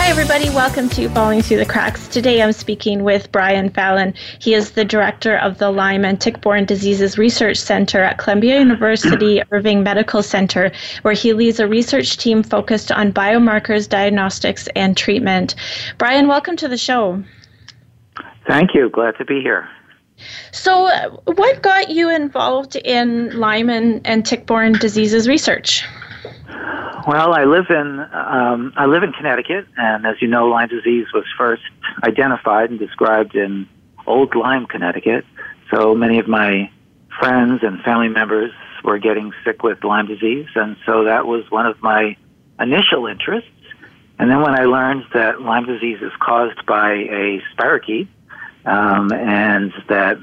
Hi, 0.00 0.10
everybody. 0.10 0.48
Welcome 0.48 0.88
to 0.90 1.08
Falling 1.08 1.42
Through 1.42 1.56
the 1.56 1.66
Cracks. 1.66 2.06
Today 2.06 2.40
I'm 2.40 2.52
speaking 2.52 3.02
with 3.02 3.30
Brian 3.32 3.68
Fallon. 3.68 4.14
He 4.40 4.54
is 4.54 4.70
the 4.70 4.84
director 4.84 5.36
of 5.36 5.58
the 5.58 5.70
Lyme 5.70 6.04
and 6.04 6.18
Tick-Borne 6.18 6.66
Diseases 6.66 7.18
Research 7.18 7.58
Center 7.58 8.04
at 8.04 8.16
Columbia 8.16 8.60
University 8.60 9.42
Irving 9.50 9.82
Medical 9.82 10.22
Center, 10.22 10.70
where 11.02 11.14
he 11.14 11.32
leads 11.32 11.58
a 11.58 11.66
research 11.66 12.16
team 12.16 12.44
focused 12.44 12.92
on 12.92 13.12
biomarkers, 13.12 13.88
diagnostics, 13.88 14.68
and 14.76 14.96
treatment. 14.96 15.56
Brian, 15.98 16.28
welcome 16.28 16.56
to 16.56 16.68
the 16.68 16.78
show. 16.78 17.22
Thank 18.46 18.74
you. 18.74 18.88
Glad 18.90 19.16
to 19.18 19.24
be 19.24 19.42
here. 19.42 19.68
So, 20.52 20.86
uh, 20.86 21.10
what 21.24 21.60
got 21.60 21.90
you 21.90 22.08
involved 22.08 22.76
in 22.76 23.36
Lyme 23.38 23.68
and, 23.68 24.06
and 24.06 24.24
tick-borne 24.24 24.74
diseases 24.74 25.28
research? 25.28 25.84
Well, 27.06 27.32
I 27.32 27.44
live 27.44 27.66
in 27.70 28.00
um, 28.12 28.72
I 28.76 28.86
live 28.86 29.02
in 29.02 29.12
Connecticut, 29.12 29.66
and 29.76 30.06
as 30.06 30.20
you 30.20 30.28
know, 30.28 30.46
Lyme 30.48 30.68
disease 30.68 31.06
was 31.14 31.24
first 31.36 31.62
identified 32.04 32.70
and 32.70 32.78
described 32.78 33.34
in 33.34 33.68
Old 34.06 34.34
Lyme, 34.34 34.66
Connecticut. 34.66 35.24
So 35.70 35.94
many 35.94 36.18
of 36.18 36.28
my 36.28 36.70
friends 37.18 37.60
and 37.62 37.80
family 37.82 38.08
members 38.08 38.52
were 38.84 38.98
getting 38.98 39.32
sick 39.44 39.62
with 39.62 39.82
Lyme 39.84 40.06
disease, 40.06 40.48
and 40.54 40.76
so 40.84 41.04
that 41.04 41.26
was 41.26 41.50
one 41.50 41.66
of 41.66 41.82
my 41.82 42.16
initial 42.60 43.06
interests. 43.06 43.50
And 44.18 44.30
then 44.30 44.40
when 44.40 44.58
I 44.58 44.64
learned 44.64 45.04
that 45.14 45.40
Lyme 45.40 45.66
disease 45.66 45.98
is 46.02 46.12
caused 46.20 46.66
by 46.66 46.92
a 46.92 47.40
spirochete, 47.54 48.08
um, 48.64 49.12
and 49.12 49.72
that 49.88 50.18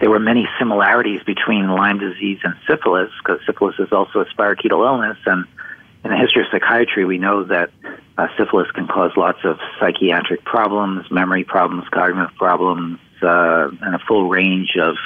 there 0.00 0.10
were 0.10 0.20
many 0.20 0.46
similarities 0.58 1.22
between 1.24 1.68
Lyme 1.68 1.98
disease 1.98 2.38
and 2.44 2.54
syphilis, 2.68 3.10
because 3.18 3.40
syphilis 3.46 3.76
is 3.78 3.92
also 3.92 4.20
a 4.20 4.26
spirochetal 4.26 4.86
illness, 4.86 5.18
and 5.26 5.46
in 6.04 6.10
the 6.10 6.16
history 6.16 6.42
of 6.42 6.48
psychiatry, 6.52 7.04
we 7.04 7.18
know 7.18 7.44
that 7.44 7.70
uh, 8.18 8.28
syphilis 8.38 8.70
can 8.70 8.86
cause 8.86 9.10
lots 9.16 9.38
of 9.44 9.58
psychiatric 9.80 10.44
problems, 10.44 11.10
memory 11.10 11.44
problems, 11.44 11.84
cognitive 11.90 12.34
problems, 12.36 12.98
uh, 13.22 13.68
and 13.82 13.94
a 13.94 13.98
full 14.06 14.28
range 14.28 14.76
of 14.80 14.96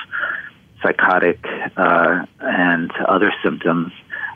psychotic 0.83 1.39
uh, 1.77 2.25
and 2.41 2.93
other 3.09 3.33
symptoms. 3.43 3.93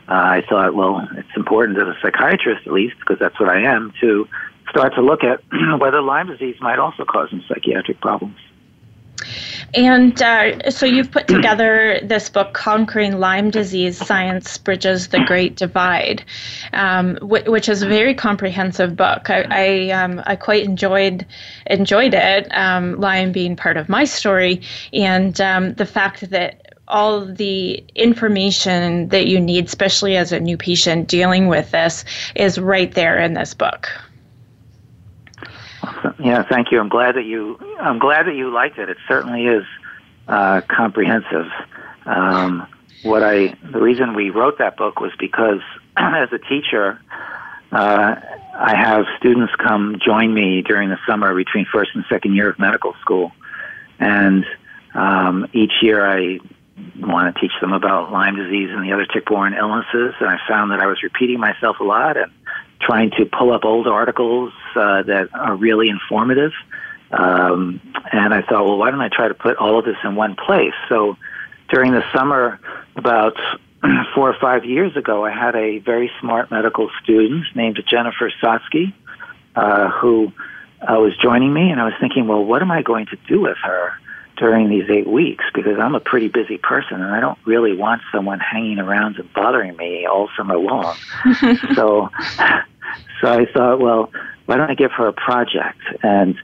Uh, 0.07 0.13
I 0.13 0.43
thought, 0.47 0.73
well, 0.73 1.07
it's 1.13 1.35
important 1.35 1.77
as 1.77 1.87
a 1.87 1.97
psychiatrist, 2.01 2.65
at 2.65 2.73
least, 2.73 2.95
because 2.99 3.19
that's 3.19 3.39
what 3.39 3.49
I 3.49 3.61
am, 3.61 3.93
to 4.01 4.27
start 4.69 4.95
to 4.95 5.01
look 5.01 5.23
at 5.23 5.41
whether 5.79 6.01
Lyme 6.01 6.27
disease 6.27 6.55
might 6.61 6.79
also 6.79 7.05
cause 7.05 7.29
some 7.29 7.43
psychiatric 7.47 8.01
problems. 8.01 8.37
And 9.73 10.21
uh, 10.21 10.69
so 10.69 10.85
you've 10.85 11.11
put 11.11 11.27
together 11.27 11.99
this 12.03 12.29
book, 12.29 12.53
Conquering 12.53 13.19
Lyme 13.19 13.49
Disease 13.49 13.97
Science 13.97 14.57
Bridges 14.57 15.09
the 15.09 15.23
Great 15.25 15.55
Divide, 15.55 16.23
um, 16.73 17.17
wh- 17.17 17.45
which 17.47 17.67
is 17.67 17.81
a 17.81 17.87
very 17.87 18.13
comprehensive 18.13 18.95
book. 18.95 19.29
I, 19.29 19.45
I, 19.49 19.89
um, 19.91 20.21
I 20.25 20.35
quite 20.35 20.63
enjoyed, 20.63 21.25
enjoyed 21.67 22.13
it, 22.13 22.47
um, 22.51 22.99
Lyme 22.99 23.31
being 23.31 23.55
part 23.55 23.77
of 23.77 23.89
my 23.89 24.05
story, 24.05 24.61
and 24.93 25.39
um, 25.41 25.73
the 25.73 25.85
fact 25.85 26.29
that 26.29 26.75
all 26.87 27.25
the 27.25 27.83
information 27.95 29.09
that 29.09 29.27
you 29.27 29.39
need, 29.39 29.65
especially 29.65 30.15
as 30.17 30.31
a 30.31 30.39
new 30.39 30.57
patient 30.57 31.07
dealing 31.07 31.47
with 31.47 31.71
this, 31.71 32.05
is 32.35 32.59
right 32.59 32.93
there 32.93 33.19
in 33.19 33.33
this 33.33 33.53
book. 33.53 33.89
Yeah, 36.19 36.43
thank 36.43 36.71
you. 36.71 36.79
I'm 36.79 36.89
glad 36.89 37.15
that 37.15 37.25
you. 37.25 37.59
I'm 37.79 37.99
glad 37.99 38.27
that 38.27 38.35
you 38.35 38.51
liked 38.51 38.77
it. 38.77 38.89
It 38.89 38.97
certainly 39.07 39.45
is 39.45 39.63
uh, 40.27 40.61
comprehensive. 40.67 41.47
Um, 42.05 42.67
what 43.03 43.23
I 43.23 43.55
the 43.63 43.79
reason 43.79 44.15
we 44.15 44.29
wrote 44.29 44.57
that 44.59 44.77
book 44.77 44.99
was 44.99 45.11
because 45.19 45.61
as 45.97 46.29
a 46.31 46.39
teacher, 46.39 46.99
uh, 47.71 48.15
I 48.55 48.75
have 48.75 49.05
students 49.17 49.53
come 49.55 49.99
join 50.03 50.33
me 50.33 50.61
during 50.61 50.89
the 50.89 50.99
summer 51.07 51.33
between 51.35 51.65
first 51.71 51.91
and 51.93 52.03
second 52.09 52.35
year 52.35 52.49
of 52.49 52.59
medical 52.59 52.93
school, 53.01 53.31
and 53.99 54.45
um, 54.93 55.47
each 55.53 55.73
year 55.81 56.05
I 56.05 56.39
want 56.97 57.33
to 57.33 57.41
teach 57.41 57.53
them 57.61 57.73
about 57.73 58.11
Lyme 58.11 58.35
disease 58.35 58.69
and 58.71 58.83
the 58.83 58.93
other 58.93 59.05
tick-borne 59.05 59.53
illnesses. 59.53 60.13
And 60.19 60.29
I 60.29 60.37
found 60.47 60.71
that 60.71 60.79
I 60.79 60.87
was 60.87 61.01
repeating 61.03 61.39
myself 61.39 61.79
a 61.79 61.83
lot 61.83 62.17
and 62.17 62.31
trying 62.81 63.11
to 63.11 63.25
pull 63.25 63.53
up 63.53 63.63
old 63.63 63.87
articles 63.87 64.51
uh, 64.75 65.03
that 65.03 65.29
are 65.33 65.55
really 65.55 65.89
informative. 65.89 66.51
Um, 67.11 67.79
and 68.11 68.33
I 68.33 68.41
thought, 68.41 68.65
well, 68.65 68.77
why 68.77 68.91
don't 68.91 69.01
I 69.01 69.09
try 69.09 69.27
to 69.27 69.33
put 69.33 69.57
all 69.57 69.79
of 69.79 69.85
this 69.85 69.97
in 70.03 70.15
one 70.15 70.35
place? 70.35 70.73
So 70.89 71.17
during 71.69 71.91
the 71.91 72.03
summer, 72.13 72.59
about 72.95 73.37
four 74.15 74.29
or 74.29 74.35
five 74.39 74.65
years 74.65 74.95
ago, 74.95 75.25
I 75.25 75.31
had 75.31 75.55
a 75.55 75.79
very 75.79 76.11
smart 76.19 76.51
medical 76.51 76.89
student 77.03 77.45
named 77.55 77.81
Jennifer 77.89 78.31
Sotsky, 78.41 78.93
uh, 79.55 79.89
who 79.89 80.31
uh, 80.81 80.99
was 80.99 81.15
joining 81.17 81.53
me, 81.53 81.71
and 81.71 81.79
I 81.79 81.85
was 81.85 81.93
thinking, 81.99 82.27
well, 82.27 82.43
what 82.43 82.61
am 82.61 82.71
I 82.71 82.81
going 82.81 83.05
to 83.07 83.17
do 83.27 83.41
with 83.41 83.57
her 83.63 83.93
during 84.37 84.69
these 84.69 84.89
eight 84.89 85.07
weeks? 85.07 85.45
Because 85.53 85.79
I'm 85.79 85.95
a 85.95 85.99
pretty 85.99 86.27
busy 86.27 86.57
person, 86.57 87.01
and 87.01 87.13
I 87.13 87.19
don't 87.19 87.39
really 87.45 87.73
want 87.73 88.01
someone 88.11 88.39
hanging 88.39 88.79
around 88.79 89.17
and 89.17 89.31
bothering 89.33 89.75
me 89.77 90.05
all 90.05 90.29
summer 90.37 90.57
long. 90.57 90.95
so, 91.75 92.09
so 93.21 93.27
I 93.27 93.45
thought, 93.53 93.79
well, 93.79 94.11
why 94.45 94.57
don't 94.57 94.69
I 94.69 94.75
give 94.75 94.91
her 94.91 95.07
a 95.07 95.13
project? 95.13 95.81
And 96.03 96.35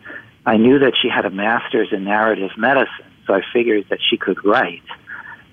I 0.45 0.57
knew 0.57 0.79
that 0.79 0.93
she 1.01 1.09
had 1.09 1.25
a 1.25 1.29
master's 1.29 1.89
in 1.91 2.03
narrative 2.03 2.51
medicine, 2.57 3.05
so 3.27 3.33
I 3.33 3.41
figured 3.53 3.87
that 3.89 3.99
she 4.09 4.17
could 4.17 4.43
write. 4.43 4.83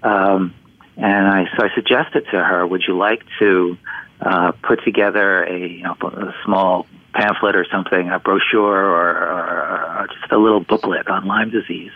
Um, 0.03 0.55
and 0.97 1.29
I 1.29 1.45
so 1.57 1.65
I 1.65 1.75
suggested 1.75 2.25
to 2.33 2.43
her, 2.43 2.67
would 2.67 2.83
you 2.87 2.97
like 2.97 3.23
to 3.39 3.77
uh, 4.21 4.53
put 4.63 4.83
together 4.85 5.45
a, 5.45 5.69
you 5.69 5.83
know, 5.83 5.97
a 6.03 6.35
small 6.45 6.87
pamphlet 7.15 7.55
or 7.55 7.67
something, 7.71 8.09
a 8.09 8.19
brochure 8.19 8.85
or, 8.85 9.11
or, 9.11 10.01
or 10.01 10.07
just 10.21 10.33
a 10.33 10.39
little 10.39 10.61
booklet 10.61 11.09
on 11.09 11.27
Lyme 11.27 11.51
disease? 11.51 11.93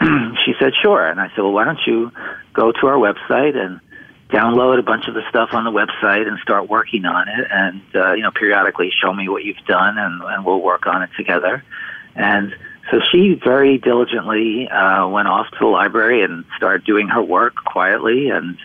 she 0.44 0.52
said, 0.60 0.72
sure. 0.82 1.06
And 1.06 1.20
I 1.20 1.28
said, 1.28 1.38
well, 1.38 1.52
why 1.52 1.64
don't 1.64 1.80
you 1.86 2.12
go 2.52 2.72
to 2.72 2.86
our 2.86 2.96
website 2.96 3.56
and 3.56 3.80
download 4.30 4.78
a 4.78 4.82
bunch 4.82 5.08
of 5.08 5.14
the 5.14 5.22
stuff 5.30 5.50
on 5.52 5.64
the 5.64 5.70
website 5.70 6.26
and 6.26 6.38
start 6.40 6.68
working 6.68 7.04
on 7.04 7.28
it 7.28 7.46
and 7.50 7.82
uh, 7.94 8.12
you 8.12 8.22
know 8.22 8.30
periodically 8.30 8.90
show 8.90 9.12
me 9.12 9.28
what 9.28 9.44
you've 9.44 9.64
done 9.66 9.96
and, 9.96 10.22
and 10.22 10.44
we'll 10.44 10.60
work 10.60 10.86
on 10.86 11.02
it 11.02 11.10
together. 11.16 11.64
And 12.14 12.54
so 12.90 13.00
she 13.12 13.40
very 13.42 13.78
diligently 13.78 14.68
uh, 14.68 15.08
went 15.08 15.28
off 15.28 15.50
to 15.52 15.58
the 15.60 15.66
library 15.66 16.22
and 16.22 16.44
started 16.56 16.84
doing 16.84 17.08
her 17.08 17.22
work 17.22 17.54
quietly. 17.56 18.30
And 18.30 18.58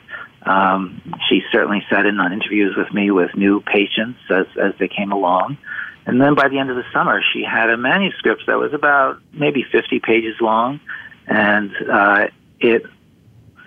um, 0.44 1.01
she 1.29 1.41
certainly 1.51 1.84
sat 1.90 2.06
in 2.06 2.19
on 2.19 2.34
interviews 2.34 2.75
with 2.75 2.94
me 2.94 3.12
with 3.12 3.35
new 3.35 3.62
patients 3.62 4.19
as, 4.30 4.47
as 4.62 4.74
they 4.80 4.88
came 4.88 5.12
along. 5.12 5.57
And 6.06 6.19
then 6.19 6.35
by 6.35 6.50
the 6.50 6.59
end 6.59 6.69
of 6.69 6.75
the 6.75 6.85
summer 6.91 7.22
she 7.34 7.44
had 7.44 7.69
a 7.69 7.78
manuscript 7.78 8.44
that 8.47 8.57
was 8.57 8.74
about 8.74 9.22
maybe 9.31 9.63
50 9.72 10.00
pages 10.00 10.35
long. 10.41 10.80
And 11.28 11.72
uh, 11.90 12.28
it 12.59 12.85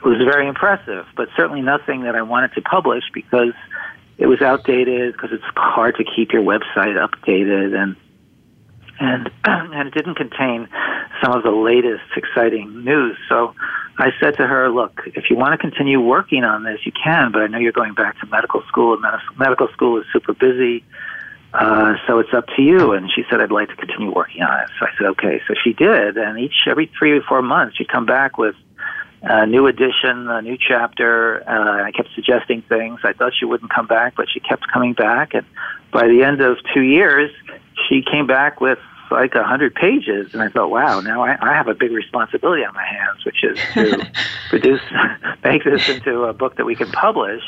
was 0.08 0.18
very 0.18 0.46
impressive, 0.48 1.06
but 1.16 1.28
certainly 1.36 1.62
nothing 1.62 2.02
that 2.02 2.14
I 2.14 2.22
wanted 2.22 2.52
to 2.54 2.62
publish 2.62 3.04
because 3.12 3.52
it 4.18 4.26
was 4.26 4.40
outdated, 4.40 5.12
because 5.12 5.30
it's 5.32 5.44
hard 5.56 5.96
to 5.96 6.04
keep 6.04 6.32
your 6.32 6.42
website 6.42 6.96
updated, 6.96 7.74
and 7.74 7.96
and 8.98 9.30
and 9.44 9.88
it 9.88 9.94
didn't 9.94 10.14
contain 10.14 10.68
some 11.22 11.32
of 11.32 11.42
the 11.42 11.50
latest 11.50 12.04
exciting 12.16 12.84
news. 12.84 13.16
So 13.28 13.54
I 13.98 14.10
said 14.20 14.36
to 14.36 14.46
her, 14.46 14.70
"Look, 14.70 15.02
if 15.06 15.28
you 15.28 15.36
want 15.36 15.52
to 15.52 15.58
continue 15.58 16.00
working 16.00 16.44
on 16.44 16.62
this, 16.62 16.80
you 16.84 16.92
can, 16.92 17.32
but 17.32 17.42
I 17.42 17.46
know 17.48 17.58
you're 17.58 17.72
going 17.72 17.94
back 17.94 18.18
to 18.20 18.26
medical 18.26 18.62
school, 18.68 18.94
and 18.94 19.04
medical 19.38 19.68
school 19.68 19.98
is 19.98 20.06
super 20.12 20.32
busy." 20.32 20.84
Uh, 21.54 21.94
so 22.06 22.18
it's 22.18 22.34
up 22.34 22.46
to 22.54 22.60
you. 22.60 22.92
And 22.92 23.10
she 23.10 23.22
said, 23.30 23.40
I'd 23.40 23.50
like 23.50 23.68
to 23.68 23.76
continue 23.76 24.12
working 24.12 24.42
on 24.42 24.60
it. 24.60 24.68
So 24.78 24.84
I 24.84 24.90
said, 24.98 25.06
okay. 25.06 25.40
So 25.48 25.54
she 25.64 25.72
did. 25.72 26.18
And 26.18 26.38
each, 26.38 26.66
every 26.66 26.90
three 26.98 27.12
or 27.12 27.22
four 27.22 27.40
months, 27.40 27.78
she'd 27.78 27.88
come 27.88 28.04
back 28.04 28.36
with 28.36 28.54
a 29.22 29.46
new 29.46 29.66
edition, 29.66 30.28
a 30.28 30.42
new 30.42 30.56
chapter. 30.56 31.42
Uh, 31.48 31.84
I 31.84 31.92
kept 31.92 32.10
suggesting 32.14 32.62
things. 32.62 33.00
I 33.04 33.12
thought 33.12 33.32
she 33.38 33.44
wouldn't 33.44 33.70
come 33.70 33.86
back, 33.86 34.14
but 34.16 34.26
she 34.32 34.40
kept 34.40 34.66
coming 34.72 34.92
back. 34.92 35.34
And 35.34 35.46
by 35.92 36.06
the 36.06 36.22
end 36.22 36.40
of 36.40 36.58
two 36.74 36.82
years, 36.82 37.30
she 37.88 38.02
came 38.02 38.26
back 38.26 38.60
with 38.60 38.78
like 39.10 39.34
a 39.34 39.44
hundred 39.44 39.74
pages, 39.74 40.32
and 40.32 40.42
I 40.42 40.48
thought, 40.48 40.70
wow, 40.70 41.00
now 41.00 41.22
I, 41.22 41.36
I 41.40 41.54
have 41.54 41.68
a 41.68 41.74
big 41.74 41.92
responsibility 41.92 42.64
on 42.64 42.74
my 42.74 42.84
hands, 42.84 43.24
which 43.24 43.44
is 43.44 43.58
to 43.74 44.10
produce, 44.48 44.80
make 45.44 45.64
this 45.64 45.88
into 45.88 46.24
a 46.24 46.32
book 46.32 46.56
that 46.56 46.64
we 46.64 46.74
can 46.74 46.90
publish. 46.90 47.42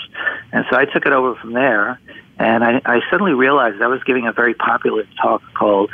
And 0.52 0.64
so 0.70 0.76
I 0.76 0.84
took 0.84 1.04
it 1.04 1.12
over 1.12 1.34
from 1.34 1.52
there, 1.52 2.00
and 2.38 2.62
I, 2.62 2.80
I 2.84 3.00
suddenly 3.10 3.32
realized 3.32 3.82
I 3.82 3.88
was 3.88 4.02
giving 4.04 4.26
a 4.26 4.32
very 4.32 4.54
popular 4.54 5.04
talk 5.20 5.42
called 5.54 5.90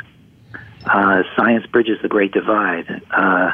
uh, 0.85 1.23
Science 1.37 1.67
Bridges 1.67 1.99
the 2.03 2.09
Great 2.09 2.33
Divide. 2.33 3.03
Uh, 3.11 3.53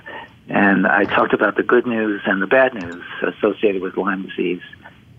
and 0.50 0.86
I 0.86 1.04
talked 1.04 1.32
about 1.32 1.56
the 1.56 1.62
good 1.62 1.86
news 1.86 2.22
and 2.26 2.42
the 2.42 2.46
bad 2.46 2.74
news 2.74 3.04
associated 3.22 3.82
with 3.82 3.96
Lyme 3.96 4.26
disease. 4.26 4.62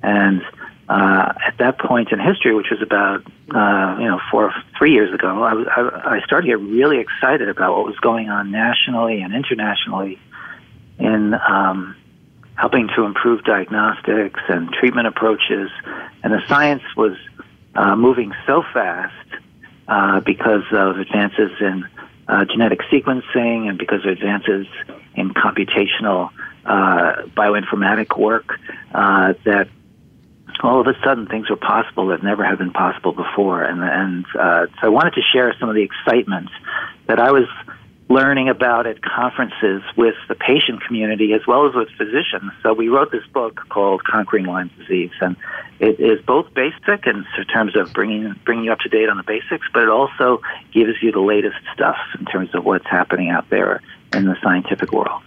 And 0.04 0.42
uh, 0.90 1.34
at 1.48 1.58
that 1.60 1.80
point 1.80 2.12
in 2.12 2.20
history, 2.20 2.54
which 2.54 2.68
was 2.70 2.82
about 2.82 3.24
uh, 3.56 3.98
you 3.98 4.08
know 4.08 4.20
four 4.30 4.54
three 4.78 4.92
years 4.92 5.14
ago, 5.14 5.42
I, 5.42 5.54
I, 5.54 6.18
I 6.18 6.22
started 6.26 6.48
to 6.48 6.58
get 6.58 6.60
really 6.60 7.00
excited 7.00 7.48
about 7.48 7.78
what 7.78 7.86
was 7.86 7.96
going 8.02 8.30
on 8.30 8.52
nationally 8.52 9.22
and 9.22 9.34
internationally 9.34 10.20
in 11.00 11.34
um, 11.34 11.96
helping 12.56 12.90
to 12.98 13.06
improve 13.06 13.46
diagnostics 13.46 14.42
and 14.50 14.70
treatment 14.74 15.08
approaches. 15.08 15.70
And 16.24 16.34
the 16.34 16.42
science 16.50 16.84
was 16.98 17.16
uh, 17.74 17.96
moving 17.96 18.34
so 18.46 18.64
fast 18.74 19.16
uh, 19.88 20.20
because 20.20 20.64
of 20.74 20.98
advances 20.98 21.52
in 21.62 21.88
uh, 22.28 22.46
genetic 22.46 22.80
sequencing 22.92 23.68
and 23.70 23.78
because 23.78 24.04
of 24.06 24.12
advances 24.12 24.68
in 25.16 25.34
computational 25.34 26.30
uh, 26.66 27.24
bioinformatic 27.36 28.18
work 28.18 28.60
uh, 28.94 29.34
that 29.46 29.68
all 30.64 30.80
of 30.80 30.88
a 30.88 30.94
sudden 31.04 31.28
things 31.28 31.50
were 31.50 31.56
possible 31.56 32.08
that 32.08 32.24
never 32.24 32.44
had 32.44 32.58
been 32.58 32.72
possible 32.72 33.14
before. 33.14 33.64
And, 33.64 33.82
and 33.82 34.26
uh, 34.40 34.68
so 34.80 34.88
I 34.88 34.90
wanted 34.90 35.14
to 35.16 35.22
share 35.22 35.56
some 35.60 35.70
of 35.70 35.76
the 35.76 35.82
excitement 35.84 36.50
that 37.08 37.20
I 37.20 37.32
was 37.32 37.48
learning 38.12 38.50
about 38.50 38.88
at 38.88 39.02
conferences 39.02 39.82
with 39.96 40.16
the 40.28 40.36
patient 40.36 40.84
community 40.86 41.34
as 41.34 41.42
well 41.48 41.68
as 41.68 41.74
with 41.74 41.88
physicians. 41.98 42.52
So 42.62 42.74
we 42.74 42.90
wrote 42.90 43.12
this 43.12 43.26
book 43.28 43.62
called 43.70 44.04
Conquering 44.04 44.46
Lyme 44.46 44.70
Disease, 44.78 45.12
and 45.22 45.38
it 45.80 46.00
is 46.00 46.24
both 46.26 46.54
basic 46.54 47.08
in 47.08 47.26
terms 47.54 47.76
of 47.78 47.94
bringing 47.94 48.36
bringing 48.44 48.66
you 48.66 48.72
up 48.74 48.80
to 48.80 48.90
date 48.90 49.08
on 49.08 49.18
the 49.18 49.24
basics, 49.24 49.66
but 49.74 49.84
it 49.84 49.90
also 49.90 50.42
gives 50.74 51.02
you 51.02 51.12
the 51.14 51.22
latest 51.22 51.58
stuff 51.74 51.98
in 52.20 52.26
terms 52.26 52.54
of 52.54 52.66
what's 52.66 52.88
happening 52.88 53.30
out 53.30 53.50
there 53.50 53.82
in 54.14 54.26
the 54.26 54.36
scientific 54.44 54.92
world 54.92 55.24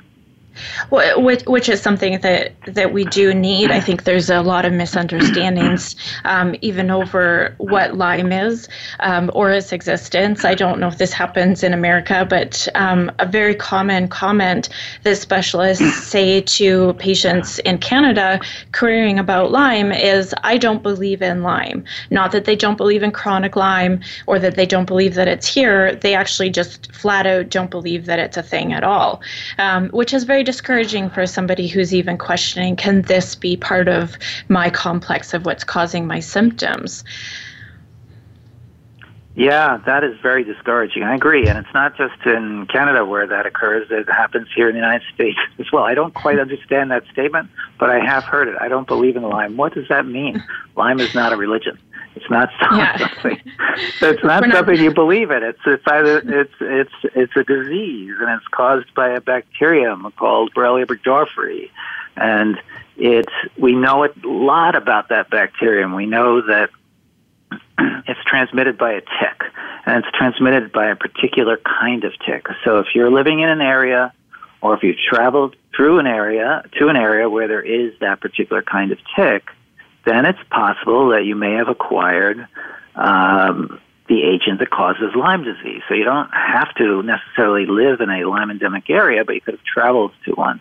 which, 0.90 1.42
which 1.42 1.68
is 1.68 1.80
something 1.80 2.20
that 2.20 2.52
that 2.66 2.92
we 2.92 3.04
do 3.04 3.34
need. 3.34 3.70
I 3.70 3.80
think 3.80 4.04
there's 4.04 4.30
a 4.30 4.40
lot 4.40 4.64
of 4.64 4.72
misunderstandings, 4.72 5.96
um, 6.24 6.54
even 6.60 6.90
over 6.90 7.54
what 7.58 7.96
Lyme 7.96 8.32
is 8.32 8.68
um, 9.00 9.30
or 9.34 9.50
its 9.50 9.72
existence. 9.72 10.44
I 10.44 10.54
don't 10.54 10.78
know 10.78 10.88
if 10.88 10.98
this 10.98 11.12
happens 11.12 11.62
in 11.62 11.72
America, 11.72 12.26
but 12.28 12.68
um, 12.74 13.10
a 13.18 13.26
very 13.26 13.54
common 13.54 14.08
comment 14.08 14.68
that 15.02 15.16
specialists 15.16 16.04
say 16.06 16.40
to 16.42 16.94
patients 16.94 17.58
in 17.60 17.78
Canada 17.78 18.40
querying 18.72 19.18
about 19.18 19.50
Lyme 19.50 19.92
is, 19.92 20.34
"I 20.42 20.56
don't 20.56 20.82
believe 20.82 21.22
in 21.22 21.42
Lyme." 21.42 21.84
Not 22.10 22.32
that 22.32 22.44
they 22.44 22.56
don't 22.56 22.76
believe 22.76 23.02
in 23.02 23.10
chronic 23.10 23.56
Lyme 23.56 24.00
or 24.26 24.38
that 24.38 24.54
they 24.54 24.66
don't 24.66 24.86
believe 24.86 25.14
that 25.14 25.28
it's 25.28 25.46
here. 25.46 25.94
They 25.96 26.14
actually 26.14 26.50
just 26.50 26.92
flat 26.94 27.26
out 27.26 27.48
don't 27.48 27.70
believe 27.70 28.06
that 28.06 28.18
it's 28.18 28.36
a 28.36 28.42
thing 28.42 28.72
at 28.72 28.84
all, 28.84 29.20
um, 29.58 29.88
which 29.90 30.14
is 30.14 30.24
very 30.24 30.43
discouraging 30.44 31.10
for 31.10 31.26
somebody 31.26 31.66
who's 31.66 31.94
even 31.94 32.18
questioning 32.18 32.76
can 32.76 33.02
this 33.02 33.34
be 33.34 33.56
part 33.56 33.88
of 33.88 34.16
my 34.48 34.70
complex 34.70 35.34
of 35.34 35.46
what's 35.46 35.64
causing 35.64 36.06
my 36.06 36.20
symptoms? 36.20 37.04
Yeah, 39.36 39.78
that 39.84 40.04
is 40.04 40.16
very 40.20 40.44
discouraging. 40.44 41.02
I 41.02 41.16
agree. 41.16 41.48
And 41.48 41.58
it's 41.58 41.74
not 41.74 41.96
just 41.96 42.14
in 42.24 42.66
Canada 42.66 43.04
where 43.04 43.26
that 43.26 43.46
occurs, 43.46 43.88
it 43.90 44.08
happens 44.08 44.46
here 44.54 44.68
in 44.68 44.74
the 44.74 44.80
United 44.80 45.04
States 45.12 45.38
as 45.58 45.72
well. 45.72 45.82
I 45.82 45.94
don't 45.94 46.14
quite 46.14 46.38
understand 46.38 46.92
that 46.92 47.04
statement, 47.12 47.50
but 47.80 47.90
I 47.90 47.98
have 47.98 48.22
heard 48.24 48.46
it. 48.46 48.54
I 48.60 48.68
don't 48.68 48.86
believe 48.86 49.16
in 49.16 49.22
Lyme. 49.22 49.56
What 49.56 49.74
does 49.74 49.88
that 49.88 50.06
mean? 50.06 50.42
Lyme 50.76 51.00
is 51.00 51.14
not 51.14 51.32
a 51.32 51.36
religion. 51.36 51.78
It's 52.16 52.30
not 52.30 52.50
yeah. 52.60 52.96
something. 52.98 53.40
it's 54.00 54.24
not 54.24 54.44
something 54.50 54.76
you 54.76 54.92
believe 54.92 55.30
in. 55.30 55.42
It's 55.42 55.58
it's 55.66 55.82
either 55.86 56.18
it's 56.18 56.54
it's 56.60 57.14
it's 57.14 57.36
a 57.36 57.44
disease, 57.44 58.14
and 58.20 58.30
it's 58.30 58.46
caused 58.48 58.92
by 58.94 59.10
a 59.10 59.20
bacterium 59.20 60.10
called 60.16 60.52
Borrelia 60.54 60.86
burgdorferi, 60.86 61.70
and 62.16 62.60
it's 62.96 63.32
we 63.58 63.74
know 63.74 64.04
a 64.04 64.10
lot 64.24 64.76
about 64.76 65.08
that 65.08 65.30
bacterium. 65.30 65.94
We 65.94 66.06
know 66.06 66.40
that 66.42 66.70
it's 68.06 68.20
transmitted 68.26 68.78
by 68.78 68.92
a 68.92 69.00
tick, 69.00 69.42
and 69.86 70.04
it's 70.04 70.16
transmitted 70.16 70.72
by 70.72 70.86
a 70.86 70.96
particular 70.96 71.58
kind 71.58 72.04
of 72.04 72.12
tick. 72.24 72.46
So 72.64 72.78
if 72.78 72.86
you're 72.94 73.10
living 73.10 73.40
in 73.40 73.48
an 73.48 73.60
area, 73.60 74.12
or 74.62 74.76
if 74.76 74.82
you've 74.82 74.98
traveled 74.98 75.56
through 75.74 75.98
an 75.98 76.06
area 76.06 76.62
to 76.78 76.88
an 76.88 76.96
area 76.96 77.28
where 77.28 77.48
there 77.48 77.62
is 77.62 77.92
that 78.00 78.20
particular 78.20 78.62
kind 78.62 78.92
of 78.92 78.98
tick 79.16 79.48
then 80.04 80.26
it's 80.26 80.42
possible 80.50 81.10
that 81.10 81.24
you 81.24 81.34
may 81.34 81.54
have 81.54 81.68
acquired 81.68 82.46
um, 82.94 83.80
the 84.08 84.22
agent 84.22 84.58
that 84.60 84.70
causes 84.70 85.14
Lyme 85.16 85.44
disease. 85.44 85.82
So 85.88 85.94
you 85.94 86.04
don't 86.04 86.30
have 86.30 86.74
to 86.76 87.02
necessarily 87.02 87.66
live 87.66 88.00
in 88.00 88.10
a 88.10 88.28
Lyme 88.28 88.50
endemic 88.50 88.90
area, 88.90 89.24
but 89.24 89.34
you 89.34 89.40
could 89.40 89.54
have 89.54 89.64
traveled 89.64 90.12
to 90.26 90.32
one. 90.32 90.60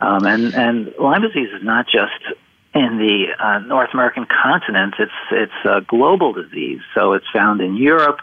Um, 0.00 0.26
and, 0.26 0.54
and 0.54 0.94
Lyme 0.98 1.22
disease 1.22 1.50
is 1.54 1.62
not 1.62 1.86
just 1.86 2.38
in 2.74 2.98
the 2.98 3.26
uh, 3.38 3.58
North 3.60 3.90
American 3.92 4.26
continent, 4.26 4.94
it's, 4.98 5.12
it's 5.30 5.64
a 5.64 5.80
global 5.86 6.32
disease. 6.32 6.80
So 6.94 7.12
it's 7.12 7.26
found 7.32 7.60
in 7.60 7.76
Europe, 7.76 8.20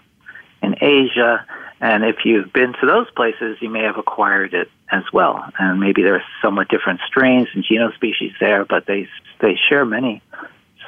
in 0.64 0.76
Asia, 0.82 1.46
and 1.82 2.04
if 2.04 2.18
you've 2.26 2.52
been 2.52 2.74
to 2.82 2.86
those 2.86 3.10
places, 3.12 3.58
you 3.62 3.70
may 3.70 3.84
have 3.84 3.98
acquired 3.98 4.54
it 4.54 4.70
as 4.92 5.04
well. 5.14 5.44
And 5.58 5.80
maybe 5.80 6.02
there 6.02 6.16
are 6.16 6.24
somewhat 6.42 6.68
different 6.68 7.00
strains 7.08 7.48
and 7.54 7.64
species 7.96 8.34
there, 8.40 8.66
but 8.66 8.86
they 8.86 9.08
they 9.40 9.58
share 9.70 9.86
many 9.86 10.22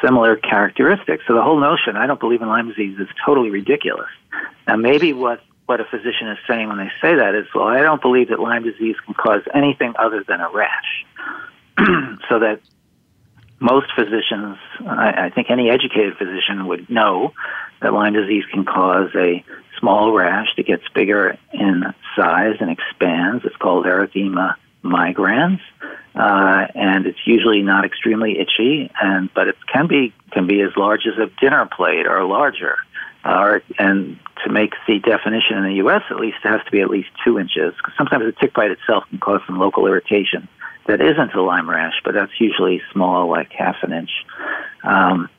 similar 0.03 0.35
characteristics. 0.35 1.23
So 1.27 1.35
the 1.35 1.43
whole 1.43 1.59
notion, 1.59 1.95
I 1.95 2.07
don't 2.07 2.19
believe 2.19 2.41
in 2.41 2.47
Lyme 2.47 2.67
disease, 2.67 2.99
is 2.99 3.07
totally 3.25 3.49
ridiculous. 3.49 4.09
Now, 4.67 4.75
maybe 4.75 5.13
what 5.13 5.41
what 5.65 5.79
a 5.79 5.85
physician 5.85 6.27
is 6.27 6.37
saying 6.47 6.67
when 6.67 6.77
they 6.77 6.91
say 7.01 7.15
that 7.15 7.35
is, 7.35 7.45
well, 7.55 7.67
I 7.67 7.81
don't 7.81 8.01
believe 8.01 8.29
that 8.29 8.39
Lyme 8.39 8.63
disease 8.63 8.97
can 9.05 9.13
cause 9.13 9.41
anything 9.53 9.93
other 9.97 10.23
than 10.27 10.41
a 10.41 10.49
rash. 10.49 11.05
so 12.29 12.39
that 12.39 12.59
most 13.61 13.87
physicians, 13.95 14.57
I, 14.85 15.27
I 15.27 15.29
think 15.29 15.49
any 15.49 15.69
educated 15.69 16.17
physician 16.17 16.67
would 16.67 16.89
know 16.89 17.31
that 17.81 17.93
Lyme 17.93 18.13
disease 18.13 18.43
can 18.51 18.65
cause 18.65 19.11
a 19.15 19.45
small 19.81 20.13
rash 20.13 20.47
that 20.55 20.65
gets 20.65 20.83
bigger 20.95 21.37
in 21.51 21.83
size 22.15 22.55
and 22.61 22.71
expands. 22.71 23.43
It's 23.43 23.55
called 23.57 23.85
erythema 23.85 24.55
migrans, 24.83 25.59
uh, 26.15 26.67
and 26.73 27.05
it's 27.05 27.19
usually 27.25 27.61
not 27.61 27.83
extremely 27.83 28.39
itchy, 28.39 28.89
and 29.01 29.29
but 29.33 29.49
it 29.49 29.57
can 29.71 29.87
be 29.87 30.13
can 30.31 30.47
be 30.47 30.61
as 30.61 30.71
large 30.77 31.01
as 31.05 31.17
a 31.19 31.29
dinner 31.41 31.65
plate 31.65 32.07
or 32.07 32.23
larger. 32.23 32.77
Uh, 33.23 33.59
and 33.77 34.17
to 34.43 34.51
make 34.51 34.73
the 34.87 34.97
definition 34.99 35.57
in 35.57 35.63
the 35.63 35.75
U.S., 35.75 36.01
at 36.09 36.17
least, 36.17 36.37
it 36.43 36.47
has 36.47 36.63
to 36.65 36.71
be 36.71 36.81
at 36.81 36.89
least 36.89 37.09
two 37.23 37.37
inches. 37.37 37.75
Because 37.77 37.93
sometimes 37.95 38.25
the 38.25 38.31
tick 38.31 38.53
bite 38.53 38.71
itself 38.71 39.03
can 39.09 39.19
cause 39.19 39.41
some 39.45 39.59
local 39.59 39.85
irritation 39.85 40.47
that 40.87 41.01
isn't 41.01 41.33
a 41.35 41.41
Lyme 41.41 41.69
rash, 41.69 41.93
but 42.03 42.15
that's 42.15 42.31
usually 42.39 42.81
small, 42.91 43.29
like 43.29 43.51
half 43.51 43.75
an 43.83 43.93
inch. 43.93 44.09
Um, 44.83 45.29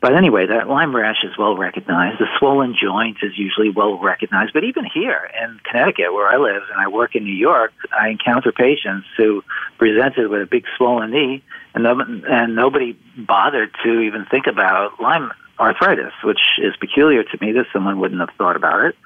but 0.00 0.14
anyway, 0.14 0.46
that 0.46 0.68
Lyme 0.68 0.94
rash 0.94 1.24
is 1.24 1.36
well 1.38 1.56
recognized. 1.56 2.18
The 2.18 2.26
swollen 2.38 2.76
joint 2.80 3.18
is 3.22 3.32
usually 3.36 3.70
well 3.70 3.98
recognized. 3.98 4.52
But 4.52 4.64
even 4.64 4.84
here 4.84 5.30
in 5.42 5.58
Connecticut, 5.64 6.12
where 6.12 6.28
I 6.28 6.36
live 6.36 6.62
and 6.70 6.80
I 6.80 6.88
work 6.88 7.14
in 7.16 7.24
New 7.24 7.34
York, 7.34 7.72
I 7.98 8.10
encounter 8.10 8.52
patients 8.52 9.06
who 9.16 9.42
presented 9.78 10.28
with 10.28 10.42
a 10.42 10.46
big 10.46 10.64
swollen 10.76 11.10
knee, 11.10 11.42
and, 11.74 11.84
no, 11.84 11.98
and 12.00 12.54
nobody 12.54 12.96
bothered 13.16 13.70
to 13.84 14.00
even 14.00 14.26
think 14.30 14.46
about 14.46 15.00
Lyme 15.00 15.32
arthritis, 15.58 16.12
which 16.22 16.40
is 16.58 16.76
peculiar 16.76 17.22
to 17.22 17.38
me 17.40 17.52
that 17.52 17.66
someone 17.72 17.98
wouldn't 17.98 18.20
have 18.20 18.30
thought 18.36 18.56
about 18.56 18.84
it. 18.84 18.96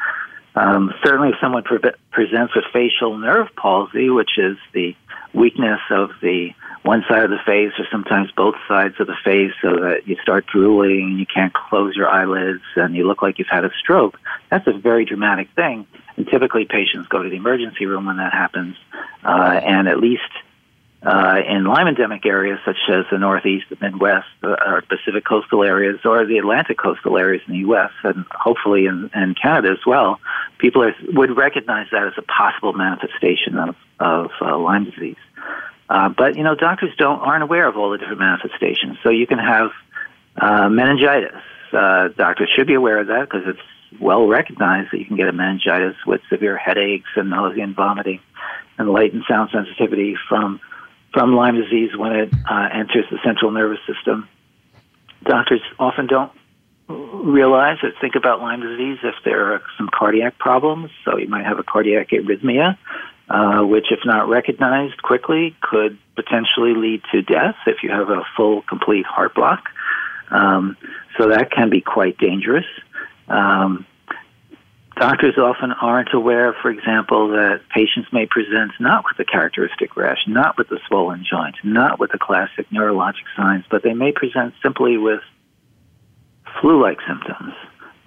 Um, 0.56 0.92
certainly, 1.04 1.28
if 1.28 1.36
someone 1.40 1.62
pre- 1.62 1.78
presents 2.10 2.54
with 2.56 2.64
facial 2.72 3.16
nerve 3.16 3.48
palsy, 3.56 4.10
which 4.10 4.36
is 4.36 4.56
the 4.72 4.96
weakness 5.32 5.80
of 5.90 6.10
the 6.20 6.50
one 6.82 7.04
side 7.08 7.24
of 7.24 7.30
the 7.30 7.38
face 7.44 7.72
or 7.78 7.86
sometimes 7.90 8.30
both 8.32 8.54
sides 8.66 8.94
of 9.00 9.06
the 9.06 9.16
face 9.22 9.52
so 9.60 9.68
that 9.70 10.06
you 10.06 10.16
start 10.22 10.46
drooling 10.46 11.10
and 11.10 11.20
you 11.20 11.26
can't 11.26 11.52
close 11.52 11.94
your 11.94 12.08
eyelids 12.08 12.62
and 12.76 12.96
you 12.96 13.06
look 13.06 13.20
like 13.20 13.38
you've 13.38 13.48
had 13.48 13.64
a 13.64 13.70
stroke. 13.78 14.18
That's 14.50 14.66
a 14.66 14.72
very 14.72 15.04
dramatic 15.04 15.48
thing. 15.54 15.86
And 16.16 16.26
typically 16.26 16.64
patients 16.64 17.08
go 17.08 17.22
to 17.22 17.28
the 17.28 17.36
emergency 17.36 17.84
room 17.86 18.06
when 18.06 18.16
that 18.16 18.32
happens. 18.32 18.76
Uh, 19.22 19.60
and 19.62 19.88
at 19.88 19.98
least 19.98 20.22
uh, 21.02 21.36
in 21.48 21.64
Lyme 21.64 21.88
endemic 21.88 22.26
areas 22.26 22.58
such 22.64 22.76
as 22.90 23.04
the 23.10 23.18
Northeast, 23.18 23.66
the 23.70 23.78
Midwest, 23.80 24.28
uh, 24.42 24.56
or 24.66 24.82
Pacific 24.82 25.24
coastal 25.24 25.64
areas, 25.64 26.00
or 26.04 26.26
the 26.26 26.36
Atlantic 26.38 26.78
coastal 26.78 27.16
areas 27.16 27.42
in 27.46 27.54
the 27.54 27.60
U.S., 27.60 27.90
and 28.04 28.24
hopefully 28.30 28.84
in, 28.84 29.10
in 29.14 29.34
Canada 29.34 29.70
as 29.70 29.86
well, 29.86 30.20
people 30.58 30.82
are, 30.82 30.94
would 31.14 31.36
recognize 31.36 31.86
that 31.92 32.06
as 32.06 32.12
a 32.18 32.22
possible 32.22 32.74
manifestation 32.74 33.56
of, 33.56 33.76
of 33.98 34.30
uh, 34.42 34.58
Lyme 34.58 34.84
disease. 34.84 35.16
Uh, 35.90 36.08
but 36.08 36.36
you 36.36 36.44
know, 36.44 36.54
doctors 36.54 36.94
don't 36.96 37.18
aren't 37.18 37.42
aware 37.42 37.66
of 37.66 37.76
all 37.76 37.90
the 37.90 37.98
different 37.98 38.20
manifestations. 38.20 38.96
So 39.02 39.10
you 39.10 39.26
can 39.26 39.38
have 39.38 39.72
uh, 40.40 40.68
meningitis. 40.68 41.42
Uh, 41.72 42.08
doctors 42.16 42.48
should 42.56 42.68
be 42.68 42.74
aware 42.74 43.00
of 43.00 43.08
that 43.08 43.28
because 43.28 43.42
it's 43.46 44.00
well 44.00 44.28
recognized 44.28 44.92
that 44.92 44.98
you 44.98 45.04
can 45.04 45.16
get 45.16 45.26
a 45.26 45.32
meningitis 45.32 45.96
with 46.06 46.20
severe 46.30 46.56
headaches 46.56 47.10
and 47.16 47.28
nausea 47.28 47.64
and 47.64 47.74
vomiting, 47.74 48.20
and 48.78 48.88
light 48.88 49.12
and 49.12 49.24
sound 49.28 49.50
sensitivity 49.52 50.16
from 50.28 50.60
from 51.12 51.34
Lyme 51.34 51.56
disease 51.60 51.90
when 51.96 52.12
it 52.12 52.32
uh, 52.48 52.68
enters 52.72 53.06
the 53.10 53.18
central 53.24 53.50
nervous 53.50 53.80
system. 53.92 54.28
Doctors 55.24 55.60
often 55.76 56.06
don't 56.06 56.30
realize 56.88 57.78
or 57.82 57.90
think 58.00 58.14
about 58.14 58.40
Lyme 58.40 58.60
disease 58.60 58.98
if 59.02 59.16
there 59.24 59.54
are 59.54 59.62
some 59.76 59.88
cardiac 59.92 60.38
problems. 60.38 60.90
So 61.04 61.18
you 61.18 61.26
might 61.26 61.44
have 61.44 61.58
a 61.58 61.64
cardiac 61.64 62.10
arrhythmia, 62.10 62.78
uh, 63.30 63.62
which, 63.62 63.86
if 63.92 64.00
not 64.04 64.28
recognized 64.28 65.00
quickly, 65.02 65.56
could 65.62 65.96
potentially 66.16 66.74
lead 66.74 67.00
to 67.12 67.22
death 67.22 67.54
if 67.66 67.82
you 67.84 67.90
have 67.90 68.10
a 68.10 68.22
full, 68.36 68.62
complete 68.62 69.06
heart 69.06 69.34
block. 69.34 69.68
Um, 70.30 70.76
so 71.16 71.28
that 71.28 71.52
can 71.52 71.70
be 71.70 71.80
quite 71.80 72.18
dangerous. 72.18 72.66
Um, 73.28 73.86
doctors 74.96 75.38
often 75.38 75.70
aren't 75.70 76.12
aware, 76.12 76.54
for 76.60 76.70
example, 76.70 77.28
that 77.28 77.60
patients 77.72 78.08
may 78.12 78.26
present 78.26 78.72
not 78.80 79.04
with 79.04 79.16
the 79.16 79.24
characteristic 79.24 79.96
rash, 79.96 80.24
not 80.26 80.58
with 80.58 80.68
the 80.68 80.80
swollen 80.88 81.24
joint, 81.28 81.54
not 81.62 82.00
with 82.00 82.10
the 82.10 82.18
classic 82.18 82.68
neurologic 82.70 83.26
signs, 83.36 83.64
but 83.70 83.84
they 83.84 83.94
may 83.94 84.10
present 84.10 84.54
simply 84.60 84.96
with 84.98 85.20
flu 86.60 86.82
like 86.82 86.98
symptoms 87.06 87.54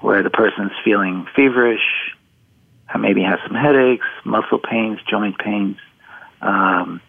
where 0.01 0.21
the 0.21 0.29
person's 0.29 0.73
feeling 0.83 1.25
feverish, 1.33 2.12
maybe 2.97 3.23
has 3.23 3.39
some 3.45 3.55
headaches, 3.55 4.05
muscle 4.23 4.59
pains, 4.59 4.99
joint 5.09 5.37
pains, 5.37 5.77
um, 6.41 7.01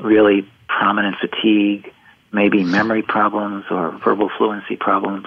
really 0.00 0.48
prominent 0.68 1.16
fatigue, 1.20 1.92
maybe 2.32 2.64
memory 2.78 3.02
problems 3.02 3.64
or 3.70 3.90
verbal 4.04 4.30
fluency 4.36 4.76
problems. 4.76 5.26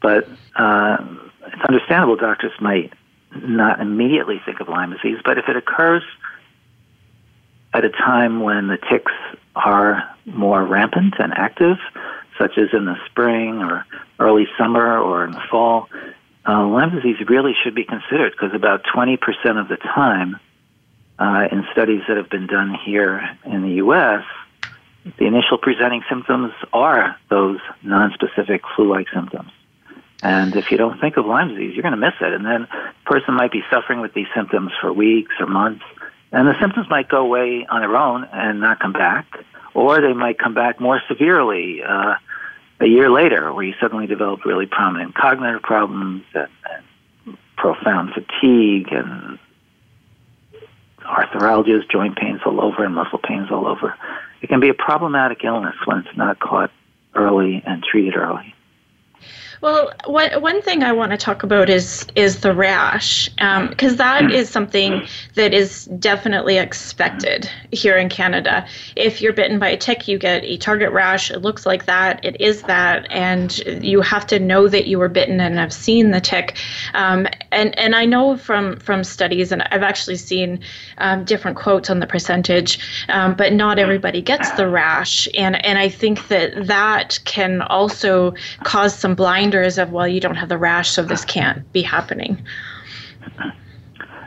But 0.00 0.28
uh, 0.56 0.98
it's 1.46 1.62
understandable 1.66 2.16
doctors 2.16 2.52
might 2.60 2.92
not 3.34 3.80
immediately 3.80 4.40
think 4.44 4.60
of 4.60 4.68
Lyme 4.68 4.90
disease, 4.90 5.18
but 5.24 5.38
if 5.38 5.48
it 5.48 5.56
occurs 5.56 6.02
at 7.74 7.84
a 7.84 7.90
time 7.90 8.40
when 8.40 8.68
the 8.68 8.78
ticks 8.90 9.12
are 9.54 10.02
more 10.24 10.64
rampant 10.64 11.14
and 11.18 11.32
active, 11.34 11.76
such 12.38 12.56
as 12.56 12.68
in 12.72 12.86
the 12.86 12.96
spring 13.06 13.58
or 13.58 13.84
early 14.18 14.46
summer 14.56 14.98
or 14.98 15.24
in 15.24 15.32
the 15.32 15.42
fall, 15.50 15.88
uh, 16.48 16.66
Lyme 16.66 16.94
disease 16.94 17.16
really 17.28 17.52
should 17.62 17.74
be 17.74 17.84
considered 17.84 18.32
because 18.32 18.54
about 18.54 18.82
20% 18.84 19.18
of 19.60 19.68
the 19.68 19.76
time, 19.76 20.40
uh, 21.18 21.48
in 21.52 21.66
studies 21.72 22.02
that 22.08 22.16
have 22.16 22.30
been 22.30 22.46
done 22.46 22.74
here 22.86 23.20
in 23.44 23.62
the 23.62 23.74
U.S., 23.84 24.24
the 25.18 25.26
initial 25.26 25.58
presenting 25.58 26.02
symptoms 26.08 26.52
are 26.72 27.16
those 27.28 27.58
nonspecific 27.84 28.60
flu-like 28.74 29.06
symptoms. 29.12 29.50
And 30.22 30.56
if 30.56 30.70
you 30.70 30.78
don't 30.78 31.00
think 31.00 31.16
of 31.16 31.26
Lyme 31.26 31.48
disease, 31.48 31.74
you're 31.74 31.82
going 31.82 31.92
to 31.92 32.00
miss 32.00 32.14
it. 32.20 32.32
And 32.32 32.44
then 32.44 32.62
a 32.62 32.94
person 33.04 33.34
might 33.34 33.52
be 33.52 33.62
suffering 33.70 34.00
with 34.00 34.14
these 34.14 34.26
symptoms 34.34 34.72
for 34.80 34.92
weeks 34.92 35.34
or 35.38 35.46
months, 35.46 35.84
and 36.32 36.48
the 36.48 36.54
symptoms 36.60 36.86
might 36.88 37.08
go 37.08 37.18
away 37.18 37.66
on 37.68 37.80
their 37.80 37.96
own 37.96 38.24
and 38.32 38.60
not 38.60 38.80
come 38.80 38.92
back, 38.92 39.26
or 39.74 40.00
they 40.00 40.12
might 40.12 40.38
come 40.38 40.54
back 40.54 40.80
more 40.80 41.00
severely 41.08 41.82
uh, 41.82 42.14
a 42.80 42.86
year 42.86 43.10
later, 43.10 43.52
where 43.52 43.64
you 43.64 43.74
suddenly 43.80 44.06
develop 44.06 44.44
really 44.44 44.66
prominent 44.66 45.14
cognitive 45.14 45.62
problems 45.62 46.22
and, 46.34 46.48
and 47.26 47.36
profound 47.56 48.10
fatigue 48.14 48.88
and 48.92 49.38
arthralgias, 51.00 51.88
joint 51.90 52.16
pains 52.16 52.40
all 52.46 52.60
over, 52.60 52.84
and 52.84 52.94
muscle 52.94 53.18
pains 53.18 53.50
all 53.50 53.66
over. 53.66 53.94
It 54.42 54.48
can 54.48 54.60
be 54.60 54.68
a 54.68 54.74
problematic 54.74 55.44
illness 55.44 55.74
when 55.84 55.98
it's 55.98 56.16
not 56.16 56.38
caught 56.38 56.70
early 57.14 57.62
and 57.66 57.82
treated 57.82 58.14
early. 58.14 58.54
Well, 59.60 59.92
one 60.04 60.30
one 60.40 60.62
thing 60.62 60.84
I 60.84 60.92
want 60.92 61.10
to 61.10 61.18
talk 61.18 61.42
about 61.42 61.68
is 61.68 62.06
is 62.14 62.40
the 62.40 62.54
rash, 62.54 63.28
because 63.30 63.92
um, 63.92 63.96
that 63.96 64.30
hmm. 64.30 64.42
something 64.44 65.06
that 65.34 65.52
is 65.52 65.86
definitely 65.86 66.58
expected 66.58 67.50
here 67.72 67.96
in 67.96 68.08
Canada. 68.08 68.66
If 68.94 69.20
you're 69.20 69.32
bitten 69.32 69.58
by 69.58 69.68
a 69.70 69.76
tick, 69.76 70.06
you 70.06 70.18
get 70.18 70.44
a 70.44 70.58
target 70.58 70.92
rash. 70.92 71.30
It 71.30 71.40
looks 71.40 71.66
like 71.66 71.86
that. 71.86 72.24
It 72.24 72.40
is 72.40 72.62
that, 72.62 73.10
and 73.10 73.56
you 73.82 74.00
have 74.00 74.26
to 74.28 74.38
know 74.38 74.68
that 74.68 74.86
you 74.86 74.98
were 74.98 75.08
bitten 75.08 75.40
and 75.40 75.56
have 75.58 75.72
seen 75.72 76.12
the 76.12 76.20
tick. 76.20 76.56
Um, 76.94 77.26
and 77.50 77.76
and 77.76 77.96
I 77.96 78.04
know 78.04 78.36
from 78.36 78.76
from 78.76 79.02
studies, 79.02 79.50
and 79.50 79.62
I've 79.62 79.82
actually 79.82 80.16
seen 80.16 80.60
um, 80.98 81.24
different 81.24 81.56
quotes 81.56 81.90
on 81.90 81.98
the 81.98 82.06
percentage, 82.06 82.78
um, 83.08 83.34
but 83.34 83.52
not 83.52 83.80
everybody 83.80 84.22
gets 84.22 84.52
the 84.52 84.68
rash, 84.68 85.26
and 85.36 85.64
and 85.66 85.78
I 85.78 85.88
think 85.88 86.28
that 86.28 86.68
that 86.68 87.18
can 87.24 87.60
also 87.62 88.34
cause 88.62 88.96
some 88.96 89.16
blind 89.16 89.47
reminders 89.48 89.78
of, 89.78 89.92
well, 89.92 90.08
you 90.08 90.20
don't 90.20 90.36
have 90.36 90.48
the 90.48 90.58
rash, 90.58 90.90
so 90.90 91.02
this 91.02 91.24
can't 91.24 91.70
be 91.72 91.82
happening. 91.82 92.42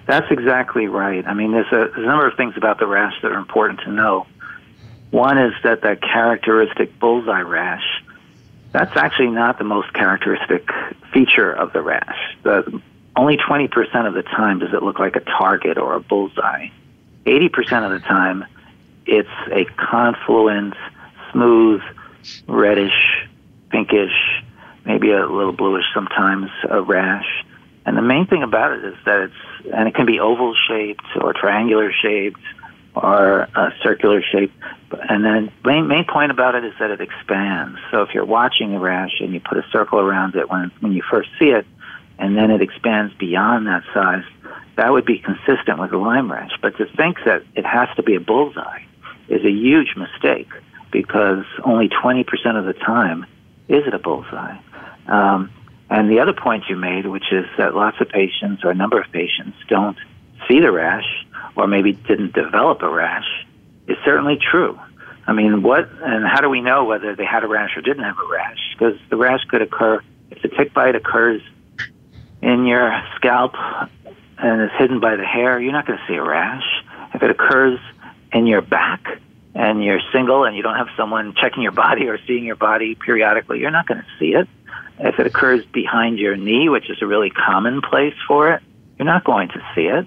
That's 0.07 0.29
exactly 0.31 0.87
right. 0.87 1.25
I 1.25 1.33
mean, 1.33 1.51
there's 1.51 1.71
a, 1.71 1.91
there's 1.93 1.97
a 1.97 2.07
number 2.07 2.27
of 2.27 2.35
things 2.35 2.55
about 2.57 2.79
the 2.79 2.87
rash 2.87 3.13
that 3.21 3.31
are 3.31 3.37
important 3.37 3.81
to 3.81 3.91
know. 3.91 4.25
One 5.11 5.37
is 5.37 5.53
that 5.63 5.81
that 5.81 6.01
characteristic 6.01 6.97
bullseye 6.99 7.41
rash, 7.41 7.83
that's 8.71 8.95
actually 8.95 9.29
not 9.29 9.57
the 9.57 9.63
most 9.63 9.93
characteristic 9.93 10.69
feature 11.13 11.51
of 11.51 11.73
the 11.73 11.81
rash. 11.81 12.37
The, 12.43 12.81
only 13.17 13.35
20% 13.35 14.07
of 14.07 14.13
the 14.13 14.23
time 14.23 14.59
does 14.59 14.73
it 14.73 14.81
look 14.81 14.97
like 14.97 15.17
a 15.17 15.19
target 15.19 15.77
or 15.77 15.95
a 15.95 15.99
bullseye. 15.99 16.69
80% 17.25 17.85
of 17.85 17.91
the 17.91 17.99
time, 17.99 18.45
it's 19.05 19.27
a 19.51 19.65
confluent, 19.75 20.75
smooth, 21.33 21.81
reddish, 22.47 23.27
pinkish, 23.69 24.43
maybe 24.85 25.11
a 25.11 25.25
little 25.25 25.53
bluish 25.53 25.85
sometimes, 25.93 26.49
a 26.69 26.81
rash. 26.81 27.45
And 27.85 27.97
the 27.97 28.01
main 28.01 28.27
thing 28.27 28.43
about 28.43 28.71
it 28.73 28.85
is 28.85 28.95
that 29.05 29.21
it's, 29.21 29.73
and 29.73 29.87
it 29.87 29.95
can 29.95 30.05
be 30.05 30.19
oval 30.19 30.55
shaped 30.67 31.05
or 31.19 31.33
triangular 31.33 31.91
shaped 31.91 32.39
or 32.95 33.47
circular 33.81 34.21
shaped. 34.21 34.53
And 35.09 35.23
then 35.23 35.51
main 35.63 35.87
main 35.87 36.05
point 36.05 36.31
about 36.31 36.55
it 36.55 36.65
is 36.65 36.73
that 36.79 36.91
it 36.91 37.01
expands. 37.01 37.79
So 37.89 38.01
if 38.01 38.13
you're 38.13 38.25
watching 38.25 38.75
a 38.75 38.79
rash 38.79 39.19
and 39.19 39.33
you 39.33 39.39
put 39.39 39.57
a 39.57 39.65
circle 39.71 39.99
around 39.99 40.35
it 40.35 40.49
when 40.49 40.71
when 40.81 40.91
you 40.91 41.01
first 41.09 41.29
see 41.39 41.49
it, 41.49 41.65
and 42.19 42.37
then 42.37 42.51
it 42.51 42.61
expands 42.61 43.13
beyond 43.15 43.67
that 43.67 43.83
size, 43.93 44.23
that 44.75 44.91
would 44.91 45.05
be 45.05 45.19
consistent 45.19 45.79
with 45.79 45.91
a 45.91 45.97
Lyme 45.97 46.31
rash. 46.31 46.51
But 46.61 46.77
to 46.77 46.85
think 46.85 47.17
that 47.25 47.43
it 47.55 47.65
has 47.65 47.87
to 47.95 48.03
be 48.03 48.15
a 48.15 48.19
bullseye 48.19 48.83
is 49.29 49.43
a 49.45 49.49
huge 49.49 49.95
mistake 49.95 50.49
because 50.91 51.45
only 51.63 51.89
20% 51.89 52.25
of 52.57 52.65
the 52.65 52.73
time 52.73 53.25
is 53.69 53.87
it 53.87 53.93
a 53.93 53.99
bullseye. 53.99 54.57
Um, 55.07 55.51
and 55.89 56.09
the 56.09 56.19
other 56.19 56.33
point 56.33 56.63
you 56.69 56.75
made, 56.75 57.05
which 57.05 57.31
is 57.31 57.45
that 57.57 57.75
lots 57.75 57.99
of 57.99 58.09
patients 58.09 58.63
or 58.63 58.71
a 58.71 58.75
number 58.75 58.99
of 58.99 59.11
patients 59.11 59.57
don't 59.67 59.97
see 60.47 60.59
the 60.59 60.71
rash 60.71 61.25
or 61.55 61.67
maybe 61.67 61.91
didn't 61.91 62.33
develop 62.33 62.81
a 62.81 62.89
rash, 62.89 63.27
is 63.87 63.97
certainly 64.05 64.37
true. 64.37 64.79
I 65.27 65.33
mean, 65.33 65.61
what 65.61 65.89
and 66.01 66.25
how 66.25 66.41
do 66.41 66.49
we 66.49 66.61
know 66.61 66.85
whether 66.85 67.15
they 67.15 67.25
had 67.25 67.43
a 67.43 67.47
rash 67.47 67.77
or 67.77 67.81
didn't 67.81 68.03
have 68.03 68.17
a 68.17 68.27
rash? 68.31 68.57
Because 68.73 68.99
the 69.09 69.17
rash 69.17 69.43
could 69.49 69.61
occur 69.61 70.01
if 70.31 70.41
the 70.41 70.47
tick 70.47 70.73
bite 70.73 70.95
occurs 70.95 71.41
in 72.41 72.65
your 72.65 72.91
scalp 73.15 73.53
and 74.37 74.61
is 74.61 74.71
hidden 74.77 74.99
by 74.99 75.15
the 75.15 75.25
hair, 75.25 75.59
you're 75.59 75.71
not 75.71 75.85
going 75.85 75.99
to 75.99 76.05
see 76.07 76.15
a 76.15 76.23
rash. 76.23 76.63
If 77.13 77.21
it 77.21 77.29
occurs 77.29 77.79
in 78.33 78.47
your 78.47 78.61
back 78.61 79.05
and 79.53 79.83
you're 79.83 79.99
single 80.13 80.45
and 80.45 80.55
you 80.55 80.63
don't 80.63 80.77
have 80.77 80.87
someone 80.97 81.35
checking 81.35 81.61
your 81.61 81.73
body 81.73 82.07
or 82.07 82.17
seeing 82.25 82.45
your 82.45 82.55
body 82.55 82.95
periodically, 82.95 83.59
you're 83.59 83.71
not 83.71 83.85
going 83.85 83.99
to 83.99 84.07
see 84.19 84.33
it. 84.33 84.47
If 84.99 85.19
it 85.19 85.25
occurs 85.25 85.65
behind 85.65 86.19
your 86.19 86.35
knee, 86.35 86.69
which 86.69 86.89
is 86.89 87.01
a 87.01 87.07
really 87.07 87.31
common 87.31 87.81
place 87.81 88.13
for 88.27 88.53
it, 88.53 88.61
you're 88.97 89.05
not 89.05 89.23
going 89.23 89.49
to 89.49 89.61
see 89.73 89.87
it. 89.87 90.05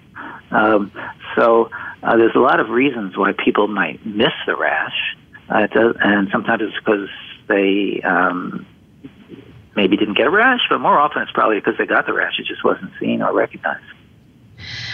Um, 0.50 0.92
so 1.34 1.70
uh, 2.02 2.16
there's 2.16 2.36
a 2.36 2.40
lot 2.40 2.60
of 2.60 2.68
reasons 2.68 3.16
why 3.16 3.32
people 3.32 3.66
might 3.66 4.04
miss 4.06 4.32
the 4.46 4.54
rash, 4.56 5.16
uh, 5.48 5.66
and 5.72 6.28
sometimes 6.30 6.62
it's 6.62 6.76
because 6.76 7.08
they 7.48 8.00
um, 8.02 8.66
maybe 9.74 9.96
didn't 9.96 10.14
get 10.14 10.26
a 10.26 10.30
rash, 10.30 10.60
but 10.68 10.78
more 10.78 10.98
often 10.98 11.22
it's 11.22 11.32
probably 11.32 11.56
because 11.56 11.76
they 11.76 11.86
got 11.86 12.06
the 12.06 12.12
rash, 12.12 12.38
it 12.38 12.46
just 12.46 12.64
wasn't 12.64 12.92
seen 13.00 13.20
or 13.22 13.32
recognized. 13.32 13.84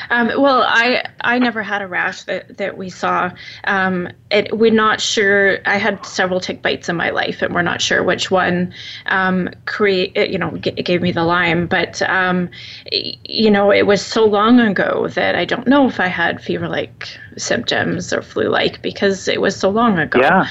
Um, 0.09 0.29
well, 0.41 0.63
I 0.63 1.05
I 1.21 1.39
never 1.39 1.63
had 1.63 1.83
a 1.83 1.87
rash 1.87 2.23
that, 2.25 2.57
that 2.59 2.77
we 2.77 2.89
saw. 2.91 3.31
Um, 3.65 4.09
it, 4.31 4.57
we're 4.57 4.73
not 4.73 5.01
sure. 5.01 5.59
I 5.67 5.77
had 5.77 6.05
several 6.07 6.41
tick 6.41 6.63
bites 6.63 6.89
in 6.89 6.97
my 6.97 7.11
life, 7.11 7.43
and 7.43 7.55
we're 7.55 7.63
not 7.63 7.81
sure 7.83 8.03
which 8.03 8.31
one 8.31 8.73
um, 9.07 9.51
create 9.67 10.31
you 10.31 10.39
know 10.39 10.57
g- 10.57 10.71
gave 10.71 11.03
me 11.03 11.13
the 11.13 11.25
Lyme. 11.25 11.67
But 11.67 12.01
um, 12.03 12.49
you 12.91 13.51
know, 13.51 13.71
it 13.73 13.87
was 13.87 14.05
so 14.05 14.25
long 14.25 14.61
ago 14.61 15.09
that 15.09 15.35
I 15.35 15.45
don't 15.45 15.67
know 15.67 15.87
if 15.89 16.01
I 16.01 16.07
had 16.07 16.43
fever-like 16.43 17.09
symptoms 17.37 18.13
or 18.13 18.23
flu-like 18.23 18.83
because 18.83 19.29
it 19.29 19.41
was 19.41 19.57
so 19.57 19.71
long 19.71 19.99
ago. 19.99 20.21
Yeah. 20.21 20.49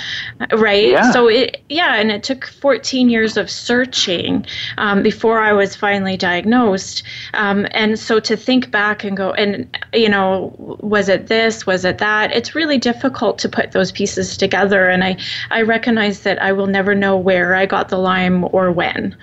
Right. 0.51 0.89
Yeah. 0.89 1.11
So 1.11 1.27
it 1.27 1.61
yeah, 1.69 1.95
and 1.95 2.11
it 2.11 2.23
took 2.23 2.45
14 2.45 3.09
years 3.09 3.37
of 3.37 3.49
searching 3.49 4.45
um, 4.77 5.03
before 5.03 5.39
I 5.39 5.53
was 5.53 5.75
finally 5.75 6.17
diagnosed. 6.17 7.03
Um, 7.33 7.67
and 7.71 7.99
so 7.99 8.19
to 8.19 8.37
think 8.37 8.71
back 8.71 9.03
and 9.03 9.17
go 9.17 9.31
and 9.33 9.77
you 9.93 10.09
know 10.09 10.53
was 10.57 11.09
it 11.09 11.27
this 11.27 11.65
was 11.65 11.85
it 11.85 11.97
that 11.97 12.31
it's 12.31 12.55
really 12.55 12.77
difficult 12.77 13.37
to 13.39 13.49
put 13.49 13.71
those 13.71 13.91
pieces 13.91 14.37
together 14.37 14.87
and 14.87 15.03
i 15.03 15.17
i 15.51 15.61
recognize 15.61 16.21
that 16.21 16.41
i 16.41 16.51
will 16.51 16.67
never 16.67 16.95
know 16.95 17.17
where 17.17 17.55
i 17.55 17.65
got 17.65 17.89
the 17.89 17.97
lyme 17.97 18.43
or 18.51 18.71
when 18.71 19.15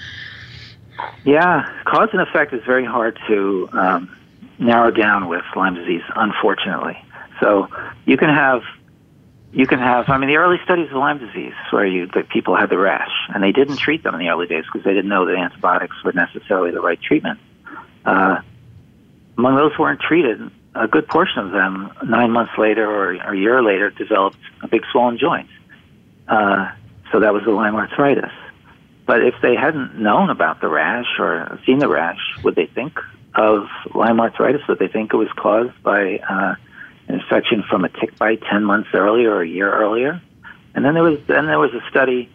yeah 1.25 1.69
cause 1.85 2.09
and 2.13 2.21
effect 2.21 2.53
is 2.53 2.63
very 2.65 2.85
hard 2.85 3.19
to 3.27 3.69
um, 3.73 4.17
narrow 4.59 4.91
down 4.91 5.29
with 5.29 5.45
lyme 5.55 5.75
disease 5.75 6.03
unfortunately 6.17 6.97
so 7.41 7.69
you 8.05 8.17
can 8.17 8.29
have 8.29 8.63
you 9.53 9.67
can 9.67 9.79
have. 9.79 10.09
I 10.09 10.19
mean, 10.19 10.29
the 10.29 10.37
early 10.37 10.59
studies 10.65 10.89
of 10.91 10.97
Lyme 10.97 11.19
disease, 11.19 11.55
where 11.71 11.87
you 11.87 12.07
the 12.07 12.25
people 12.25 12.57
had 12.57 12.69
the 12.69 12.79
rash, 12.79 13.13
and 13.35 13.43
they 13.43 13.53
didn't 13.53 13.79
treat 13.79 14.03
them 14.03 14.15
in 14.15 14.21
the 14.21 14.29
early 14.29 14.47
days 14.47 14.65
because 14.65 14.85
they 14.85 14.93
didn't 14.93 15.09
know 15.09 15.27
that 15.27 15.37
antibiotics 15.37 15.97
were 16.05 16.13
necessarily 16.13 16.71
the 16.71 16.81
right 16.81 17.01
treatment. 17.01 17.41
Uh, 18.05 18.41
among 19.39 19.57
those 19.57 19.73
who 19.75 19.83
weren't 19.83 20.01
treated, 20.01 20.41
a 20.75 20.87
good 20.87 21.09
portion 21.09 21.39
of 21.39 21.53
them, 21.53 21.91
nine 22.07 22.31
months 22.31 22.53
later 22.59 22.89
or, 22.89 23.17
or 23.17 23.33
a 23.33 23.37
year 23.37 23.63
later, 23.63 23.91
developed 23.91 24.39
a 24.63 24.69
big 24.69 24.83
swollen 24.93 25.19
joint. 25.19 25.49
Uh, 26.29 26.71
so 27.13 27.21
that 27.21 27.33
was 27.33 27.45
the 27.45 27.51
Lyme 27.51 27.77
arthritis. 27.77 28.33
But 29.07 29.23
if 29.23 29.35
they 29.41 29.55
hadn't 29.55 29.99
known 29.99 30.31
about 30.31 30.61
the 30.61 30.69
rash 30.69 31.07
or 31.19 31.59
seen 31.65 31.79
the 31.79 31.89
rash, 31.89 32.19
would 32.43 32.57
they 32.57 32.67
think 32.67 32.99
of 33.35 33.69
Lyme 33.95 34.21
arthritis? 34.21 34.63
Would 34.69 34.79
they 34.79 34.89
think 34.89 35.15
it 35.15 35.17
was 35.17 35.29
caused 35.37 35.81
by 35.83 36.19
uh, 36.19 36.55
infection 37.09 37.65
from 37.69 37.85
a 37.85 37.89
tick 37.89 38.17
bite 38.19 38.43
10 38.51 38.65
months 38.65 38.89
earlier 38.95 39.35
or 39.35 39.43
a 39.43 39.49
year 39.49 39.73
earlier? 39.73 40.21
And 40.75 40.85
then 40.85 40.95
there 40.95 41.03
was 41.03 41.19
then 41.27 41.47
there 41.47 41.59
was 41.59 41.73
a 41.73 41.89
study 41.91 42.29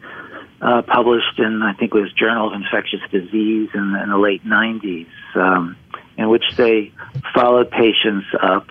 uh, 0.61 0.81
published 0.81 1.39
in 1.39 1.61
I 1.61 1.73
think 1.73 1.93
it 1.93 1.99
was 1.99 2.11
Journal 2.13 2.47
of 2.47 2.53
Infectious 2.53 3.01
Disease 3.11 3.69
in, 3.73 3.95
in 3.95 4.09
the 4.09 4.17
late 4.17 4.43
90s, 4.43 5.07
um, 5.35 5.77
in 6.17 6.29
which 6.29 6.45
they 6.57 6.91
followed 7.33 7.69
patients 7.69 8.27
up 8.41 8.67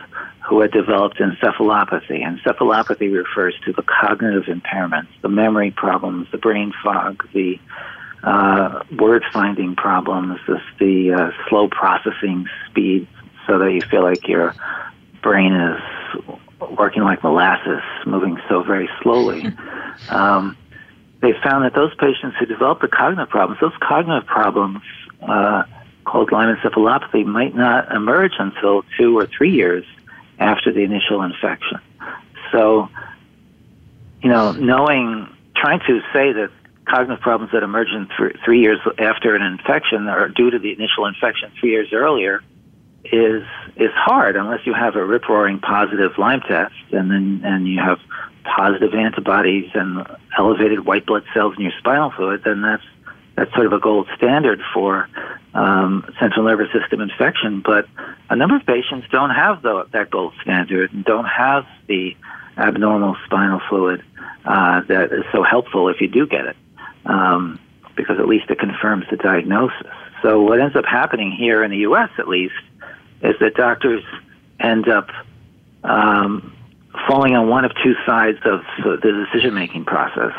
who 0.50 0.60
had 0.60 0.72
developed 0.72 1.18
encephalopathy. 1.18 2.24
Encephalopathy 2.24 3.12
refers 3.12 3.54
to 3.64 3.72
the 3.72 3.82
cognitive 3.82 4.44
impairments, 4.44 5.08
the 5.22 5.28
memory 5.28 5.70
problems, 5.70 6.26
the 6.32 6.38
brain 6.38 6.72
fog, 6.82 7.24
the 7.32 7.60
uh, 8.24 8.82
word 8.98 9.22
finding 9.32 9.76
problems, 9.76 10.40
this, 10.48 10.60
the 10.80 11.12
uh, 11.12 11.48
slow 11.48 11.68
processing 11.68 12.46
speed, 12.68 13.06
so 13.46 13.60
that 13.60 13.72
you 13.72 13.80
feel 13.82 14.02
like 14.02 14.26
your 14.26 14.54
brain 15.22 15.52
is 15.52 15.80
working 16.78 17.02
like 17.02 17.22
molasses, 17.22 17.82
moving 18.06 18.38
so 18.48 18.62
very 18.62 18.88
slowly. 19.02 19.46
um, 20.08 20.56
they 21.20 21.32
found 21.42 21.64
that 21.64 21.74
those 21.74 21.94
patients 21.96 22.36
who 22.38 22.46
developed 22.46 22.82
the 22.82 22.88
cognitive 22.88 23.28
problems, 23.28 23.60
those 23.60 23.76
cognitive 23.80 24.26
problems 24.26 24.80
uh, 25.22 25.64
called 26.04 26.32
Lyme 26.32 26.56
encephalopathy, 26.56 27.24
might 27.24 27.54
not 27.54 27.92
emerge 27.94 28.32
until 28.38 28.84
two 28.98 29.18
or 29.18 29.26
three 29.26 29.52
years 29.52 29.84
after 30.38 30.72
the 30.72 30.80
initial 30.80 31.22
infection. 31.22 31.78
So, 32.52 32.88
you 34.22 34.30
know, 34.30 34.52
knowing, 34.52 35.28
trying 35.54 35.80
to 35.80 36.00
say 36.12 36.32
that 36.32 36.50
cognitive 36.86 37.20
problems 37.20 37.52
that 37.52 37.62
emerge 37.62 37.88
in 37.88 38.08
th- 38.16 38.36
three 38.44 38.60
years 38.60 38.78
after 38.98 39.36
an 39.36 39.42
infection 39.42 40.08
are 40.08 40.28
due 40.28 40.50
to 40.50 40.58
the 40.58 40.72
initial 40.72 41.06
infection 41.06 41.52
three 41.60 41.70
years 41.70 41.92
earlier 41.92 42.42
is 43.04 43.42
is 43.76 43.90
hard 43.94 44.36
unless 44.36 44.66
you 44.66 44.74
have 44.74 44.94
a 44.94 45.04
rip 45.04 45.28
roaring 45.28 45.58
positive 45.58 46.12
Lyme 46.18 46.40
test 46.40 46.74
and 46.92 47.10
then 47.10 47.40
and 47.44 47.66
you 47.66 47.80
have 47.80 47.98
positive 48.44 48.94
antibodies 48.94 49.70
and 49.74 50.06
elevated 50.36 50.84
white 50.84 51.06
blood 51.06 51.24
cells 51.34 51.54
in 51.56 51.64
your 51.64 51.72
spinal 51.78 52.10
fluid. 52.10 52.42
Then 52.44 52.62
that's 52.62 52.84
that's 53.36 53.52
sort 53.54 53.66
of 53.66 53.72
a 53.72 53.80
gold 53.80 54.08
standard 54.16 54.60
for 54.74 55.08
um, 55.54 56.04
central 56.20 56.44
nervous 56.44 56.68
system 56.72 57.00
infection. 57.00 57.62
But 57.64 57.86
a 58.28 58.36
number 58.36 58.56
of 58.56 58.66
patients 58.66 59.06
don't 59.10 59.30
have 59.30 59.62
the, 59.62 59.86
that 59.92 60.10
gold 60.10 60.34
standard 60.42 60.92
and 60.92 61.04
don't 61.04 61.24
have 61.24 61.64
the 61.86 62.16
abnormal 62.58 63.16
spinal 63.24 63.60
fluid 63.68 64.02
uh, 64.44 64.82
that 64.88 65.12
is 65.12 65.24
so 65.32 65.42
helpful 65.42 65.88
if 65.88 66.00
you 66.00 66.08
do 66.08 66.26
get 66.26 66.46
it, 66.46 66.56
um, 67.06 67.58
because 67.96 68.18
at 68.18 68.28
least 68.28 68.50
it 68.50 68.58
confirms 68.58 69.06
the 69.10 69.16
diagnosis. 69.16 69.86
So 70.22 70.42
what 70.42 70.60
ends 70.60 70.76
up 70.76 70.84
happening 70.84 71.32
here 71.32 71.64
in 71.64 71.70
the 71.70 71.78
U.S. 71.78 72.10
at 72.18 72.28
least 72.28 72.54
is 73.22 73.34
that 73.40 73.54
doctors 73.54 74.02
end 74.58 74.88
up 74.88 75.08
um, 75.84 76.54
falling 77.08 77.34
on 77.34 77.48
one 77.48 77.64
of 77.64 77.72
two 77.82 77.94
sides 78.06 78.38
of 78.44 78.60
the 78.84 79.26
decision 79.26 79.54
making 79.54 79.84
process. 79.84 80.32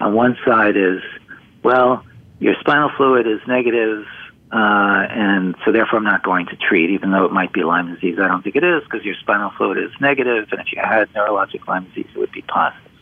On 0.00 0.14
one 0.14 0.36
side 0.44 0.76
is, 0.76 1.00
well, 1.62 2.04
your 2.38 2.54
spinal 2.60 2.90
fluid 2.96 3.26
is 3.26 3.40
negative, 3.46 4.06
uh, 4.52 5.06
and 5.10 5.56
so 5.64 5.72
therefore 5.72 5.98
I'm 5.98 6.04
not 6.04 6.22
going 6.22 6.46
to 6.46 6.56
treat, 6.56 6.90
even 6.90 7.10
though 7.10 7.24
it 7.24 7.32
might 7.32 7.52
be 7.52 7.64
Lyme 7.64 7.94
disease. 7.94 8.18
I 8.22 8.28
don't 8.28 8.42
think 8.42 8.56
it 8.56 8.64
is 8.64 8.82
because 8.84 9.04
your 9.04 9.16
spinal 9.16 9.50
fluid 9.56 9.78
is 9.78 9.90
negative, 10.00 10.48
and 10.52 10.60
if 10.60 10.72
you 10.72 10.80
had 10.80 11.12
neurologic 11.12 11.66
Lyme 11.66 11.84
disease, 11.88 12.06
it 12.14 12.18
would 12.18 12.32
be 12.32 12.42
positive. 12.42 12.92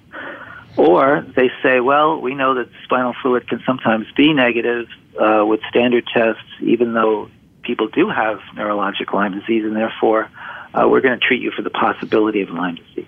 Or 0.77 1.25
they 1.35 1.51
say, 1.63 1.81
well, 1.81 2.21
we 2.21 2.35
know 2.35 2.55
that 2.55 2.69
spinal 2.85 3.15
fluid 3.23 3.49
can 3.49 3.63
sometimes 3.65 4.07
be 4.17 4.33
negative 4.33 4.89
uh, 5.19 5.45
with 5.47 5.61
standard 5.71 6.07
tests, 6.13 6.43
even 6.61 6.93
though 6.93 7.31
people 7.67 7.89
do 7.89 8.09
have 8.09 8.39
neurologic 8.55 9.13
Lyme 9.13 9.39
disease, 9.39 9.65
and 9.65 9.77
therefore 9.77 10.31
uh, 10.75 10.87
we're 10.89 11.01
going 11.01 11.19
to 11.19 11.25
treat 11.25 11.43
you 11.43 11.51
for 11.51 11.63
the 11.63 11.71
possibility 11.71 12.43
of 12.43 12.51
Lyme 12.51 12.77
disease. 12.77 13.07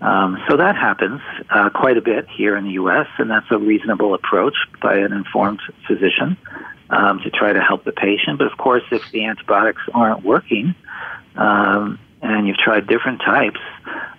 Um, 0.00 0.42
so 0.48 0.56
that 0.58 0.76
happens 0.76 1.20
uh, 1.48 1.70
quite 1.70 1.96
a 1.96 2.02
bit 2.02 2.28
here 2.28 2.56
in 2.56 2.64
the 2.64 2.72
U.S., 2.72 3.06
and 3.18 3.30
that's 3.30 3.50
a 3.50 3.58
reasonable 3.58 4.14
approach 4.14 4.54
by 4.82 4.96
an 4.96 5.12
informed 5.12 5.60
physician 5.86 6.36
um, 6.90 7.20
to 7.20 7.30
try 7.30 7.52
to 7.52 7.60
help 7.60 7.84
the 7.84 7.92
patient. 7.92 8.38
But 8.38 8.52
of 8.52 8.58
course, 8.58 8.82
if 8.90 9.02
the 9.10 9.24
antibiotics 9.24 9.82
aren't 9.94 10.22
working 10.22 10.74
um, 11.36 11.98
and 12.20 12.46
you've 12.46 12.58
tried 12.58 12.86
different 12.86 13.20
types, 13.20 13.60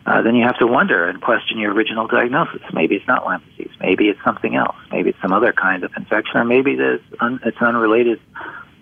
uh, 0.06 0.22
then 0.22 0.36
you 0.36 0.44
have 0.46 0.58
to 0.58 0.68
wonder 0.68 1.08
and 1.08 1.22
question 1.22 1.60
your 1.60 1.74
original 1.74 2.08
diagnosis. 2.08 2.62
Maybe 2.74 2.96
it's 2.96 3.08
not 3.08 3.26
Lyme 3.26 3.44
disease. 3.52 3.74
Maybe 3.80 4.08
it's 4.08 4.24
something 4.24 4.56
else. 4.56 4.78
Maybe 4.92 5.10
it's 5.10 5.22
some 5.22 5.34
other 5.34 5.54
kind 5.54 5.84
of 5.84 5.92
infection, 5.96 6.38
or 6.38 6.46
maybe 6.46 6.78
un- 7.20 7.40
it's 7.46 7.62
unrelated 7.62 8.20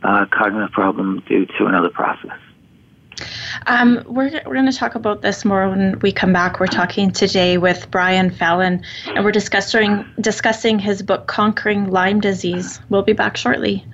uh, 0.05 0.25
cognitive 0.31 0.71
problem 0.71 1.23
due 1.27 1.45
to 1.45 1.65
another 1.65 1.89
process. 1.89 2.37
Um, 3.65 4.03
we're 4.05 4.41
we're 4.45 4.53
going 4.53 4.65
to 4.65 4.77
talk 4.77 4.95
about 4.95 5.21
this 5.21 5.45
more 5.45 5.69
when 5.69 5.99
we 5.99 6.11
come 6.11 6.33
back. 6.33 6.59
We're 6.59 6.67
talking 6.67 7.11
today 7.11 7.57
with 7.57 7.89
Brian 7.89 8.29
Fallon, 8.29 8.83
and 9.07 9.23
we're 9.23 9.31
discussing 9.31 10.05
discussing 10.19 10.79
his 10.79 11.01
book 11.01 11.27
Conquering 11.27 11.89
Lyme 11.91 12.19
Disease. 12.19 12.81
We'll 12.89 13.03
be 13.03 13.13
back 13.13 13.37
shortly. 13.37 13.85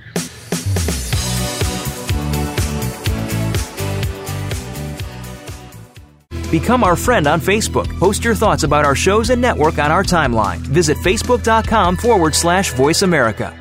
Become 6.50 6.84
our 6.84 6.98
friend 6.98 7.28
on 7.28 7.40
Facebook. 7.40 7.88
Post 7.98 8.26
your 8.26 8.36
thoughts 8.36 8.64
about 8.64 8.84
our 8.84 8.96
shows 8.96 9.30
and 9.30 9.42
network 9.42 9.80
on 9.80 9.90
our 9.90 10.04
timeline. 10.04 10.58
Visit 10.58 10.98
facebook.com 10.98 11.96
forward 11.96 12.36
slash 12.36 12.74
voice 12.74 13.04
America. 13.04 13.61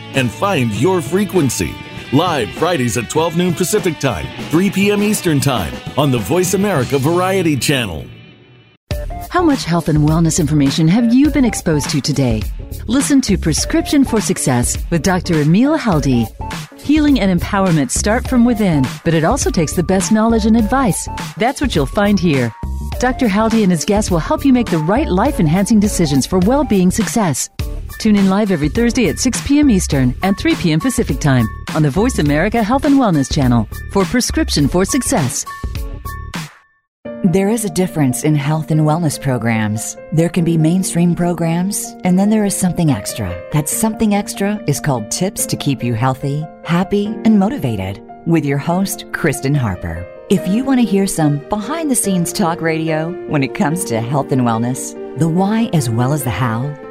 and 0.15 0.31
find 0.31 0.71
your 0.73 1.01
frequency. 1.01 1.73
Live 2.13 2.49
Fridays 2.51 2.97
at 2.97 3.09
12 3.09 3.37
noon 3.37 3.53
Pacific 3.53 3.99
Time, 3.99 4.27
3 4.49 4.69
p.m. 4.69 5.01
Eastern 5.01 5.39
Time 5.39 5.73
on 5.97 6.11
the 6.11 6.19
Voice 6.19 6.53
America 6.53 6.97
Variety 6.97 7.55
Channel. 7.55 8.05
How 9.29 9.41
much 9.41 9.63
health 9.63 9.87
and 9.87 9.99
wellness 9.99 10.41
information 10.41 10.89
have 10.89 11.13
you 11.13 11.29
been 11.29 11.45
exposed 11.45 11.89
to 11.91 12.01
today? 12.01 12.41
Listen 12.87 13.21
to 13.21 13.37
Prescription 13.37 14.03
for 14.03 14.19
Success 14.19 14.77
with 14.89 15.03
Dr. 15.03 15.39
Emil 15.39 15.77
Haldi. 15.77 16.27
Healing 16.81 17.21
and 17.21 17.39
empowerment 17.39 17.91
start 17.91 18.27
from 18.27 18.43
within, 18.43 18.85
but 19.05 19.13
it 19.13 19.23
also 19.23 19.49
takes 19.49 19.73
the 19.73 19.83
best 19.83 20.11
knowledge 20.11 20.45
and 20.45 20.57
advice. 20.57 21.07
That's 21.37 21.61
what 21.61 21.73
you'll 21.73 21.85
find 21.85 22.19
here. 22.19 22.53
Dr. 22.99 23.27
Haldi 23.27 23.63
and 23.63 23.71
his 23.71 23.85
guests 23.85 24.11
will 24.11 24.19
help 24.19 24.43
you 24.43 24.51
make 24.51 24.69
the 24.69 24.79
right 24.79 25.07
life 25.07 25.39
enhancing 25.39 25.79
decisions 25.79 26.27
for 26.27 26.39
well 26.39 26.65
being 26.65 26.91
success. 26.91 27.49
Tune 27.99 28.15
in 28.15 28.29
live 28.29 28.51
every 28.51 28.69
Thursday 28.69 29.09
at 29.09 29.19
6 29.19 29.47
p.m. 29.47 29.69
Eastern 29.69 30.15
and 30.23 30.37
3 30.37 30.55
p.m. 30.55 30.79
Pacific 30.79 31.19
Time 31.19 31.45
on 31.75 31.83
the 31.83 31.89
Voice 31.89 32.19
America 32.19 32.63
Health 32.63 32.85
and 32.85 32.95
Wellness 32.95 33.31
Channel 33.31 33.67
for 33.91 34.05
Prescription 34.05 34.67
for 34.67 34.85
Success. 34.85 35.45
There 37.23 37.49
is 37.49 37.65
a 37.65 37.69
difference 37.69 38.23
in 38.23 38.35
health 38.35 38.71
and 38.71 38.81
wellness 38.81 39.21
programs. 39.21 39.95
There 40.11 40.27
can 40.27 40.43
be 40.43 40.57
mainstream 40.57 41.15
programs, 41.15 41.95
and 42.03 42.17
then 42.17 42.29
there 42.29 42.45
is 42.45 42.55
something 42.55 42.91
extra. 42.91 43.29
That 43.53 43.69
something 43.69 44.15
extra 44.15 44.59
is 44.67 44.79
called 44.79 45.11
Tips 45.11 45.45
to 45.45 45.55
Keep 45.55 45.83
You 45.83 45.93
Healthy, 45.93 46.43
Happy, 46.63 47.05
and 47.05 47.37
Motivated 47.39 48.01
with 48.25 48.43
your 48.43 48.57
host, 48.57 49.05
Kristen 49.13 49.55
Harper. 49.55 50.05
If 50.29 50.47
you 50.47 50.63
want 50.63 50.79
to 50.79 50.85
hear 50.85 51.07
some 51.07 51.39
behind 51.49 51.91
the 51.91 51.95
scenes 51.95 52.33
talk 52.33 52.59
radio 52.61 53.11
when 53.27 53.43
it 53.43 53.53
comes 53.53 53.85
to 53.85 54.01
health 54.01 54.31
and 54.31 54.41
wellness, 54.41 54.93
the 55.19 55.29
why 55.29 55.69
as 55.73 55.89
well 55.89 56.13
as 56.13 56.23
the 56.23 56.29
how, 56.29 56.73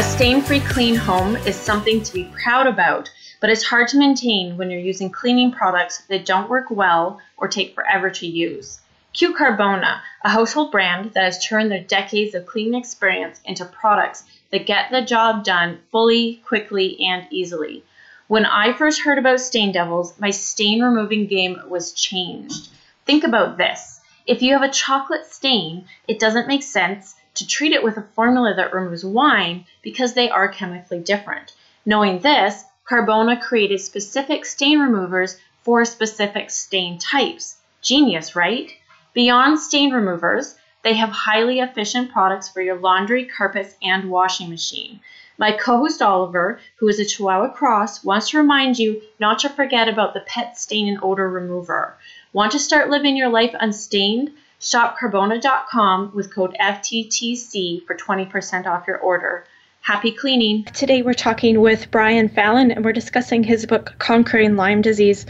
A 0.00 0.02
stain 0.02 0.40
free 0.40 0.60
clean 0.60 0.94
home 0.94 1.36
is 1.36 1.54
something 1.54 2.02
to 2.02 2.12
be 2.14 2.24
proud 2.42 2.66
about, 2.66 3.10
but 3.38 3.50
it's 3.50 3.64
hard 3.64 3.86
to 3.88 3.98
maintain 3.98 4.56
when 4.56 4.70
you're 4.70 4.80
using 4.80 5.10
cleaning 5.10 5.52
products 5.52 6.04
that 6.08 6.24
don't 6.24 6.48
work 6.48 6.70
well 6.70 7.20
or 7.36 7.48
take 7.48 7.74
forever 7.74 8.08
to 8.08 8.26
use. 8.26 8.80
Q 9.12 9.34
Carbona, 9.34 10.00
a 10.24 10.30
household 10.30 10.72
brand 10.72 11.12
that 11.12 11.24
has 11.24 11.44
turned 11.44 11.70
their 11.70 11.82
decades 11.82 12.34
of 12.34 12.46
cleaning 12.46 12.80
experience 12.80 13.42
into 13.44 13.66
products 13.66 14.24
that 14.52 14.64
get 14.64 14.90
the 14.90 15.02
job 15.02 15.44
done 15.44 15.80
fully, 15.92 16.36
quickly, 16.46 16.98
and 17.00 17.26
easily. 17.30 17.84
When 18.26 18.46
I 18.46 18.72
first 18.72 19.02
heard 19.02 19.18
about 19.18 19.38
Stain 19.38 19.70
Devils, 19.70 20.18
my 20.18 20.30
stain 20.30 20.82
removing 20.82 21.26
game 21.26 21.60
was 21.68 21.92
changed. 21.92 22.70
Think 23.04 23.22
about 23.22 23.58
this. 23.58 24.00
If 24.26 24.40
you 24.40 24.54
have 24.54 24.62
a 24.62 24.72
chocolate 24.72 25.26
stain, 25.26 25.84
it 26.08 26.18
doesn't 26.18 26.48
make 26.48 26.62
sense 26.62 27.16
to 27.40 27.46
treat 27.46 27.72
it 27.72 27.82
with 27.82 27.96
a 27.96 28.06
formula 28.14 28.54
that 28.54 28.72
removes 28.72 29.04
wine 29.04 29.64
because 29.82 30.12
they 30.12 30.30
are 30.30 30.46
chemically 30.46 31.00
different. 31.00 31.52
Knowing 31.84 32.20
this, 32.20 32.64
Carbona 32.88 33.40
created 33.40 33.80
specific 33.80 34.44
stain 34.44 34.78
removers 34.78 35.36
for 35.62 35.84
specific 35.84 36.50
stain 36.50 36.98
types. 36.98 37.56
Genius, 37.80 38.36
right? 38.36 38.70
Beyond 39.14 39.58
stain 39.58 39.92
removers, 39.92 40.54
they 40.82 40.94
have 40.94 41.10
highly 41.10 41.60
efficient 41.60 42.12
products 42.12 42.48
for 42.48 42.60
your 42.60 42.78
laundry, 42.78 43.24
carpets, 43.24 43.74
and 43.82 44.10
washing 44.10 44.50
machine. 44.50 45.00
My 45.38 45.52
co 45.52 45.78
host 45.78 46.02
Oliver, 46.02 46.60
who 46.76 46.88
is 46.88 47.00
a 47.00 47.04
Chihuahua 47.06 47.54
Cross, 47.54 48.04
wants 48.04 48.28
to 48.30 48.36
remind 48.36 48.78
you 48.78 49.00
not 49.18 49.38
to 49.38 49.48
forget 49.48 49.88
about 49.88 50.12
the 50.12 50.20
pet 50.20 50.58
stain 50.58 50.88
and 50.88 50.98
odor 51.02 51.30
remover. 51.30 51.96
Want 52.34 52.52
to 52.52 52.58
start 52.58 52.90
living 52.90 53.16
your 53.16 53.30
life 53.30 53.54
unstained? 53.58 54.32
Shop 54.62 54.98
Carbona.com 54.98 56.12
with 56.14 56.34
code 56.34 56.54
FTTC 56.60 57.86
for 57.86 57.96
20% 57.96 58.66
off 58.66 58.86
your 58.86 58.98
order. 58.98 59.46
Happy 59.80 60.12
cleaning. 60.12 60.64
Today 60.64 61.00
we're 61.00 61.14
talking 61.14 61.62
with 61.62 61.90
Brian 61.90 62.28
Fallon 62.28 62.70
and 62.70 62.84
we're 62.84 62.92
discussing 62.92 63.42
his 63.42 63.64
book, 63.64 63.94
Conquering 63.96 64.56
Lyme 64.56 64.82
Disease. 64.82 65.24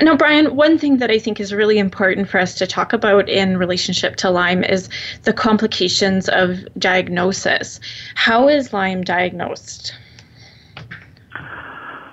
Now, 0.00 0.16
Brian, 0.16 0.56
one 0.56 0.78
thing 0.78 0.96
that 0.96 1.10
I 1.10 1.18
think 1.18 1.38
is 1.38 1.52
really 1.52 1.78
important 1.78 2.30
for 2.30 2.40
us 2.40 2.54
to 2.54 2.66
talk 2.66 2.94
about 2.94 3.28
in 3.28 3.58
relationship 3.58 4.16
to 4.16 4.30
Lyme 4.30 4.64
is 4.64 4.88
the 5.24 5.34
complications 5.34 6.30
of 6.30 6.56
diagnosis. 6.78 7.78
How 8.14 8.48
is 8.48 8.72
Lyme 8.72 9.04
diagnosed? 9.04 9.94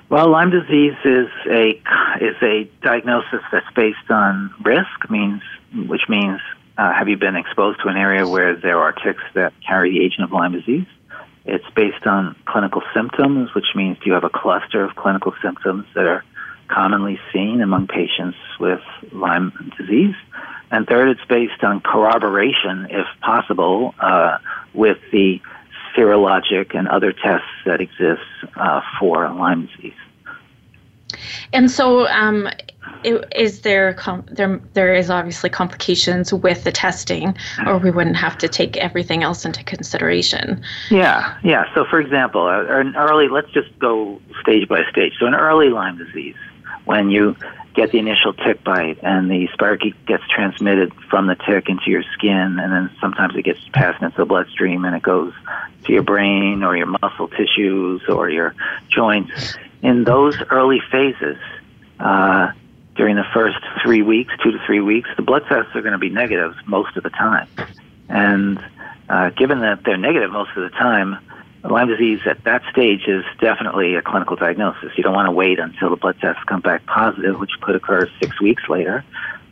Well, 0.09 0.29
Lyme 0.29 0.49
disease 0.49 0.97
is 1.05 1.29
a 1.49 1.69
is 2.19 2.35
a 2.41 2.69
diagnosis 2.81 3.39
that's 3.49 3.71
based 3.75 4.09
on 4.09 4.53
risk, 4.65 5.09
means 5.09 5.41
which 5.73 6.01
means 6.09 6.39
uh, 6.77 6.93
have 6.93 7.09
you 7.09 7.17
been 7.17 7.35
exposed 7.35 7.81
to 7.81 7.89
an 7.89 7.97
area 7.97 8.27
where 8.27 8.55
there 8.55 8.79
are 8.79 8.93
ticks 8.93 9.23
that 9.33 9.53
carry 9.65 9.91
the 9.91 10.03
agent 10.03 10.23
of 10.23 10.31
Lyme 10.31 10.53
disease? 10.53 10.87
It's 11.45 11.69
based 11.75 12.05
on 12.05 12.35
clinical 12.45 12.81
symptoms, 12.93 13.53
which 13.53 13.75
means 13.75 13.97
do 13.99 14.05
you 14.05 14.13
have 14.13 14.23
a 14.23 14.29
cluster 14.29 14.83
of 14.83 14.95
clinical 14.95 15.33
symptoms 15.41 15.85
that 15.95 16.05
are 16.05 16.23
commonly 16.67 17.19
seen 17.33 17.61
among 17.61 17.87
patients 17.87 18.37
with 18.59 18.81
Lyme 19.11 19.73
disease? 19.77 20.15
And 20.71 20.85
third, 20.87 21.09
it's 21.09 21.25
based 21.27 21.63
on 21.63 21.81
corroboration, 21.81 22.87
if 22.91 23.07
possible, 23.21 23.95
uh, 23.99 24.37
with 24.73 24.99
the 25.11 25.41
serologic 25.97 26.77
and 26.77 26.87
other 26.87 27.11
tests 27.11 27.47
that 27.65 27.81
exist 27.81 28.21
uh, 28.55 28.81
for 28.99 29.27
Lyme 29.29 29.65
disease. 29.65 29.93
And 31.53 31.69
so, 31.71 32.07
um, 32.07 32.49
is 33.03 33.61
there 33.61 33.95
there 34.31 34.61
there 34.73 34.93
is 34.93 35.09
obviously 35.09 35.49
complications 35.49 36.33
with 36.33 36.63
the 36.63 36.71
testing, 36.71 37.35
or 37.65 37.77
we 37.77 37.91
wouldn't 37.91 38.17
have 38.17 38.37
to 38.39 38.47
take 38.47 38.77
everything 38.77 39.23
else 39.23 39.45
into 39.45 39.63
consideration. 39.63 40.61
Yeah, 40.89 41.37
yeah. 41.43 41.73
So, 41.73 41.85
for 41.85 41.99
example, 41.99 42.41
uh, 42.45 42.63
an 42.65 42.95
early 42.95 43.27
let's 43.29 43.51
just 43.51 43.77
go 43.79 44.21
stage 44.41 44.67
by 44.67 44.83
stage. 44.91 45.13
So, 45.19 45.27
an 45.27 45.35
early 45.35 45.69
Lyme 45.69 45.97
disease, 45.97 46.35
when 46.85 47.09
you 47.09 47.35
get 47.73 47.91
the 47.91 47.99
initial 47.99 48.33
tick 48.33 48.63
bite 48.63 48.99
and 49.03 49.29
the 49.29 49.47
spirochete 49.49 49.95
gets 50.05 50.27
transmitted 50.27 50.93
from 51.09 51.27
the 51.27 51.35
tick 51.35 51.69
into 51.69 51.89
your 51.89 52.03
skin, 52.13 52.59
and 52.59 52.71
then 52.71 52.89
sometimes 52.99 53.35
it 53.35 53.43
gets 53.43 53.59
passed 53.71 54.01
into 54.01 54.17
the 54.17 54.25
bloodstream 54.25 54.83
and 54.83 54.95
it 54.95 55.03
goes 55.03 55.33
to 55.85 55.93
your 55.93 56.03
brain 56.03 56.63
or 56.63 56.75
your 56.75 56.87
muscle 56.87 57.29
tissues 57.29 58.01
or 58.09 58.29
your 58.29 58.53
joints. 58.89 59.55
In 59.81 60.03
those 60.03 60.35
early 60.49 60.81
phases, 60.91 61.37
uh, 61.99 62.51
during 62.95 63.15
the 63.15 63.25
first 63.33 63.57
three 63.81 64.01
weeks, 64.01 64.33
two 64.43 64.51
to 64.51 64.59
three 64.65 64.81
weeks, 64.81 65.09
the 65.15 65.21
blood 65.21 65.43
tests 65.47 65.73
are 65.73 65.81
going 65.81 65.93
to 65.93 65.99
be 65.99 66.09
negative 66.09 66.53
most 66.65 66.97
of 66.97 67.03
the 67.03 67.09
time. 67.09 67.47
And 68.09 68.63
uh, 69.07 69.29
given 69.29 69.61
that 69.61 69.83
they're 69.85 69.97
negative 69.97 70.31
most 70.31 70.51
of 70.57 70.63
the 70.63 70.69
time, 70.69 71.17
Lyme 71.63 71.87
disease 71.87 72.21
at 72.25 72.43
that 72.45 72.61
stage 72.71 73.07
is 73.07 73.23
definitely 73.39 73.95
a 73.95 74.01
clinical 74.01 74.35
diagnosis. 74.35 74.91
You 74.97 75.03
don't 75.03 75.13
want 75.13 75.27
to 75.27 75.31
wait 75.31 75.59
until 75.59 75.89
the 75.89 75.97
blood 75.97 76.17
tests 76.19 76.41
come 76.45 76.61
back 76.61 76.85
positive, 76.85 77.39
which 77.39 77.51
could 77.61 77.75
occur 77.75 78.09
six 78.21 78.39
weeks 78.41 78.63
later. 78.69 79.03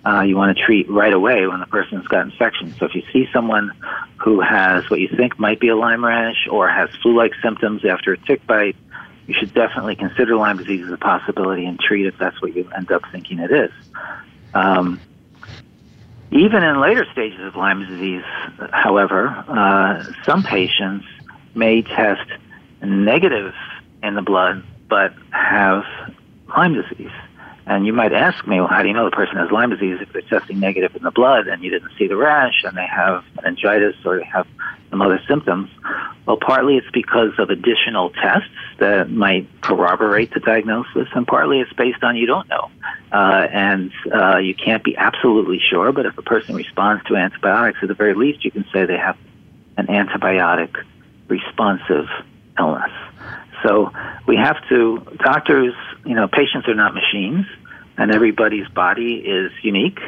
Uh, 0.05 0.21
you 0.21 0.37
want 0.37 0.55
to 0.57 0.63
treat 0.63 0.89
right 0.89 1.11
away 1.11 1.47
when 1.47 1.59
the 1.59 1.65
person's 1.65 2.07
got 2.07 2.25
infection. 2.25 2.73
So 2.79 2.85
if 2.85 2.95
you 2.95 3.03
see 3.11 3.27
someone 3.33 3.71
who 4.17 4.39
has 4.39 4.89
what 4.89 5.01
you 5.01 5.09
think 5.09 5.37
might 5.37 5.59
be 5.59 5.67
a 5.67 5.75
Lyme 5.75 6.03
rash 6.03 6.47
or 6.49 6.69
has 6.69 6.89
flu-like 7.01 7.33
symptoms 7.43 7.83
after 7.83 8.13
a 8.13 8.17
tick 8.17 8.45
bite, 8.47 8.77
you 9.27 9.33
should 9.33 9.53
definitely 9.53 9.95
consider 9.95 10.35
Lyme 10.35 10.57
disease 10.57 10.85
as 10.85 10.91
a 10.91 10.97
possibility 10.97 11.65
and 11.65 11.79
treat 11.79 12.05
if 12.05 12.17
that's 12.17 12.41
what 12.41 12.55
you 12.55 12.69
end 12.75 12.91
up 12.91 13.03
thinking 13.11 13.39
it 13.39 13.51
is. 13.51 13.71
Um, 14.53 14.99
even 16.31 16.63
in 16.63 16.79
later 16.81 17.05
stages 17.11 17.39
of 17.41 17.55
Lyme 17.55 17.85
disease, 17.85 18.23
however, 18.71 19.27
uh, 19.27 20.03
some 20.25 20.43
patients 20.43 21.05
may 21.55 21.81
test 21.81 22.29
negative 22.81 23.53
in 24.01 24.15
the 24.15 24.21
blood 24.21 24.63
but 24.89 25.13
have 25.31 25.83
Lyme 26.55 26.73
disease. 26.73 27.11
And 27.67 27.85
you 27.85 27.91
might 27.91 28.13
ask 28.13 28.47
me, 28.47 28.61
well, 28.61 28.69
how 28.69 28.81
do 28.81 28.87
you 28.87 28.93
know 28.93 29.03
the 29.03 29.15
person 29.15 29.35
has 29.35 29.51
Lyme 29.51 29.71
disease 29.71 29.97
if 29.99 30.13
they're 30.13 30.21
testing 30.21 30.57
negative 30.57 30.95
in 30.95 31.03
the 31.03 31.11
blood 31.11 31.47
and 31.47 31.61
you 31.61 31.69
didn't 31.69 31.91
see 31.99 32.07
the 32.07 32.15
rash 32.15 32.63
and 32.63 32.77
they 32.77 32.87
have 32.87 33.25
meningitis 33.35 33.95
or 34.05 34.19
they 34.19 34.23
have 34.23 34.47
some 34.89 35.01
other 35.01 35.19
symptoms? 35.27 35.69
Well, 36.25 36.37
partly 36.37 36.77
it's 36.77 36.89
because 36.93 37.31
of 37.37 37.49
additional 37.49 38.11
tests 38.11 38.49
that 38.79 39.11
might 39.11 39.49
corroborate 39.61 40.33
the 40.33 40.39
diagnosis, 40.39 41.09
and 41.13 41.27
partly 41.27 41.59
it's 41.59 41.73
based 41.73 42.03
on 42.03 42.15
you 42.15 42.25
don't 42.25 42.47
know. 42.47 42.71
Uh, 43.11 43.47
and 43.51 43.91
uh, 44.13 44.37
you 44.37 44.55
can't 44.55 44.83
be 44.83 44.95
absolutely 44.95 45.59
sure, 45.59 45.91
but 45.91 46.05
if 46.05 46.17
a 46.17 46.21
person 46.21 46.55
responds 46.55 47.03
to 47.05 47.17
antibiotics, 47.17 47.79
at 47.81 47.89
the 47.89 47.95
very 47.95 48.13
least, 48.13 48.45
you 48.45 48.51
can 48.51 48.65
say 48.73 48.85
they 48.85 48.97
have 48.97 49.17
an 49.75 49.87
antibiotic 49.87 50.73
responsive 51.27 52.07
illness. 52.57 52.91
So 53.67 53.91
we 54.27 54.37
have 54.37 54.57
to, 54.69 54.99
doctors, 55.17 55.73
you 56.05 56.15
know, 56.15 56.27
patients 56.27 56.67
are 56.67 56.75
not 56.75 56.93
machines, 56.93 57.45
and 57.97 58.13
everybody's 58.13 58.67
body 58.69 59.15
is 59.15 59.51
unique. 59.61 59.99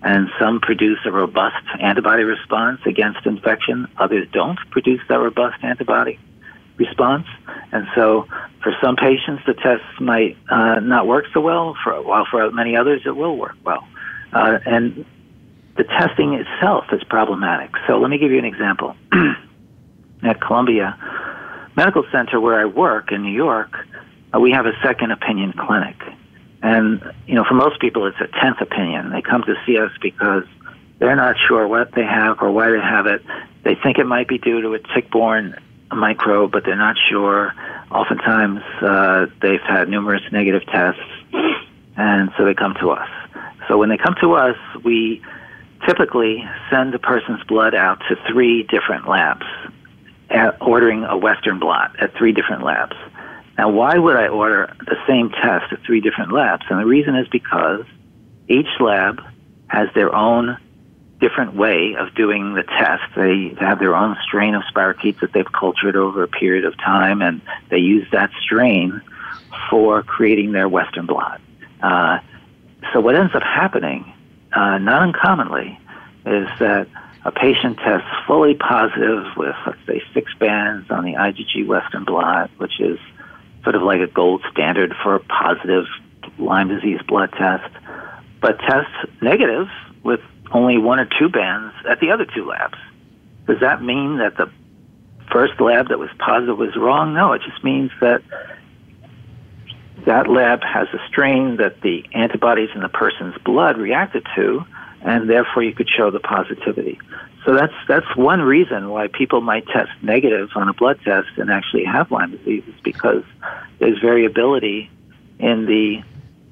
and 0.00 0.28
some 0.38 0.60
produce 0.60 1.00
a 1.06 1.10
robust 1.10 1.66
antibody 1.80 2.22
response 2.22 2.78
against 2.86 3.26
infection. 3.26 3.88
Others 3.98 4.28
don't 4.30 4.56
produce 4.70 5.00
that 5.08 5.16
robust 5.18 5.56
antibody 5.64 6.20
response. 6.76 7.26
And 7.72 7.88
so, 7.96 8.28
for 8.62 8.72
some 8.80 8.94
patients, 8.94 9.42
the 9.44 9.54
tests 9.54 10.00
might 10.00 10.36
uh, 10.48 10.78
not 10.78 11.08
work 11.08 11.24
so 11.34 11.40
well, 11.40 11.74
for, 11.82 12.00
while 12.00 12.26
for 12.30 12.48
many 12.52 12.76
others, 12.76 13.02
it 13.06 13.16
will 13.16 13.36
work 13.36 13.56
well. 13.64 13.88
Uh, 14.32 14.60
and 14.64 15.04
the 15.76 15.82
testing 15.82 16.34
itself 16.34 16.84
is 16.92 17.02
problematic. 17.02 17.72
So, 17.88 17.98
let 17.98 18.08
me 18.08 18.18
give 18.18 18.30
you 18.30 18.38
an 18.38 18.44
example. 18.44 18.94
At 20.22 20.40
Columbia 20.40 20.96
Medical 21.78 22.04
Center, 22.10 22.40
where 22.40 22.58
I 22.58 22.64
work 22.64 23.12
in 23.12 23.22
New 23.22 23.32
York, 23.32 23.72
uh, 24.34 24.40
we 24.40 24.50
have 24.50 24.66
a 24.66 24.72
second 24.82 25.12
opinion 25.12 25.52
clinic. 25.52 25.94
And, 26.60 27.00
you 27.28 27.36
know, 27.36 27.44
for 27.44 27.54
most 27.54 27.78
people, 27.78 28.04
it's 28.08 28.20
a 28.20 28.26
10th 28.26 28.60
opinion. 28.60 29.10
They 29.10 29.22
come 29.22 29.44
to 29.44 29.54
see 29.64 29.78
us 29.78 29.92
because 30.02 30.42
they're 30.98 31.14
not 31.14 31.36
sure 31.46 31.68
what 31.68 31.92
they 31.92 32.02
have 32.02 32.42
or 32.42 32.50
why 32.50 32.72
they 32.72 32.80
have 32.80 33.06
it. 33.06 33.22
They 33.62 33.76
think 33.76 33.98
it 33.98 34.06
might 34.06 34.26
be 34.26 34.38
due 34.38 34.60
to 34.60 34.74
a 34.74 34.80
tick 34.92 35.08
borne 35.12 35.54
microbe, 35.92 36.50
but 36.50 36.64
they're 36.64 36.74
not 36.74 36.96
sure. 37.08 37.54
Oftentimes, 37.92 38.60
uh, 38.82 39.26
they've 39.40 39.62
had 39.62 39.88
numerous 39.88 40.22
negative 40.32 40.66
tests, 40.66 41.00
and 41.96 42.32
so 42.36 42.44
they 42.44 42.54
come 42.54 42.74
to 42.80 42.90
us. 42.90 43.08
So 43.68 43.78
when 43.78 43.88
they 43.88 43.98
come 43.98 44.16
to 44.20 44.32
us, 44.32 44.56
we 44.82 45.22
typically 45.86 46.44
send 46.70 46.92
a 46.96 46.98
person's 46.98 47.44
blood 47.44 47.76
out 47.76 48.00
to 48.08 48.16
three 48.28 48.64
different 48.64 49.06
labs, 49.08 49.46
ordering 50.60 51.04
a 51.04 51.16
Western 51.16 51.58
blot 51.58 51.96
at 52.00 52.14
three 52.16 52.32
different 52.32 52.62
labs. 52.62 52.96
Now, 53.56 53.70
why 53.70 53.98
would 53.98 54.16
I 54.16 54.28
order 54.28 54.74
the 54.86 54.96
same 55.06 55.30
test 55.30 55.72
at 55.72 55.82
three 55.84 56.00
different 56.00 56.32
labs? 56.32 56.64
And 56.70 56.78
the 56.78 56.86
reason 56.86 57.16
is 57.16 57.26
because 57.28 57.84
each 58.48 58.68
lab 58.78 59.20
has 59.68 59.88
their 59.94 60.14
own 60.14 60.58
different 61.20 61.54
way 61.54 61.96
of 61.98 62.14
doing 62.14 62.54
the 62.54 62.62
test. 62.62 63.02
They 63.16 63.54
have 63.58 63.80
their 63.80 63.96
own 63.96 64.16
strain 64.22 64.54
of 64.54 64.62
spirochetes 64.72 65.20
that 65.20 65.32
they've 65.32 65.52
cultured 65.52 65.96
over 65.96 66.22
a 66.22 66.28
period 66.28 66.64
of 66.64 66.76
time, 66.78 67.20
and 67.22 67.40
they 67.70 67.78
use 67.78 68.06
that 68.12 68.30
strain 68.40 69.00
for 69.68 70.02
creating 70.02 70.52
their 70.52 70.68
Western 70.68 71.06
blot. 71.06 71.40
Uh, 71.82 72.20
so 72.92 73.00
what 73.00 73.16
ends 73.16 73.34
up 73.34 73.42
happening, 73.42 74.12
uh, 74.52 74.78
not 74.78 75.02
uncommonly, 75.02 75.78
is 76.24 76.48
that 76.60 76.86
a 77.24 77.32
patient 77.32 77.78
tests 77.78 78.08
fully 78.26 78.54
positive 78.54 79.24
with, 79.36 79.54
let's 79.66 79.78
say, 79.86 80.02
six 80.14 80.32
bands 80.34 80.90
on 80.90 81.04
the 81.04 81.14
IgG 81.14 81.66
Western 81.66 82.04
blot, 82.04 82.50
which 82.58 82.80
is 82.80 82.98
sort 83.62 83.74
of 83.74 83.82
like 83.82 84.00
a 84.00 84.06
gold 84.06 84.42
standard 84.50 84.94
for 85.02 85.14
a 85.14 85.20
positive 85.20 85.84
Lyme 86.38 86.68
disease 86.68 87.00
blood 87.06 87.32
test, 87.32 87.72
but 88.40 88.58
tests 88.60 88.94
negative 89.20 89.66
with 90.04 90.20
only 90.52 90.78
one 90.78 91.00
or 91.00 91.08
two 91.18 91.28
bands 91.28 91.74
at 91.88 92.00
the 92.00 92.10
other 92.10 92.24
two 92.24 92.46
labs. 92.46 92.78
Does 93.46 93.60
that 93.60 93.82
mean 93.82 94.18
that 94.18 94.36
the 94.36 94.50
first 95.32 95.60
lab 95.60 95.88
that 95.88 95.98
was 95.98 96.10
positive 96.18 96.56
was 96.56 96.76
wrong? 96.76 97.14
No, 97.14 97.32
it 97.32 97.42
just 97.42 97.62
means 97.64 97.90
that 98.00 98.22
that 100.06 100.28
lab 100.28 100.62
has 100.62 100.88
a 100.92 100.98
strain 101.08 101.56
that 101.56 101.80
the 101.82 102.04
antibodies 102.14 102.70
in 102.74 102.80
the 102.80 102.88
person's 102.88 103.36
blood 103.44 103.76
reacted 103.76 104.26
to, 104.36 104.64
and 105.02 105.28
therefore 105.28 105.62
you 105.62 105.74
could 105.74 105.88
show 105.88 106.10
the 106.10 106.20
positivity. 106.20 106.98
So 107.44 107.54
that's 107.54 107.72
that's 107.86 108.16
one 108.16 108.42
reason 108.42 108.90
why 108.90 109.08
people 109.08 109.40
might 109.40 109.66
test 109.68 109.90
negative 110.02 110.50
on 110.54 110.68
a 110.68 110.74
blood 110.74 111.00
test 111.04 111.28
and 111.36 111.50
actually 111.50 111.84
have 111.84 112.10
Lyme 112.10 112.32
disease 112.32 112.64
is 112.66 112.80
because 112.82 113.22
there's 113.78 113.98
variability 114.00 114.90
in 115.38 115.66
the 115.66 116.02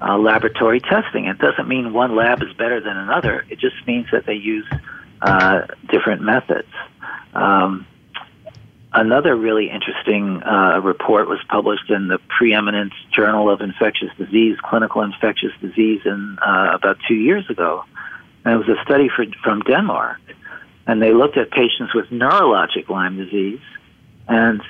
uh, 0.01 0.17
laboratory 0.17 0.79
testing. 0.79 1.25
It 1.25 1.39
doesn't 1.39 1.67
mean 1.67 1.93
one 1.93 2.15
lab 2.15 2.41
is 2.41 2.53
better 2.53 2.79
than 2.79 2.97
another. 2.97 3.45
It 3.49 3.59
just 3.59 3.75
means 3.85 4.07
that 4.11 4.25
they 4.25 4.35
use 4.35 4.65
uh, 5.21 5.61
different 5.89 6.21
methods. 6.21 6.69
Um, 7.33 7.85
another 8.93 9.35
really 9.35 9.69
interesting 9.69 10.41
uh, 10.43 10.79
report 10.83 11.27
was 11.27 11.39
published 11.49 11.89
in 11.89 12.07
the 12.07 12.19
preeminent 12.37 12.93
Journal 13.11 13.49
of 13.49 13.61
Infectious 13.61 14.09
Disease, 14.17 14.57
Clinical 14.63 15.01
Infectious 15.01 15.51
Disease, 15.61 16.01
in 16.05 16.37
uh, 16.41 16.71
about 16.73 16.97
two 17.07 17.15
years 17.15 17.49
ago. 17.49 17.83
And 18.47 18.55
it 18.55 18.65
was 18.65 18.77
a 18.77 18.81
study 18.85 19.09
for, 19.13 19.25
from 19.43 19.59
Denmark, 19.59 20.21
and 20.87 21.01
they 21.01 21.11
looked 21.11 21.35
at 21.35 21.51
patients 21.51 21.93
with 21.93 22.05
neurologic 22.05 22.87
Lyme 22.87 23.17
disease, 23.17 23.59
and 24.29 24.61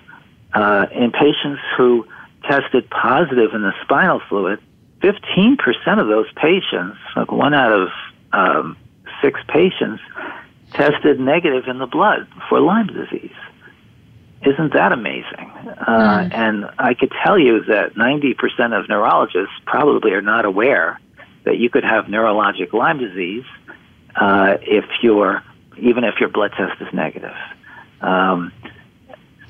uh, 0.52 0.88
in 0.92 1.12
patients 1.12 1.62
who 1.78 2.08
tested 2.50 2.90
positive 2.90 3.54
in 3.54 3.62
the 3.62 3.74
spinal 3.84 4.20
fluid, 4.28 4.60
15% 5.02 5.60
of 6.00 6.08
those 6.08 6.26
patients, 6.34 6.98
like 7.16 7.32
one 7.32 7.54
out 7.54 7.72
of 7.72 7.90
um, 8.34 8.78
six 9.22 9.40
patients, 9.48 10.02
tested 10.74 11.20
negative 11.20 11.66
in 11.68 11.78
the 11.78 11.86
blood 11.86 12.28
for 12.50 12.60
Lyme 12.60 12.88
disease. 12.88 13.38
Isn't 14.44 14.74
that 14.74 14.92
amazing? 14.92 15.52
Uh, 15.86 15.86
mm. 15.86 16.34
And 16.34 16.66
I 16.80 16.96
could 16.96 17.12
tell 17.24 17.38
you 17.38 17.64
that 17.66 17.94
90% 17.94 18.80
of 18.80 18.90
neurologists 18.90 19.54
probably 19.68 20.14
are 20.14 20.22
not 20.24 20.46
aware 20.46 21.00
that 21.44 21.58
you 21.58 21.70
could 21.70 21.84
have 21.84 22.06
neurologic 22.06 22.74
Lyme 22.74 22.98
disease 22.98 23.46
uh, 24.20 24.58
if 24.62 24.86
you're 25.02 25.44
even 25.80 26.04
if 26.04 26.16
your 26.20 26.30
blood 26.30 26.52
test 26.58 26.82
is 26.82 26.92
negative. 26.94 27.36
Um, 28.02 28.52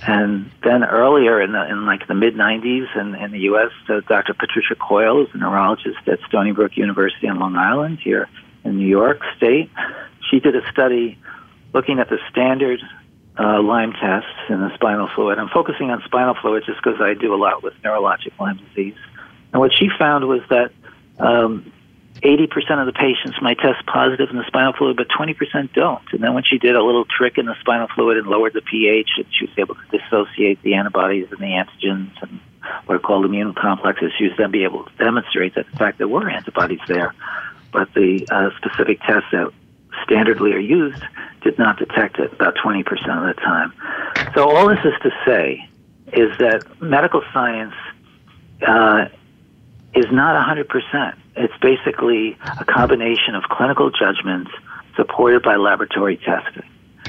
and 0.06 0.52
then 0.64 0.84
earlier 0.84 1.42
in 1.42 1.54
the 1.54 1.70
in 1.70 1.86
like 1.86 2.08
the 2.08 2.14
mid 2.14 2.36
90s 2.36 2.96
in, 2.96 3.16
in 3.16 3.32
the 3.32 3.40
U.S., 3.40 3.72
uh, 3.90 4.02
Dr. 4.08 4.34
Patricia 4.34 4.76
Coyle 4.76 5.24
is 5.26 5.30
a 5.34 5.38
neurologist 5.38 6.08
at 6.08 6.20
Stony 6.28 6.52
Brook 6.52 6.78
University 6.78 7.28
on 7.28 7.40
Long 7.40 7.56
Island 7.56 8.00
here 8.04 8.30
in 8.64 8.78
New 8.78 8.88
York 8.88 9.22
State. 9.36 9.72
She 10.30 10.40
did 10.40 10.56
a 10.56 10.70
study 10.72 11.18
looking 11.74 12.00
at 12.00 12.10
the 12.10 12.20
standard 12.30 12.80
uh, 13.40 13.62
Lyme 13.62 13.94
tests 13.94 14.30
in 14.50 14.60
the 14.62 14.74
spinal 14.76 15.10
fluid. 15.16 15.40
I'm 15.40 15.50
focusing 15.50 15.90
on 15.90 16.02
spinal 16.06 16.36
fluid 16.42 16.64
just 16.66 16.82
because 16.84 17.02
I 17.02 17.14
do 17.14 17.34
a 17.34 17.38
lot 17.38 17.64
with 17.64 17.74
neurologic 17.84 18.38
Lyme 18.40 18.60
disease. 18.68 18.96
And 19.52 19.60
what 19.60 19.72
she 19.74 19.90
found 19.98 20.28
was 20.28 20.42
that 20.50 20.72
um, 21.20 21.72
80% 22.22 22.80
of 22.80 22.86
the 22.88 22.94
patients 22.94 23.38
might 23.42 23.60
test 23.60 23.86
positive 23.86 24.30
in 24.30 24.38
the 24.38 24.46
spinal 24.48 24.74
fluid, 24.74 24.98
but 24.98 25.08
20% 25.10 25.74
don't. 25.74 26.02
And 26.12 26.22
then 26.22 26.34
when 26.34 26.44
she 26.44 26.58
did 26.58 26.76
a 26.76 26.84
little 26.84 27.06
trick 27.06 27.38
in 27.38 27.46
the 27.46 27.56
spinal 27.60 27.88
fluid 27.94 28.18
and 28.18 28.28
lowered 28.28 28.54
the 28.54 28.62
pH, 28.62 29.10
she 29.30 29.46
was 29.46 29.54
able 29.58 29.76
to 29.76 29.98
dissociate 29.98 30.62
the 30.64 30.74
antibodies 30.74 31.28
and 31.32 31.40
the 31.40 31.46
antigens 31.46 32.12
and 32.22 32.40
what 32.86 32.96
are 32.96 33.00
called 33.00 33.26
immune 33.26 33.54
complexes. 33.54 34.12
She 34.18 34.26
was 34.26 34.34
then 34.38 34.52
be 34.52 34.64
able 34.64 34.86
to 34.86 34.92
demonstrate 34.98 35.56
that, 35.56 35.68
in 35.68 35.78
fact, 35.78 36.00
there 36.00 36.08
were 36.08 36.30
antibodies 36.30 36.80
there, 36.88 37.14
but 37.72 37.94
the 37.94 38.28
uh, 38.32 38.50
specific 38.58 39.00
tests 39.02 39.30
that 39.32 39.52
standardly 40.08 40.54
are 40.54 40.60
used 40.60 41.04
did 41.44 41.58
not 41.58 41.78
detect 41.78 42.20
it 42.20 42.34
about 42.34 42.56
20% 42.56 42.82
of 42.82 43.36
the 43.36 43.42
time. 43.42 43.74
So 44.34 44.50
all 44.50 44.68
this 44.68 44.80
is 44.84 44.94
to 45.04 45.12
say 45.26 45.68
is 46.14 46.38
that 46.40 46.66
medical 46.82 47.22
science 47.34 47.74
uh, 48.66 49.06
is 49.94 50.06
not 50.12 50.48
100%. 50.48 51.18
It's 51.38 51.58
basically 51.62 52.38
a 52.60 52.66
combination 52.66 53.36
of 53.36 53.44
clinical 53.44 53.92
judgments 53.92 54.52
supported 54.96 55.44
by 55.44 55.56
laboratory 55.56 56.18
testing. 56.18 56.68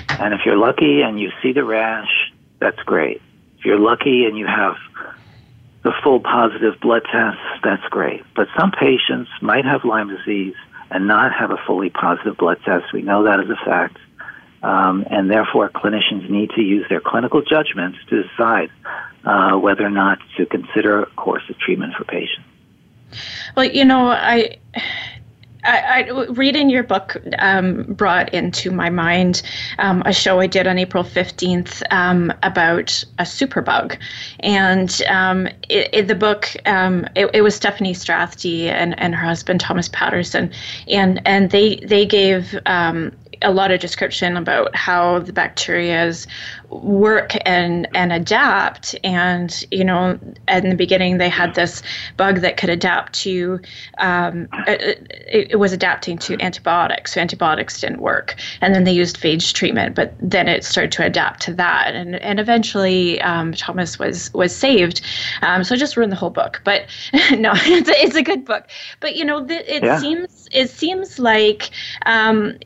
And 0.09 0.35
if 0.35 0.41
you're 0.45 0.57
lucky 0.57 1.01
and 1.03 1.19
you 1.19 1.33
see 1.43 1.53
the 1.53 1.65
rash, 1.65 2.33
that's 2.61 2.79
great. 2.81 3.23
If 3.59 3.65
you're 3.65 3.79
lucky 3.79 4.27
and 4.27 4.37
you 4.37 4.47
have 4.47 4.77
the 5.83 5.93
full 6.03 6.21
positive 6.21 6.81
blood 6.81 7.03
test, 7.11 7.39
that's 7.65 7.85
great. 7.91 8.23
But 8.37 8.49
some 8.59 8.71
patients 8.73 9.31
might 9.41 9.65
have 9.65 9.85
Lyme 9.85 10.15
disease 10.15 10.55
and 10.91 11.07
not 11.07 11.33
have 11.33 11.51
a 11.51 11.57
fully 11.67 11.91
positive 11.91 12.37
blood 12.37 12.59
test. 12.65 12.93
We 12.93 13.03
know 13.03 13.25
that 13.25 13.41
as 13.41 13.49
a 13.49 13.65
fact. 13.65 13.97
Um, 14.63 15.05
and 15.09 15.31
therefore, 15.31 15.71
clinicians 15.71 16.29
need 16.29 16.51
to 16.51 16.63
use 16.63 16.85
their 16.89 17.01
clinical 17.01 17.43
judgments 17.43 17.99
to 18.11 18.25
decide 18.25 18.71
uh, 19.25 19.57
whether 19.57 19.87
or 19.87 19.91
not 19.91 20.19
to 20.37 20.47
consider 20.47 21.03
a 21.03 21.07
course 21.07 21.45
of 21.49 21.59
treatment 21.59 21.95
for 21.95 22.05
patients. 22.05 22.45
Well, 23.57 23.67
you 23.67 23.85
know, 23.85 24.09
I. 24.09 24.59
I, 25.65 26.05
I, 26.09 26.27
reading 26.31 26.71
your 26.71 26.85
book 26.85 27.17
um, 27.41 27.83
brought 27.83 28.33
into 28.33 28.71
my 28.71 28.91
mind 28.91 29.43
um, 29.79 30.03
a 30.07 30.13
show 30.13 30.39
I 30.39 30.47
did 30.47 30.69
on 30.69 30.79
April 30.79 31.03
15th 31.03 31.83
um, 31.91 32.33
about 32.45 33.05
a 33.19 33.25
superbug. 33.25 33.99
And 34.41 35.03
um, 35.09 35.49
it, 35.69 35.91
it, 35.93 36.09
the 36.09 36.15
book, 36.15 36.49
um, 36.65 37.07
it, 37.17 37.29
it, 37.35 37.43
was 37.43 37.57
Stephanie 37.57 37.93
Strathdee 37.93 38.67
and, 38.67 38.99
and 39.01 39.17
her 39.17 39.27
husband, 39.27 39.61
Thomas 39.61 39.89
Patterson. 39.89 40.53
And, 40.87 41.21
and 41.27 41.51
they, 41.51 41.77
they 41.77 42.07
gave 42.07 42.57
um, 42.65 43.13
a 43.43 43.53
lot 43.53 43.71
of 43.71 43.81
description 43.81 44.37
about 44.37 44.75
how 44.75 45.19
the 45.21 45.33
bacterias 45.33 46.27
work 46.71 47.33
and 47.47 47.89
and 47.95 48.13
adapt. 48.13 48.95
And 49.05 49.65
you 49.71 49.85
know, 49.85 50.19
in 50.49 50.71
the 50.71 50.77
beginning, 50.77 51.19
they 51.19 51.29
had 51.29 51.55
this 51.55 51.83
bug 52.17 52.41
that 52.41 52.57
could 52.57 52.71
adapt 52.71 53.13
to. 53.21 53.61
Um, 53.99 54.49
it, 54.67 55.47
it 55.51 55.57
was 55.59 55.73
adapting 55.73 56.19
to 56.19 56.41
antibiotics, 56.41 57.15
so 57.15 57.21
antibiotics 57.21 57.81
didn't 57.81 58.01
work, 58.01 58.37
and 58.61 58.75
then 58.75 58.85
they 58.85 58.93
used 58.93 59.19
phage 59.19 59.53
treatment, 59.53 59.95
but 59.95 60.15
then 60.21 60.49
it 60.49 60.65
started 60.65 60.93
to 60.93 61.05
adapt 61.05 61.41
to 61.43 61.55
that, 61.55 61.95
and 61.95 62.17
and 62.17 62.41
eventually 62.41 63.21
um, 63.23 63.53
Thomas 63.53 63.99
was 63.99 64.33
was 64.35 64.55
saved. 64.55 65.01
Um, 65.43 65.65
so 65.65 65.75
I 65.75 65.79
just 65.79 65.97
ruined 65.97 66.13
the 66.13 66.17
whole 66.17 66.31
book, 66.31 66.61
but 66.65 66.87
no, 67.33 67.53
it's 67.55 67.89
a, 67.89 68.05
it's 68.05 68.17
a 68.17 68.23
good 68.23 68.45
book. 68.45 68.67
But 69.01 69.17
you 69.17 69.25
know, 69.25 69.47
it 69.49 69.83
yeah. 69.83 69.99
seems 69.99 70.49
it 70.53 70.71
seems 70.71 71.19
like 71.19 71.71
um, 72.07 72.59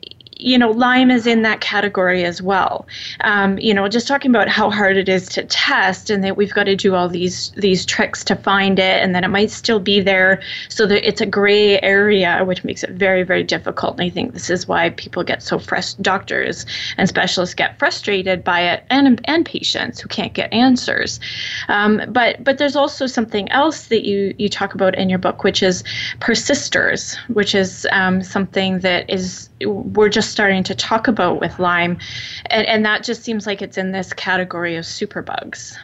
you 0.43 0.57
know, 0.57 0.71
Lyme 0.71 1.09
is 1.09 1.25
in 1.25 1.41
that 1.43 1.61
category 1.61 2.25
as 2.25 2.41
well. 2.41 2.85
Um, 3.21 3.57
you 3.59 3.73
know, 3.73 3.87
just 3.87 4.07
talking 4.07 4.29
about 4.29 4.49
how 4.49 4.69
hard 4.69 4.97
it 4.97 5.07
is 5.07 5.29
to 5.29 5.43
test, 5.45 6.09
and 6.09 6.23
that 6.23 6.35
we've 6.35 6.53
got 6.53 6.65
to 6.65 6.75
do 6.75 6.95
all 6.95 7.07
these 7.07 7.51
these 7.51 7.85
tricks 7.85 8.23
to 8.25 8.35
find 8.35 8.77
it, 8.77 9.01
and 9.01 9.15
then 9.15 9.23
it 9.23 9.29
might 9.29 9.51
still 9.51 9.79
be 9.79 10.01
there, 10.01 10.41
so 10.67 10.85
that 10.85 11.07
it's 11.07 11.21
a 11.21 11.25
gray 11.25 11.79
area, 11.81 12.43
which 12.43 12.63
makes 12.63 12.83
it 12.83 12.89
very 12.91 13.23
very 13.23 13.43
difficult. 13.43 13.93
And 13.93 14.05
I 14.05 14.09
think 14.09 14.33
this 14.33 14.49
is 14.49 14.67
why 14.67 14.89
people 14.89 15.23
get 15.23 15.41
so 15.41 15.57
frust- 15.57 16.01
doctors 16.01 16.65
and 16.97 17.07
specialists 17.07 17.55
get 17.55 17.79
frustrated 17.79 18.43
by 18.43 18.61
it, 18.61 18.83
and 18.89 19.21
and 19.25 19.45
patients 19.45 20.01
who 20.01 20.09
can't 20.09 20.33
get 20.33 20.51
answers. 20.51 21.21
Um, 21.69 22.01
but 22.09 22.43
but 22.43 22.57
there's 22.57 22.75
also 22.75 23.07
something 23.07 23.49
else 23.51 23.87
that 23.87 24.05
you 24.05 24.35
you 24.37 24.49
talk 24.49 24.73
about 24.73 24.95
in 24.95 25.09
your 25.09 25.19
book, 25.19 25.45
which 25.45 25.63
is 25.63 25.83
persisters, 26.19 27.15
which 27.29 27.55
is 27.55 27.87
um, 27.93 28.21
something 28.21 28.79
that 28.79 29.09
is 29.09 29.49
we're 29.65 30.09
just 30.09 30.32
starting 30.33 30.63
to 30.63 30.75
talk 30.75 31.07
about 31.07 31.39
with 31.39 31.59
Lyme, 31.59 31.97
and, 32.47 32.67
and 32.67 32.85
that 32.85 33.03
just 33.03 33.23
seems 33.23 33.47
like 33.47 33.61
it's 33.61 33.77
in 33.77 33.91
this 33.91 34.11
category 34.11 34.75
of 34.75 34.83
superbugs. 34.83 35.77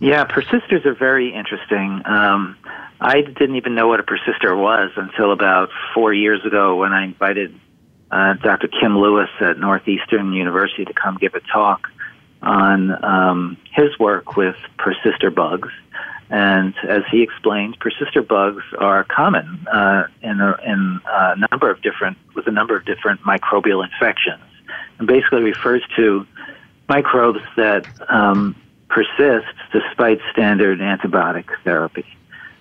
Yeah, 0.00 0.24
persisters 0.24 0.84
are 0.84 0.94
very 0.94 1.32
interesting. 1.32 2.02
Um, 2.04 2.58
I 3.00 3.22
didn't 3.22 3.56
even 3.56 3.74
know 3.74 3.88
what 3.88 4.00
a 4.00 4.02
persister 4.02 4.54
was 4.54 4.90
until 4.96 5.32
about 5.32 5.70
four 5.94 6.12
years 6.12 6.44
ago 6.44 6.76
when 6.76 6.92
I 6.92 7.04
invited 7.04 7.58
uh, 8.10 8.34
Dr. 8.34 8.68
Kim 8.68 8.98
Lewis 8.98 9.30
at 9.40 9.58
Northeastern 9.58 10.32
University 10.32 10.84
to 10.84 10.92
come 10.92 11.16
give 11.16 11.34
a 11.34 11.40
talk 11.40 11.88
on 12.42 13.04
um, 13.04 13.56
his 13.72 13.98
work 13.98 14.36
with 14.36 14.56
persister 14.78 15.30
bugs. 15.30 15.68
And 16.28 16.74
as 16.88 17.02
he 17.10 17.22
explained, 17.22 17.78
persister 17.78 18.22
bugs 18.22 18.64
are 18.78 19.04
common 19.04 19.66
uh, 19.70 20.08
in, 20.22 20.40
a, 20.40 20.58
in 20.64 21.00
a 21.06 21.36
number 21.50 21.70
of 21.70 21.80
different 21.82 22.18
with 22.34 22.48
a 22.48 22.50
number 22.50 22.76
of 22.76 22.84
different 22.84 23.20
microbial 23.22 23.84
infections, 23.84 24.42
and 24.98 25.06
basically 25.06 25.42
refers 25.42 25.82
to 25.94 26.26
microbes 26.88 27.40
that 27.56 27.86
um, 28.08 28.56
persist 28.88 29.54
despite 29.72 30.20
standard 30.32 30.80
antibiotic 30.80 31.46
therapy. 31.62 32.06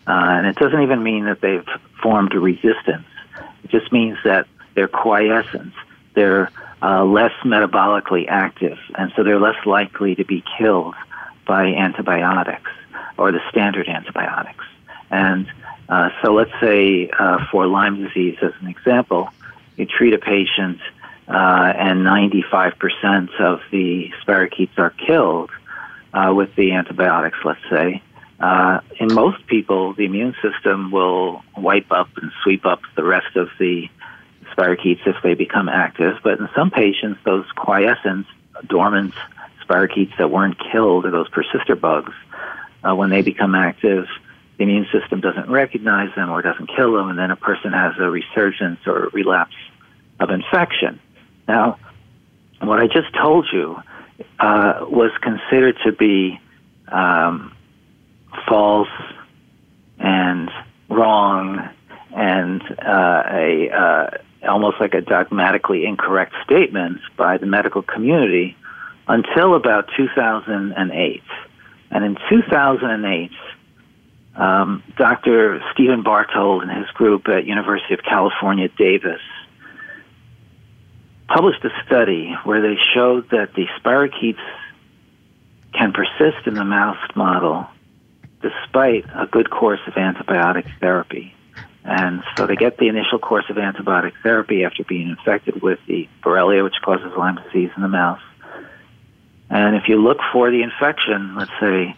Uh, 0.07 0.11
and 0.11 0.47
it 0.47 0.55
doesn't 0.57 0.81
even 0.81 1.01
mean 1.01 1.25
that 1.25 1.41
they've 1.41 1.67
formed 2.01 2.33
a 2.33 2.39
resistance. 2.39 3.07
It 3.63 3.71
just 3.71 3.91
means 3.91 4.17
that 4.23 4.47
they're 4.75 4.87
quiescent. 4.87 5.73
They're 6.13 6.51
uh, 6.83 7.03
less 7.03 7.31
metabolically 7.43 8.27
active, 8.27 8.77
and 8.93 9.11
so 9.15 9.23
they're 9.23 9.39
less 9.39 9.65
likely 9.65 10.13
to 10.15 10.23
be 10.23 10.43
killed 10.59 10.93
by 11.47 11.65
antibiotics 11.65 12.69
or 13.17 13.31
the 13.31 13.41
standard 13.49 13.87
antibiotics. 13.87 14.65
And 15.09 15.47
uh, 15.87 16.09
so 16.21 16.33
let's 16.33 16.51
say 16.59 17.09
uh, 17.09 17.45
for 17.51 17.67
Lyme 17.67 18.03
disease, 18.03 18.37
as 18.41 18.51
an 18.61 18.67
example, 18.67 19.29
you 19.77 19.85
treat 19.85 20.13
a 20.13 20.17
patient 20.17 20.79
uh, 21.27 21.73
and 21.77 22.01
95% 22.01 23.39
of 23.39 23.61
the 23.71 24.11
spirochetes 24.23 24.77
are 24.77 24.91
killed 24.91 25.51
uh, 26.13 26.33
with 26.33 26.55
the 26.55 26.71
antibiotics, 26.71 27.37
let's 27.43 27.59
say. 27.69 28.01
Uh, 28.39 28.81
in 28.99 29.13
most 29.13 29.45
people, 29.47 29.93
the 29.93 30.05
immune 30.05 30.35
system 30.41 30.91
will 30.91 31.43
wipe 31.57 31.91
up 31.91 32.09
and 32.17 32.31
sweep 32.43 32.65
up 32.65 32.81
the 32.95 33.03
rest 33.03 33.35
of 33.35 33.49
the 33.59 33.89
spirochetes 34.51 35.05
if 35.05 35.15
they 35.23 35.33
become 35.33 35.69
active. 35.69 36.17
But 36.23 36.39
in 36.39 36.49
some 36.55 36.69
patients, 36.69 37.19
those 37.23 37.45
quiescent, 37.55 38.27
dormant 38.67 39.13
spirochetes 39.63 40.17
that 40.17 40.29
weren't 40.29 40.57
killed, 40.71 41.05
or 41.05 41.11
those 41.11 41.29
persister 41.29 41.75
bugs, 41.75 42.13
uh, 42.85 42.95
when 42.95 43.09
they 43.09 43.21
become 43.21 43.55
active, 43.55 44.05
the 44.57 44.63
immune 44.63 44.87
system 44.91 45.19
doesn't 45.21 45.49
recognize 45.49 46.13
them 46.15 46.29
or 46.29 46.41
doesn't 46.41 46.69
kill 46.75 46.93
them, 46.93 47.09
and 47.09 47.19
then 47.19 47.31
a 47.31 47.35
person 47.35 47.73
has 47.73 47.93
a 47.99 48.09
resurgence 48.09 48.79
or 48.85 49.09
relapse 49.13 49.55
of 50.19 50.29
infection. 50.29 50.99
Now, 51.47 51.77
what 52.61 52.79
I 52.79 52.87
just 52.87 53.13
told 53.13 53.47
you 53.51 53.77
uh, 54.39 54.85
was 54.89 55.11
considered 55.21 55.77
to 55.85 55.91
be 55.91 56.39
um, 56.87 57.53
false 58.47 58.87
and 59.99 60.49
wrong 60.89 61.69
and 62.15 62.61
uh, 62.79 63.23
a 63.27 63.69
uh, 63.69 64.09
almost 64.47 64.77
like 64.79 64.93
a 64.93 65.01
dogmatically 65.01 65.85
incorrect 65.85 66.33
statement 66.45 66.99
by 67.17 67.37
the 67.37 67.45
medical 67.45 67.81
community 67.81 68.55
until 69.07 69.55
about 69.55 69.89
2008. 69.97 71.23
And 71.95 72.03
in 72.03 72.17
2008, 72.29 73.31
um, 74.35 74.83
Dr. 74.97 75.61
Stephen 75.71 76.03
Barthold 76.03 76.63
and 76.63 76.69
his 76.69 76.91
group 76.91 77.29
at 77.29 77.45
University 77.45 77.93
of 77.93 78.01
California, 78.03 78.67
Davis, 78.67 79.21
published 81.29 81.63
a 81.63 81.69
study 81.85 82.35
where 82.43 82.61
they 82.61 82.75
showed 82.93 83.29
that 83.29 83.53
the 83.55 83.67
spirochetes 83.79 84.35
can 85.71 85.93
persist 85.93 86.45
in 86.45 86.55
the 86.55 86.65
mouse 86.65 86.99
model 87.15 87.65
despite 88.41 89.05
a 89.15 89.25
good 89.31 89.49
course 89.49 89.79
of 89.87 89.93
antibiotic 89.93 90.65
therapy. 90.81 91.33
And 91.85 92.23
so 92.35 92.45
they 92.45 92.57
get 92.57 92.77
the 92.77 92.89
initial 92.89 93.19
course 93.19 93.45
of 93.49 93.55
antibiotic 93.55 94.11
therapy 94.21 94.65
after 94.65 94.83
being 94.83 95.07
infected 95.07 95.61
with 95.61 95.79
the 95.87 96.09
Borrelia, 96.21 96.61
which 96.61 96.75
causes 96.83 97.13
Lyme 97.17 97.39
disease 97.41 97.71
in 97.77 97.83
the 97.83 97.87
mouse. 97.87 98.19
And 99.49 99.75
if 99.75 99.83
you 99.87 100.01
look 100.01 100.17
for 100.33 100.49
the 100.51 100.63
infection, 100.63 101.35
let's 101.35 101.51
say 101.59 101.95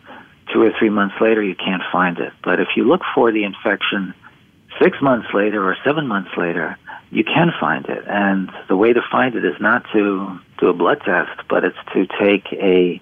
two 0.54 0.62
or 0.62 0.72
three 0.78 0.90
months 0.90 1.16
later, 1.22 1.42
you 1.42 1.56
can't 1.56 1.84
find 1.92 2.18
it. 2.20 2.34
But 2.44 2.60
if 2.60 2.70
you 2.76 2.84
look 2.84 3.02
for 3.16 3.32
the 3.32 3.44
infection 3.44 4.14
six 4.82 5.02
months 5.02 5.28
later 5.34 5.64
or 5.68 5.76
seven 5.84 6.08
months 6.08 6.32
later, 6.38 6.78
you 7.10 7.24
can 7.24 7.52
find 7.60 7.86
it. 7.86 8.04
And 8.08 8.52
the 8.68 8.76
way 8.76 8.94
to 8.94 9.02
find 9.12 9.36
it 9.36 9.46
is 9.46 9.60
not 9.60 9.84
to 9.94 10.40
do 10.60 10.68
a 10.68 10.74
blood 10.74 11.02
test, 11.06 11.48
but 11.50 11.64
it's 11.64 11.78
to 11.94 12.06
take 12.20 12.52
a 12.54 13.02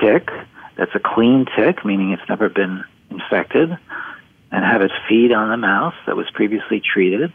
tick 0.00 0.28
that's 0.76 0.94
a 0.94 1.00
clean 1.00 1.46
tick, 1.56 1.84
meaning 1.84 2.12
it's 2.12 2.28
never 2.28 2.48
been 2.48 2.84
infected, 3.10 3.70
and 4.50 4.64
have 4.64 4.82
it 4.82 4.90
feed 5.08 5.32
on 5.32 5.50
the 5.50 5.56
mouse 5.56 5.94
that 6.06 6.16
was 6.16 6.28
previously 6.30 6.80
treated. 6.80 7.32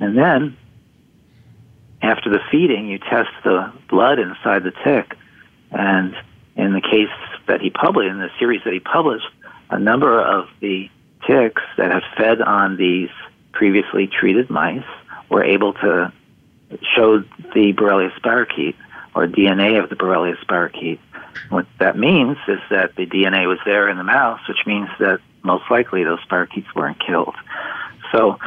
And 0.00 0.16
then, 0.16 0.56
after 2.02 2.30
the 2.30 2.40
feeding, 2.50 2.88
you 2.88 2.98
test 2.98 3.30
the 3.44 3.72
blood 3.88 4.18
inside 4.18 4.64
the 4.64 4.72
tick 4.84 5.16
and 5.72 6.14
in 6.56 6.72
the 6.72 6.80
case 6.80 7.08
that 7.46 7.60
he 7.60 7.70
published, 7.70 8.10
in 8.10 8.18
the 8.18 8.30
series 8.38 8.62
that 8.64 8.72
he 8.72 8.80
published, 8.80 9.26
a 9.70 9.78
number 9.78 10.20
of 10.20 10.48
the 10.60 10.90
ticks 11.26 11.62
that 11.76 11.90
have 11.90 12.02
fed 12.16 12.40
on 12.40 12.76
these 12.76 13.10
previously 13.52 14.06
treated 14.06 14.50
mice 14.50 14.84
were 15.28 15.44
able 15.44 15.72
to 15.74 16.12
show 16.94 17.18
the 17.18 17.72
Borrelia 17.72 18.10
spirochete 18.18 18.76
or 19.14 19.26
DNA 19.26 19.82
of 19.82 19.88
the 19.90 19.96
Borrelia 19.96 20.36
spirochete. 20.44 20.98
What 21.50 21.66
that 21.78 21.96
means 21.96 22.36
is 22.46 22.60
that 22.70 22.96
the 22.96 23.06
DNA 23.06 23.46
was 23.46 23.58
there 23.64 23.88
in 23.88 23.96
the 23.96 24.04
mouse, 24.04 24.40
which 24.48 24.66
means 24.66 24.88
that 24.98 25.20
most 25.42 25.64
likely 25.70 26.04
those 26.04 26.20
spirochetes 26.20 26.74
weren't 26.74 26.98
killed. 27.04 27.34
So 28.12 28.38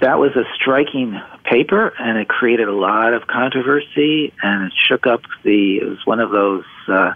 that 0.00 0.18
was 0.18 0.32
a 0.36 0.44
striking 0.54 1.20
paper, 1.44 1.92
and 1.98 2.18
it 2.18 2.28
created 2.28 2.68
a 2.68 2.74
lot 2.74 3.14
of 3.14 3.26
controversy, 3.26 4.32
and 4.42 4.66
it 4.66 4.72
shook 4.88 5.06
up 5.06 5.22
the. 5.42 5.78
It 5.78 5.88
was 5.88 6.04
one 6.04 6.20
of 6.20 6.30
those 6.30 6.64
uh, 6.88 7.12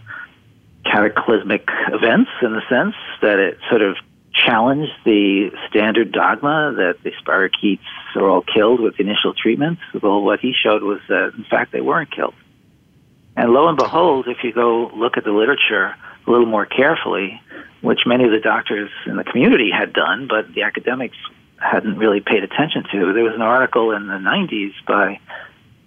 cataclysmic 0.84 1.68
events 1.88 2.30
in 2.42 2.52
the 2.52 2.62
sense 2.68 2.94
that 3.20 3.38
it 3.38 3.58
sort 3.68 3.82
of 3.82 3.96
challenged 4.32 4.92
the 5.04 5.50
standard 5.68 6.12
dogma 6.12 6.72
that 6.76 7.02
the 7.02 7.10
spirochetes 7.22 7.80
are 8.14 8.28
all 8.28 8.42
killed 8.42 8.80
with 8.80 8.98
initial 8.98 9.34
treatments. 9.34 9.82
Well, 10.00 10.22
what 10.22 10.40
he 10.40 10.54
showed 10.54 10.82
was 10.82 11.00
that, 11.08 11.32
in 11.36 11.44
fact, 11.44 11.72
they 11.72 11.80
weren't 11.80 12.10
killed. 12.10 12.34
And 13.36 13.52
lo 13.52 13.68
and 13.68 13.76
behold, 13.76 14.26
if 14.28 14.38
you 14.42 14.52
go 14.52 14.90
look 14.94 15.16
at 15.16 15.24
the 15.24 15.32
literature 15.32 15.94
a 16.26 16.30
little 16.30 16.46
more 16.46 16.66
carefully, 16.66 17.40
which 17.80 18.00
many 18.06 18.24
of 18.24 18.30
the 18.30 18.40
doctors 18.40 18.90
in 19.06 19.16
the 19.16 19.24
community 19.24 19.70
had 19.70 19.92
done, 19.92 20.28
but 20.28 20.52
the 20.54 20.62
academics 20.62 21.16
hadn't 21.60 21.98
really 21.98 22.20
paid 22.20 22.42
attention 22.42 22.84
to. 22.90 23.12
There 23.12 23.24
was 23.24 23.34
an 23.34 23.42
article 23.42 23.92
in 23.92 24.06
the 24.06 24.14
90s 24.14 24.72
by 24.86 25.20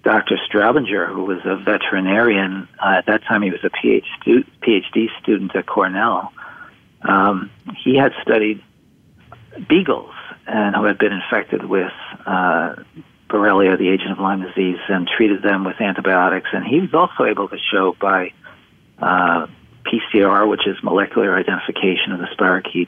Dr. 0.03 0.37
Straubinger, 0.47 1.07
who 1.07 1.23
was 1.23 1.39
a 1.45 1.55
veterinarian. 1.55 2.67
Uh, 2.79 2.97
at 2.97 3.05
that 3.07 3.23
time, 3.23 3.41
he 3.41 3.51
was 3.51 3.63
a 3.63 3.69
PhD, 3.69 5.07
student 5.21 5.55
at 5.55 5.65
Cornell. 5.65 6.31
Um, 7.01 7.49
he 7.83 7.95
had 7.95 8.13
studied 8.21 8.61
beagles 9.67 10.13
and 10.45 10.75
who 10.75 10.83
had 10.83 10.97
been 10.97 11.13
infected 11.13 11.65
with 11.65 11.91
uh, 12.25 12.75
Borrelia, 13.29 13.77
the 13.77 13.89
agent 13.89 14.11
of 14.11 14.19
Lyme 14.19 14.41
disease, 14.41 14.79
and 14.89 15.07
treated 15.07 15.41
them 15.41 15.63
with 15.63 15.79
antibiotics. 15.79 16.49
And 16.53 16.65
he 16.65 16.81
was 16.81 16.93
also 16.93 17.25
able 17.25 17.47
to 17.49 17.57
show 17.71 17.95
by 17.99 18.33
uh, 18.99 19.47
PCR, 19.85 20.47
which 20.47 20.67
is 20.67 20.77
molecular 20.83 21.35
identification 21.35 22.11
of 22.11 22.19
the 22.19 22.27
spirochetes, 22.37 22.87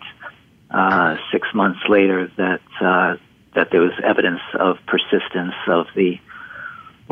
uh, 0.70 1.18
six 1.32 1.48
months 1.54 1.80
later 1.88 2.32
that 2.38 2.62
uh, 2.82 3.18
that 3.56 3.70
there 3.72 3.82
was 3.82 3.94
evidence 4.04 4.42
of 4.60 4.78
persistence 4.86 5.54
of 5.68 5.88
the 5.96 6.20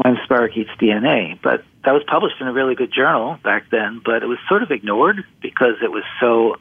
Lyme 0.03 0.17
spirochetes 0.27 0.75
DNA. 0.79 1.39
But 1.41 1.63
that 1.85 1.91
was 1.91 2.03
published 2.07 2.35
in 2.41 2.47
a 2.47 2.53
really 2.53 2.75
good 2.75 2.91
journal 2.91 3.37
back 3.43 3.69
then, 3.69 4.01
but 4.03 4.23
it 4.23 4.27
was 4.27 4.39
sort 4.49 4.63
of 4.63 4.71
ignored 4.71 5.23
because 5.41 5.75
it 5.81 5.91
was 5.91 6.03
so 6.19 6.55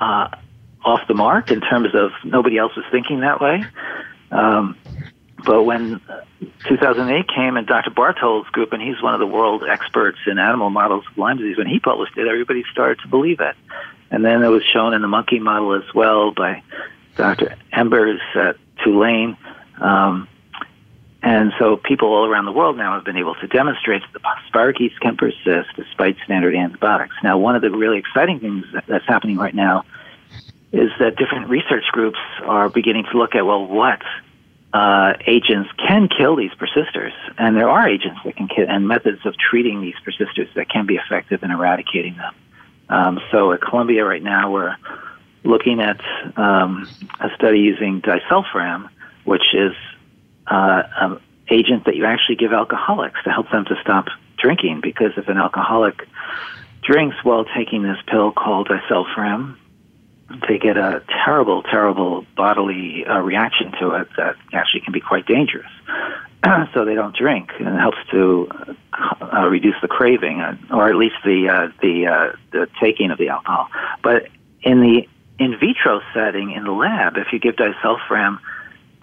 uh, 0.00 0.28
off 0.84 1.00
the 1.08 1.14
mark 1.14 1.50
in 1.50 1.60
terms 1.60 1.94
of 1.94 2.10
nobody 2.24 2.58
else 2.58 2.76
was 2.76 2.84
thinking 2.90 3.20
that 3.20 3.40
way. 3.40 3.64
Um, 4.30 4.76
but 5.44 5.64
when 5.64 6.00
2008 6.68 7.26
came 7.28 7.56
and 7.56 7.66
Dr. 7.66 7.90
Barthold's 7.90 8.48
group, 8.50 8.72
and 8.72 8.80
he's 8.80 9.00
one 9.02 9.14
of 9.14 9.20
the 9.20 9.26
world 9.26 9.62
experts 9.68 10.18
in 10.26 10.38
animal 10.38 10.70
models 10.70 11.04
of 11.10 11.18
Lyme 11.18 11.36
disease, 11.36 11.58
when 11.58 11.66
he 11.66 11.80
published 11.80 12.16
it, 12.16 12.26
everybody 12.26 12.64
started 12.72 13.00
to 13.00 13.08
believe 13.08 13.40
it. 13.40 13.54
And 14.14 14.24
then 14.24 14.44
it 14.44 14.48
was 14.48 14.62
shown 14.72 14.94
in 14.94 15.02
the 15.02 15.08
monkey 15.08 15.40
model 15.40 15.74
as 15.74 15.92
well 15.92 16.30
by 16.30 16.62
Dr. 17.16 17.56
Embers 17.72 18.20
at 18.36 18.54
Tulane. 18.84 19.36
Um, 19.80 20.28
and 21.20 21.52
so 21.58 21.76
people 21.76 22.12
all 22.12 22.24
around 22.24 22.44
the 22.44 22.52
world 22.52 22.76
now 22.76 22.94
have 22.94 23.04
been 23.04 23.16
able 23.16 23.34
to 23.34 23.48
demonstrate 23.48 24.02
that 24.12 24.22
the 24.22 24.28
spirochetes 24.48 24.96
can 25.00 25.16
persist 25.16 25.70
despite 25.74 26.16
standard 26.24 26.54
antibiotics. 26.54 27.16
Now, 27.24 27.38
one 27.38 27.56
of 27.56 27.62
the 27.62 27.72
really 27.72 27.98
exciting 27.98 28.38
things 28.38 28.64
that's 28.86 29.04
happening 29.04 29.36
right 29.36 29.54
now 29.54 29.82
is 30.70 30.90
that 31.00 31.16
different 31.16 31.48
research 31.48 31.84
groups 31.90 32.18
are 32.44 32.68
beginning 32.68 33.06
to 33.10 33.18
look 33.18 33.34
at, 33.34 33.44
well, 33.44 33.66
what 33.66 34.00
uh, 34.72 35.14
agents 35.26 35.70
can 35.88 36.08
kill 36.08 36.36
these 36.36 36.54
persisters, 36.54 37.12
and 37.36 37.56
there 37.56 37.68
are 37.68 37.88
agents 37.88 38.20
that 38.24 38.36
can 38.36 38.46
kill, 38.46 38.66
and 38.68 38.86
methods 38.86 39.26
of 39.26 39.34
treating 39.36 39.80
these 39.80 39.96
persisters 40.04 40.48
that 40.54 40.68
can 40.68 40.86
be 40.86 40.94
effective 40.94 41.42
in 41.42 41.50
eradicating 41.50 42.16
them. 42.16 42.32
Um, 42.88 43.20
so 43.30 43.52
at 43.52 43.60
Columbia 43.60 44.04
right 44.04 44.22
now, 44.22 44.50
we're 44.52 44.76
looking 45.42 45.80
at 45.80 46.00
um, 46.36 46.88
a 47.20 47.28
study 47.36 47.60
using 47.60 48.00
disulfiram, 48.00 48.88
which 49.24 49.54
is 49.54 49.72
uh, 50.46 50.82
an 51.00 51.20
agent 51.50 51.84
that 51.86 51.96
you 51.96 52.04
actually 52.04 52.36
give 52.36 52.52
alcoholics 52.52 53.22
to 53.24 53.30
help 53.30 53.50
them 53.50 53.64
to 53.66 53.76
stop 53.80 54.06
drinking. 54.38 54.80
Because 54.82 55.12
if 55.16 55.28
an 55.28 55.38
alcoholic 55.38 56.06
drinks 56.82 57.16
while 57.22 57.44
taking 57.56 57.82
this 57.82 57.98
pill 58.06 58.32
called 58.32 58.68
disulfiram, 58.68 59.56
they 60.48 60.58
get 60.58 60.76
a 60.76 61.02
terrible, 61.24 61.62
terrible 61.62 62.24
bodily 62.36 63.04
uh, 63.06 63.20
reaction 63.20 63.72
to 63.80 63.90
it 63.92 64.08
that 64.16 64.36
actually 64.52 64.80
can 64.80 64.92
be 64.92 65.00
quite 65.00 65.26
dangerous. 65.26 65.70
so 66.74 66.84
they 66.84 66.94
don't 66.94 67.16
drink, 67.16 67.50
and 67.58 67.68
it 67.68 67.78
helps 67.78 67.98
to 68.10 68.48
uh, 69.20 69.46
reduce 69.48 69.76
the 69.82 69.88
craving, 69.88 70.40
uh, 70.40 70.56
or 70.70 70.88
at 70.88 70.96
least 70.96 71.16
the 71.24 71.48
uh, 71.48 71.68
the 71.80 72.06
uh, 72.06 72.36
the 72.52 72.68
taking 72.80 73.10
of 73.10 73.18
the 73.18 73.28
alcohol. 73.28 73.68
But 74.02 74.28
in 74.62 74.80
the 74.80 75.08
in 75.38 75.58
vitro 75.58 76.00
setting 76.12 76.52
in 76.52 76.64
the 76.64 76.72
lab, 76.72 77.16
if 77.16 77.32
you 77.32 77.38
give 77.38 77.56
disulfiram 77.56 78.38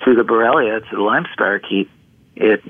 to 0.06 0.16
the 0.16 0.24
Borrelia, 0.24 0.88
to 0.90 0.96
the 0.96 1.02
Lyme 1.02 1.26
spirochete, 1.38 1.90
it 2.36 2.64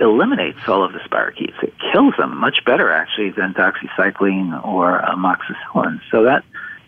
eliminates 0.00 0.58
all 0.66 0.84
of 0.84 0.92
the 0.92 0.98
spirochetes. 1.00 1.62
It 1.62 1.74
kills 1.92 2.14
them 2.18 2.36
much 2.36 2.64
better, 2.64 2.90
actually, 2.90 3.30
than 3.30 3.54
doxycycline 3.54 4.64
or 4.64 5.00
amoxicillin. 5.00 6.00
So 6.10 6.24
that 6.24 6.44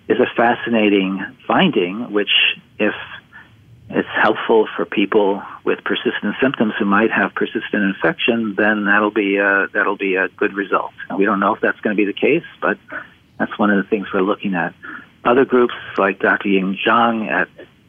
is 0.09 0.18
a 0.20 0.26
fascinating 0.36 1.24
finding, 1.46 2.12
which, 2.12 2.30
if 2.78 2.94
it's 3.88 4.09
helpful 4.20 4.68
for 4.76 4.84
people 4.84 5.42
with 5.64 5.78
persistent 5.84 6.34
symptoms 6.40 6.74
who 6.78 6.84
might 6.84 7.11
have 7.11 7.34
persistent 7.34 7.82
infection, 7.82 8.54
then 8.57 8.84
that'll 8.84 9.11
be 9.11 9.36
a, 9.36 9.68
that'll 9.72 9.96
be 9.96 10.16
a 10.16 10.28
good 10.28 10.54
result. 10.54 10.92
We 11.16 11.24
don't 11.24 11.40
know 11.40 11.54
if 11.54 11.61
that's 11.61 11.80
going 11.80 11.96
to 11.96 12.00
be 12.00 12.07
the 12.07 12.18
case, 12.18 12.44
but 12.61 12.78
that's 13.38 13.57
one 13.59 13.70
of 13.70 13.82
the 13.82 13.88
things 13.88 14.07
we're 14.12 14.22
looking 14.22 14.54
at. 14.54 14.74
Other 15.24 15.44
groups 15.44 15.74
like 15.98 16.20
Dr. 16.20 16.48
Ying 16.48 16.78
Zhang 16.84 17.28
at 17.30 17.48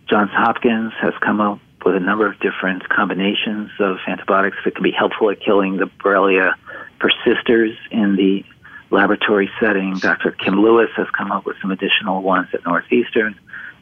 Johns 0.10 0.32
Hopkins 0.32 0.94
has 1.02 1.14
come 1.22 1.42
up 1.42 1.60
with 1.86 1.96
a 1.96 2.00
number 2.00 2.28
of 2.28 2.40
different 2.40 2.88
combinations 2.90 3.70
of 3.80 3.98
antibiotics 4.08 4.58
that 4.66 4.76
can 4.76 4.84
be 4.84 4.92
helpful 4.92 5.30
at 5.30 5.40
killing 5.40 5.78
the 5.78 5.90
Borrelia 6.04 6.54
persisters 7.00 7.78
in 7.92 8.16
the 8.16 8.44
laboratory 8.90 9.50
setting. 9.60 9.96
Dr. 9.96 10.32
Kim 10.32 10.62
Lewis 10.62 10.90
has 10.96 11.08
come 11.18 11.32
up 11.32 11.46
with 11.46 11.58
some 11.62 11.72
additional 11.72 12.22
ones 12.22 12.48
at 12.54 12.66
Northeastern. 12.66 13.40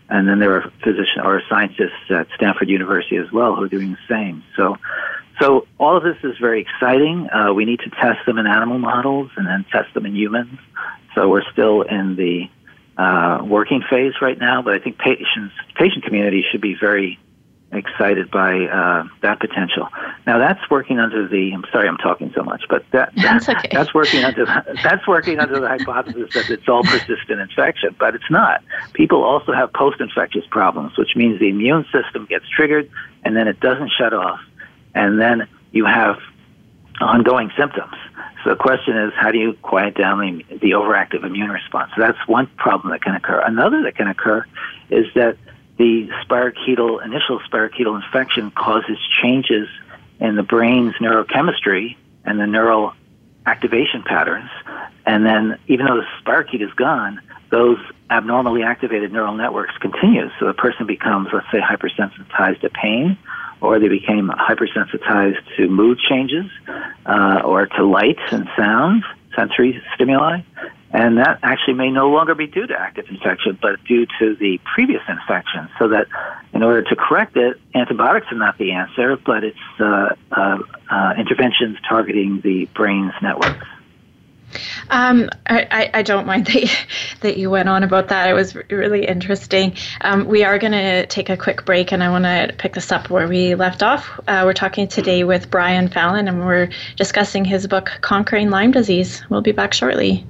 And 0.10 0.28
then 0.28 0.40
there 0.40 0.56
are 0.56 0.72
physicians 0.84 1.24
or 1.24 1.42
scientists 1.50 2.10
at 2.10 2.28
Stanford 2.36 2.70
University 2.70 3.18
as 3.18 3.32
well 3.32 3.56
who 3.56 3.64
are 3.64 3.68
doing 3.68 3.92
the 3.92 4.14
same. 4.14 4.44
So, 4.56 4.78
so 5.42 5.68
all 5.80 5.98
of 5.98 6.04
this 6.04 6.18
is 6.24 6.38
very 6.38 6.62
exciting. 6.62 7.28
Uh, 7.30 7.54
we 7.54 7.66
need 7.66 7.80
to 7.80 7.90
test 7.90 8.26
them 8.26 8.38
in 8.38 8.46
animal 8.46 8.78
models 8.78 9.32
and 9.36 9.48
then 9.48 9.66
test 9.72 9.94
them 9.94 10.06
in 10.06 10.16
humans. 10.16 10.60
So 11.16 11.30
we're 11.30 11.50
still 11.52 11.82
in 11.82 12.16
the 12.16 12.50
uh, 12.98 13.44
working 13.44 13.84
phase 13.90 14.14
right 14.22 14.38
now, 14.38 14.62
but 14.62 14.76
I 14.76 14.80
think 14.80 14.98
patients, 14.98 15.54
patient 15.76 16.04
community 16.04 16.46
should 16.52 16.62
be 16.62 16.76
very 16.80 17.20
excited 17.72 18.32
by 18.32 18.66
uh, 18.66 19.04
that 19.22 19.40
potential. 19.40 19.88
Now 20.26 20.38
that's 20.38 20.70
working 20.70 21.00
under 21.00 21.28
the. 21.28 21.52
I'm 21.54 21.66
sorry, 21.72 21.88
I'm 21.88 21.98
talking 21.98 22.32
so 22.36 22.44
much, 22.44 22.64
but 22.70 22.86
that, 22.92 23.12
that's, 23.16 23.50
okay. 23.50 23.70
that's 23.72 23.94
working 23.94 24.24
under 24.24 24.46
that's 24.84 25.08
working 25.08 25.40
under 25.40 25.60
the 25.60 25.68
hypothesis 25.68 26.34
that 26.34 26.50
it's 26.50 26.68
all 26.68 26.84
persistent 26.84 27.40
infection, 27.40 27.96
but 28.00 28.16
it's 28.16 28.30
not. 28.30 28.64
People 28.94 29.24
also 29.24 29.52
have 29.52 29.74
post-infectious 29.74 30.46
problems, 30.50 30.98
which 30.98 31.16
means 31.16 31.40
the 31.40 31.50
immune 31.50 31.86
system 31.92 32.26
gets 32.26 32.46
triggered 32.50 32.90
and 33.24 33.36
then 33.36 33.48
it 33.48 33.60
doesn't 33.60 33.92
shut 33.98 34.14
off, 34.14 34.40
and 34.94 35.20
then 35.20 35.48
you 35.72 35.86
have 35.86 36.18
ongoing 37.02 37.52
symptoms. 37.58 37.96
So 38.44 38.52
the 38.52 38.56
question 38.56 38.96
is, 38.96 39.12
how 39.16 39.32
do 39.32 39.40
you 39.40 39.54
quiet 39.64 39.96
down 39.96 40.20
the, 40.20 40.58
the 40.58 40.72
overactive 40.72 41.26
immune 41.26 41.50
response? 41.50 41.92
So 41.96 42.02
that's 42.02 42.28
one 42.28 42.48
problem 42.58 42.92
that 42.92 43.02
can 43.02 43.16
occur. 43.16 43.40
Another 43.40 43.82
that 43.84 43.96
can 43.96 44.08
occur 44.08 44.46
is 44.92 45.08
that 45.16 45.38
the 45.78 46.10
spirochetal 46.24 47.04
initial 47.04 47.40
spirochetal 47.40 48.02
infection 48.02 48.52
causes 48.52 48.98
changes 49.22 49.68
in 50.20 50.36
the 50.36 50.44
brain's 50.44 50.96
neurochemistry 50.96 51.98
and 52.24 52.40
the 52.40 52.48
neural 52.48 52.94
activation 53.46 54.02
patterns. 54.04 54.50
And 55.06 55.26
then, 55.26 55.60
even 55.68 55.86
though 55.86 55.98
the 55.98 56.08
spirochete 56.24 56.62
is 56.62 56.74
gone, 56.74 57.22
those 57.50 57.78
abnormally 58.10 58.64
activated 58.64 59.12
neural 59.12 59.36
networks 59.36 59.78
continue. 59.78 60.30
So 60.40 60.48
the 60.48 60.54
person 60.54 60.88
becomes, 60.88 61.30
let's 61.34 61.46
say, 61.52 61.60
hypersensitized 61.60 62.62
to 62.62 62.70
pain, 62.70 63.18
or 63.62 63.80
they 63.80 63.88
became 63.88 64.30
hypersensitized 64.30 65.38
to 65.58 65.68
mood 65.68 66.00
changes, 66.00 66.46
uh, 67.06 67.42
or 67.44 67.68
to 67.68 67.86
light 67.86 68.20
and 68.32 68.48
sound, 68.58 69.04
sensory 69.36 69.82
stimuli. 69.94 70.42
And 70.96 71.18
that 71.18 71.40
actually 71.44 71.74
may 71.74 71.92
no 71.92 72.10
longer 72.10 72.36
be 72.36 72.48
due 72.48 72.68
to 72.68 72.74
active 72.74 73.08
infection, 73.10 73.60
but 73.62 73.84
due 73.84 74.06
to 74.18 74.34
the 74.38 74.62
previous 74.64 75.02
infection. 75.10 75.68
So 75.78 75.90
that 75.90 76.08
in 76.54 76.64
order 76.64 76.84
to 76.84 76.96
correct 76.96 77.36
it, 77.36 77.60
antibiotics 77.74 78.28
are 78.32 78.38
not 78.38 78.58
the 78.58 78.72
answer, 78.72 79.18
but 79.18 79.44
it's 79.44 79.58
uh, 79.78 80.16
uh, 80.32 80.58
uh, 80.90 81.14
interventions 81.18 81.78
targeting 81.86 82.40
the 82.40 82.70
brain's 82.74 83.12
networks. 83.22 83.68
Um, 84.90 85.30
I, 85.46 85.90
I, 85.96 86.02
don't 86.02 86.26
mind 86.26 86.46
that 86.46 86.62
you, 86.62 86.70
that 87.20 87.38
you 87.38 87.50
went 87.50 87.68
on 87.68 87.84
about 87.84 88.08
that. 88.08 88.30
It 88.30 88.34
was 88.34 88.56
really 88.56 89.06
interesting. 89.06 89.76
Um, 90.00 90.26
we 90.28 90.46
are 90.46 90.58
going 90.58 90.72
to 90.72 91.08
take 91.08 91.30
a 91.30 91.36
quick 91.36 91.66
break, 91.66 91.92
and 91.92 92.02
I 92.02 92.10
want 92.10 92.24
to 92.24 92.56
pick 92.58 92.74
this 92.74 92.90
up 92.94 93.10
where 93.10 93.28
we 93.28 93.56
left 93.56 93.84
off. 93.84 94.18
Uh, 94.30 94.44
we're 94.46 94.54
talking 94.54 94.88
today 94.88 95.26
with 95.26 95.52
Brian 95.52 95.90
Fallon, 95.90 96.30
and 96.30 96.46
we're 96.46 96.70
discussing 96.96 97.44
his 97.44 97.68
book, 97.68 97.92
Conquering 98.00 98.50
Lyme 98.50 98.72
Disease. 98.72 99.26
We'll 99.30 99.42
be 99.42 99.52
back 99.52 99.74
shortly. 99.74 100.26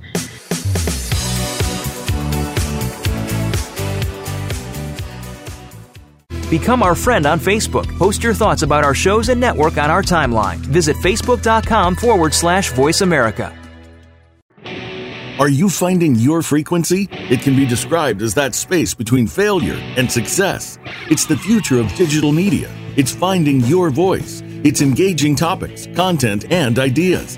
Become 6.49 6.83
our 6.83 6.95
friend 6.95 7.25
on 7.25 7.39
Facebook. 7.39 7.85
Post 7.97 8.23
your 8.23 8.33
thoughts 8.33 8.61
about 8.61 8.83
our 8.83 8.93
shows 8.93 9.29
and 9.29 9.41
network 9.41 9.77
on 9.77 9.89
our 9.89 10.01
timeline. 10.01 10.57
Visit 10.57 10.95
facebook.com 10.97 11.95
forward 11.95 12.33
slash 12.33 12.71
voice 12.71 13.01
America. 13.01 13.53
Are 15.37 15.49
you 15.49 15.67
finding 15.67 16.15
your 16.15 16.41
frequency? 16.41 17.09
It 17.11 17.41
can 17.41 17.57
be 17.57 17.65
described 17.65 18.21
as 18.21 18.33
that 18.35 18.55
space 18.55 18.93
between 18.93 19.27
failure 19.27 19.75
and 19.97 20.09
success. 20.09 20.79
It's 21.09 21.25
the 21.25 21.35
future 21.35 21.77
of 21.77 21.93
digital 21.95 22.31
media. 22.31 22.71
It's 22.95 23.13
finding 23.13 23.59
your 23.61 23.89
voice. 23.89 24.41
It's 24.63 24.79
engaging 24.81 25.35
topics, 25.35 25.87
content, 25.93 26.49
and 26.51 26.79
ideas. 26.79 27.37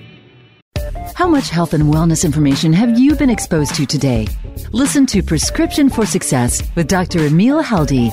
How 1.21 1.27
much 1.27 1.51
health 1.51 1.75
and 1.75 1.83
wellness 1.83 2.25
information 2.25 2.73
have 2.73 2.97
you 2.97 3.15
been 3.15 3.29
exposed 3.29 3.75
to 3.75 3.85
today? 3.85 4.27
Listen 4.71 5.05
to 5.05 5.21
Prescription 5.21 5.87
for 5.87 6.03
Success 6.03 6.63
with 6.73 6.87
Dr. 6.87 7.19
Emil 7.27 7.61
Haldi. 7.61 8.09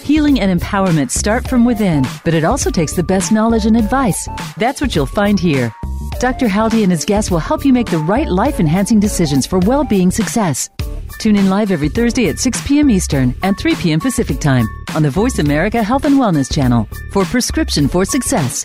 Healing 0.00 0.40
and 0.40 0.58
empowerment 0.58 1.10
start 1.10 1.46
from 1.46 1.66
within, 1.66 2.06
but 2.24 2.32
it 2.32 2.44
also 2.44 2.70
takes 2.70 2.94
the 2.94 3.02
best 3.02 3.30
knowledge 3.30 3.66
and 3.66 3.76
advice. 3.76 4.26
That's 4.56 4.80
what 4.80 4.96
you'll 4.96 5.04
find 5.04 5.38
here. 5.38 5.70
Dr. 6.18 6.48
Haldi 6.48 6.82
and 6.82 6.90
his 6.90 7.04
guests 7.04 7.30
will 7.30 7.40
help 7.40 7.62
you 7.62 7.74
make 7.74 7.90
the 7.90 7.98
right 7.98 8.26
life 8.26 8.58
enhancing 8.58 9.00
decisions 9.00 9.46
for 9.46 9.58
well 9.58 9.84
being 9.84 10.10
success. 10.10 10.70
Tune 11.18 11.36
in 11.36 11.50
live 11.50 11.70
every 11.70 11.90
Thursday 11.90 12.30
at 12.30 12.38
6 12.38 12.66
p.m. 12.66 12.88
Eastern 12.88 13.34
and 13.42 13.58
3 13.58 13.74
p.m. 13.74 14.00
Pacific 14.00 14.40
Time 14.40 14.66
on 14.94 15.02
the 15.02 15.10
Voice 15.10 15.40
America 15.40 15.82
Health 15.82 16.06
and 16.06 16.14
Wellness 16.14 16.50
channel 16.50 16.88
for 17.12 17.26
Prescription 17.26 17.86
for 17.86 18.06
Success. 18.06 18.64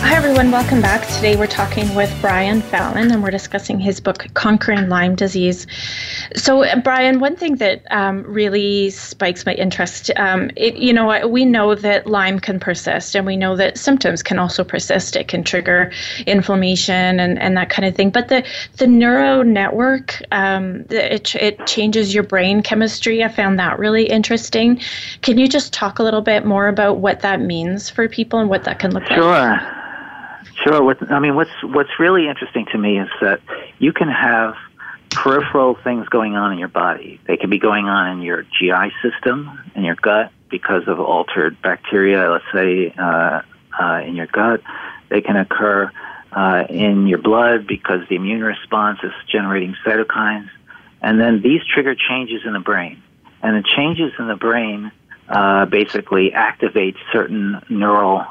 Hi, 0.00 0.14
everyone. 0.14 0.50
Welcome 0.50 0.82
back. 0.82 1.08
Today 1.08 1.36
we're 1.36 1.46
talking 1.46 1.94
with 1.94 2.14
Brian 2.20 2.60
Fallon 2.60 3.10
and 3.10 3.22
we're 3.22 3.30
discussing 3.30 3.80
his 3.80 3.98
book, 3.98 4.26
Conquering 4.34 4.90
Lyme 4.90 5.16
Disease. 5.16 5.66
So, 6.36 6.64
Brian, 6.82 7.18
one 7.18 7.34
thing 7.34 7.56
that 7.56 7.82
um, 7.90 8.22
really 8.22 8.90
spikes 8.90 9.46
my 9.46 9.54
interest, 9.54 10.10
um, 10.16 10.50
it, 10.54 10.76
you 10.76 10.92
know, 10.92 11.26
we 11.26 11.46
know 11.46 11.74
that 11.74 12.06
Lyme 12.06 12.38
can 12.38 12.60
persist 12.60 13.16
and 13.16 13.24
we 13.24 13.38
know 13.38 13.56
that 13.56 13.78
symptoms 13.78 14.22
can 14.22 14.38
also 14.38 14.62
persist. 14.64 15.16
It 15.16 15.28
can 15.28 15.42
trigger 15.42 15.90
inflammation 16.26 17.18
and, 17.18 17.38
and 17.38 17.56
that 17.56 17.70
kind 17.70 17.88
of 17.88 17.94
thing. 17.96 18.10
But 18.10 18.28
the, 18.28 18.46
the 18.76 18.86
neuro 18.86 19.42
network, 19.42 20.22
um, 20.30 20.84
it, 20.90 21.34
it 21.36 21.66
changes 21.66 22.14
your 22.14 22.22
brain 22.22 22.62
chemistry. 22.62 23.24
I 23.24 23.28
found 23.28 23.58
that 23.58 23.78
really 23.78 24.04
interesting. 24.04 24.80
Can 25.22 25.38
you 25.38 25.48
just 25.48 25.72
talk 25.72 25.98
a 25.98 26.02
little 26.02 26.22
bit 26.22 26.44
more 26.44 26.68
about 26.68 26.98
what 26.98 27.20
that 27.20 27.40
means 27.40 27.88
for 27.88 28.08
people 28.08 28.38
and 28.38 28.50
what 28.50 28.64
that 28.64 28.78
can 28.78 28.92
look 28.92 29.08
like? 29.08 29.18
Sure. 29.18 29.76
Sure. 30.62 30.82
What, 30.82 31.10
I 31.10 31.20
mean, 31.20 31.34
what's 31.34 31.50
what's 31.62 31.98
really 31.98 32.28
interesting 32.28 32.66
to 32.72 32.78
me 32.78 32.98
is 32.98 33.08
that 33.20 33.40
you 33.78 33.92
can 33.92 34.08
have 34.08 34.54
peripheral 35.10 35.76
things 35.82 36.08
going 36.08 36.34
on 36.34 36.52
in 36.52 36.58
your 36.58 36.68
body. 36.68 37.20
They 37.26 37.36
can 37.36 37.50
be 37.50 37.58
going 37.58 37.86
on 37.86 38.12
in 38.12 38.22
your 38.22 38.42
GI 38.42 38.92
system, 39.02 39.60
in 39.74 39.84
your 39.84 39.96
gut, 39.96 40.30
because 40.50 40.88
of 40.88 41.00
altered 41.00 41.60
bacteria. 41.62 42.30
Let's 42.30 42.44
say 42.52 42.94
uh, 42.98 43.42
uh, 43.78 44.00
in 44.04 44.14
your 44.16 44.26
gut, 44.26 44.62
they 45.08 45.20
can 45.20 45.36
occur 45.36 45.90
uh, 46.32 46.64
in 46.68 47.06
your 47.06 47.18
blood 47.18 47.66
because 47.66 48.00
the 48.08 48.16
immune 48.16 48.42
response 48.42 48.98
is 49.02 49.12
generating 49.30 49.74
cytokines, 49.86 50.48
and 51.00 51.20
then 51.20 51.40
these 51.42 51.62
trigger 51.72 51.94
changes 51.94 52.42
in 52.44 52.52
the 52.52 52.60
brain. 52.60 53.02
And 53.42 53.56
the 53.56 53.68
changes 53.76 54.12
in 54.18 54.26
the 54.26 54.36
brain 54.36 54.90
uh, 55.28 55.66
basically 55.66 56.32
activate 56.32 56.96
certain 57.12 57.62
neural 57.68 58.24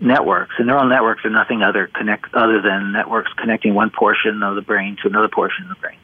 networks. 0.00 0.54
And 0.58 0.66
neural 0.66 0.86
networks 0.86 1.24
are 1.24 1.30
nothing 1.30 1.62
other 1.62 1.88
connect 1.88 2.34
other 2.34 2.60
than 2.60 2.92
networks 2.92 3.32
connecting 3.34 3.74
one 3.74 3.90
portion 3.90 4.42
of 4.42 4.54
the 4.54 4.62
brain 4.62 4.96
to 5.02 5.08
another 5.08 5.28
portion 5.28 5.64
of 5.64 5.70
the 5.70 5.80
brain. 5.80 5.98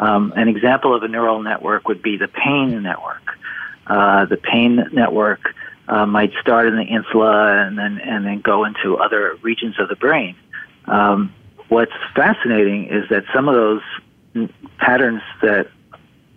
Um, 0.00 0.32
an 0.36 0.48
example 0.48 0.94
of 0.94 1.02
a 1.02 1.08
neural 1.08 1.42
network 1.42 1.88
would 1.88 2.02
be 2.02 2.16
the 2.16 2.28
pain 2.28 2.82
network. 2.82 3.22
Uh, 3.86 4.26
the 4.26 4.36
pain 4.36 4.88
network 4.92 5.40
uh, 5.88 6.06
might 6.06 6.32
start 6.40 6.68
in 6.68 6.76
the 6.76 6.84
insula 6.84 7.66
and 7.66 7.76
then 7.76 7.98
and 7.98 8.24
then 8.24 8.40
go 8.40 8.64
into 8.64 8.96
other 8.96 9.36
regions 9.42 9.78
of 9.78 9.88
the 9.88 9.96
brain. 9.96 10.36
Um, 10.86 11.34
what's 11.68 11.92
fascinating 12.14 12.86
is 12.86 13.08
that 13.10 13.24
some 13.34 13.48
of 13.48 13.54
those 13.54 14.48
patterns 14.78 15.22
that 15.42 15.68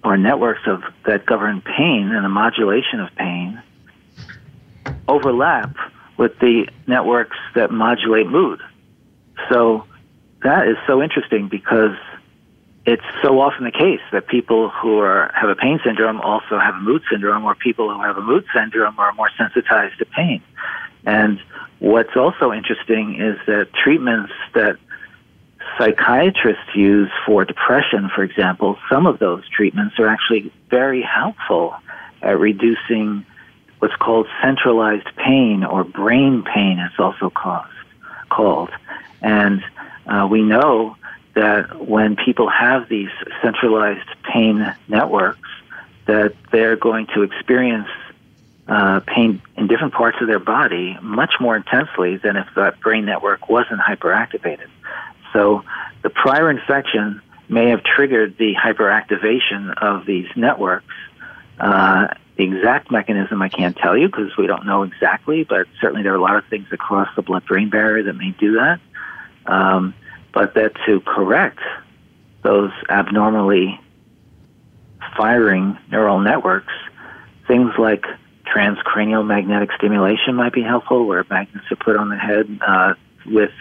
or 0.04 0.18
networks 0.18 0.62
of 0.68 0.84
that 1.06 1.26
govern 1.26 1.62
pain 1.62 2.12
and 2.12 2.24
the 2.24 2.30
modulation 2.30 3.00
of 3.00 3.10
pain 3.16 3.62
overlap 5.08 5.76
with 6.18 6.38
the 6.40 6.68
networks 6.88 7.38
that 7.56 7.72
modulate 7.72 8.28
mood. 8.28 8.60
So 9.50 9.86
that 10.44 10.68
is 10.68 10.78
so 10.88 11.02
interesting 11.02 11.48
because 11.48 11.98
it's 12.86 13.04
so 13.24 13.40
often 13.40 13.66
the 13.66 13.72
case 13.72 14.02
that 14.12 14.28
people 14.28 14.70
who 14.70 15.00
are 15.00 15.32
have 15.34 15.50
a 15.50 15.56
pain 15.56 15.80
syndrome 15.84 16.22
also 16.22 16.60
have 16.60 16.76
a 16.76 16.80
mood 16.80 17.02
syndrome, 17.12 17.44
or 17.44 17.56
people 17.56 17.92
who 17.94 18.02
have 18.02 18.18
a 18.18 18.22
mood 18.22 18.46
syndrome 18.54 18.98
are 19.00 19.12
more 19.14 19.30
sensitized 19.38 19.98
to 19.98 20.06
pain. 20.06 20.42
And 21.06 21.40
what's 21.80 22.16
also 22.16 22.54
interesting 22.54 23.20
is 23.20 23.38
that 23.48 23.74
treatments 23.74 24.34
that 24.54 24.78
psychiatrists 25.78 26.76
use 26.76 27.10
for 27.26 27.44
depression, 27.44 28.10
for 28.14 28.24
example, 28.24 28.78
some 28.90 29.08
of 29.08 29.20
those 29.20 29.48
treatments 29.50 30.00
are 30.00 30.08
actually 30.08 30.52
very 30.70 31.02
helpful 31.02 31.76
at 32.22 32.40
reducing 32.40 33.26
what's 33.86 33.96
called 33.98 34.26
centralized 34.42 35.08
pain 35.16 35.64
or 35.64 35.84
brain 35.84 36.42
pain, 36.42 36.80
it's 36.80 37.00
also 37.00 37.30
caused, 37.30 37.72
called. 38.30 38.72
And 39.22 39.64
uh, 40.08 40.28
we 40.30 40.42
know 40.42 40.98
that 41.36 41.86
when 41.88 42.16
people 42.16 42.50
have 42.50 42.90
these 42.90 43.12
centralized 43.44 44.10
pain 44.24 44.74
networks, 44.88 45.48
that 46.08 46.34
they're 46.52 46.76
going 46.76 47.06
to 47.14 47.22
experience 47.22 47.90
uh, 48.68 49.02
pain 49.02 49.40
in 49.56 49.68
different 49.68 49.94
parts 49.94 50.18
of 50.20 50.26
their 50.28 50.40
body 50.40 50.98
much 51.04 51.36
more 51.40 51.56
intensely 51.56 52.18
than 52.18 52.38
if 52.38 52.48
that 52.56 52.80
brain 52.80 53.06
network 53.06 53.50
wasn't 53.50 53.80
hyperactivated. 53.80 54.68
So 55.32 55.64
the 56.02 56.10
prior 56.10 56.50
infection 56.50 57.22
may 57.50 57.70
have 57.70 57.84
triggered 57.84 58.36
the 58.40 58.56
hyperactivation 58.56 59.78
of 59.78 60.08
these 60.08 60.28
networks. 60.36 60.96
Uh, 61.60 62.08
the 62.38 62.44
exact 62.44 62.92
mechanism 62.92 63.42
I 63.42 63.50
can't 63.50 63.78
tell 63.78 63.98
you 63.98 64.08
because 64.08 64.36
we 64.38 64.46
don't 64.46 64.66
know 64.66 64.84
exactly, 64.84 65.44
but 65.44 65.68
certainly 65.80 66.04
there 66.04 66.14
are 66.14 66.18
a 66.18 66.22
lot 66.22 66.36
of 66.36 66.46
things 66.50 66.68
across 66.72 67.08
the 67.16 67.22
blood-brain 67.22 67.70
barrier 67.70 68.04
that 68.04 68.14
may 68.14 68.32
do 68.32 68.54
that. 68.54 68.80
Um, 69.46 69.94
but 70.34 70.54
that 70.56 70.74
to 70.86 71.00
correct 71.02 71.60
those 72.44 72.72
abnormally 72.90 73.80
firing 75.16 75.78
neural 75.90 76.20
networks, 76.20 76.74
things 77.48 77.72
like 77.80 78.06
transcranial 78.54 79.26
magnetic 79.26 79.70
stimulation 79.78 80.36
might 80.36 80.54
be 80.54 80.62
helpful, 80.62 81.08
where 81.08 81.26
magnets 81.30 81.66
are 81.72 81.78
put 81.78 81.96
on 81.96 82.10
the 82.10 82.18
head 82.18 82.60
uh, 82.68 82.94
with 83.26 83.52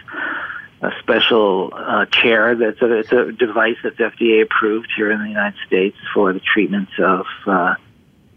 a 0.85 0.93
special 1.01 1.72
uh, 1.74 2.07
chair. 2.07 2.55
That's 2.55 2.80
a, 2.82 2.99
it's 2.99 3.12
a 3.12 3.32
device 3.32 3.76
that's 3.82 3.97
FDA 3.97 4.43
approved 4.43 4.89
here 4.97 5.11
in 5.11 5.22
the 5.22 5.28
United 5.28 5.59
States 5.66 5.97
for 6.12 6.32
the 6.32 6.41
treatment 6.41 6.89
of 6.99 7.26
uh, 7.47 7.74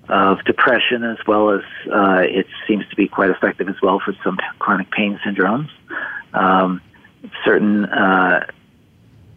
of 0.10 0.44
depression 0.46 1.04
as 1.04 1.18
well 1.28 1.52
as 1.52 1.62
uh, 1.92 2.22
it 2.22 2.48
seems 2.66 2.88
to 2.90 2.96
be 2.96 3.10
quite 3.10 3.30
effective 3.30 3.68
as 3.68 3.76
well 3.82 4.00
for 4.00 4.16
some 4.24 4.38
chronic 4.58 4.90
pain 4.90 5.20
syndromes. 5.26 5.70
Um, 6.34 6.82
certain 7.44 7.86
uh, 7.86 8.48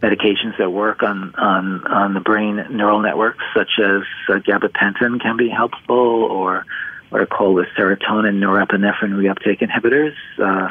medications 0.00 0.56
that 0.58 0.70
work 0.70 1.02
on, 1.02 1.34
on, 1.34 1.86
on 1.86 2.14
the 2.14 2.20
brain 2.20 2.64
neural 2.70 3.00
networks, 3.00 3.42
such 3.54 3.70
as 3.78 4.02
uh, 4.28 4.34
gabapentin, 4.38 5.20
can 5.20 5.36
be 5.36 5.48
helpful, 5.48 5.96
or 5.96 6.64
what 7.08 7.20
are 7.20 7.26
called 7.26 7.58
the 7.58 7.66
serotonin 7.76 8.38
norepinephrine 8.38 9.12
reuptake 9.12 9.60
inhibitors. 9.60 10.14
Uh, 10.38 10.70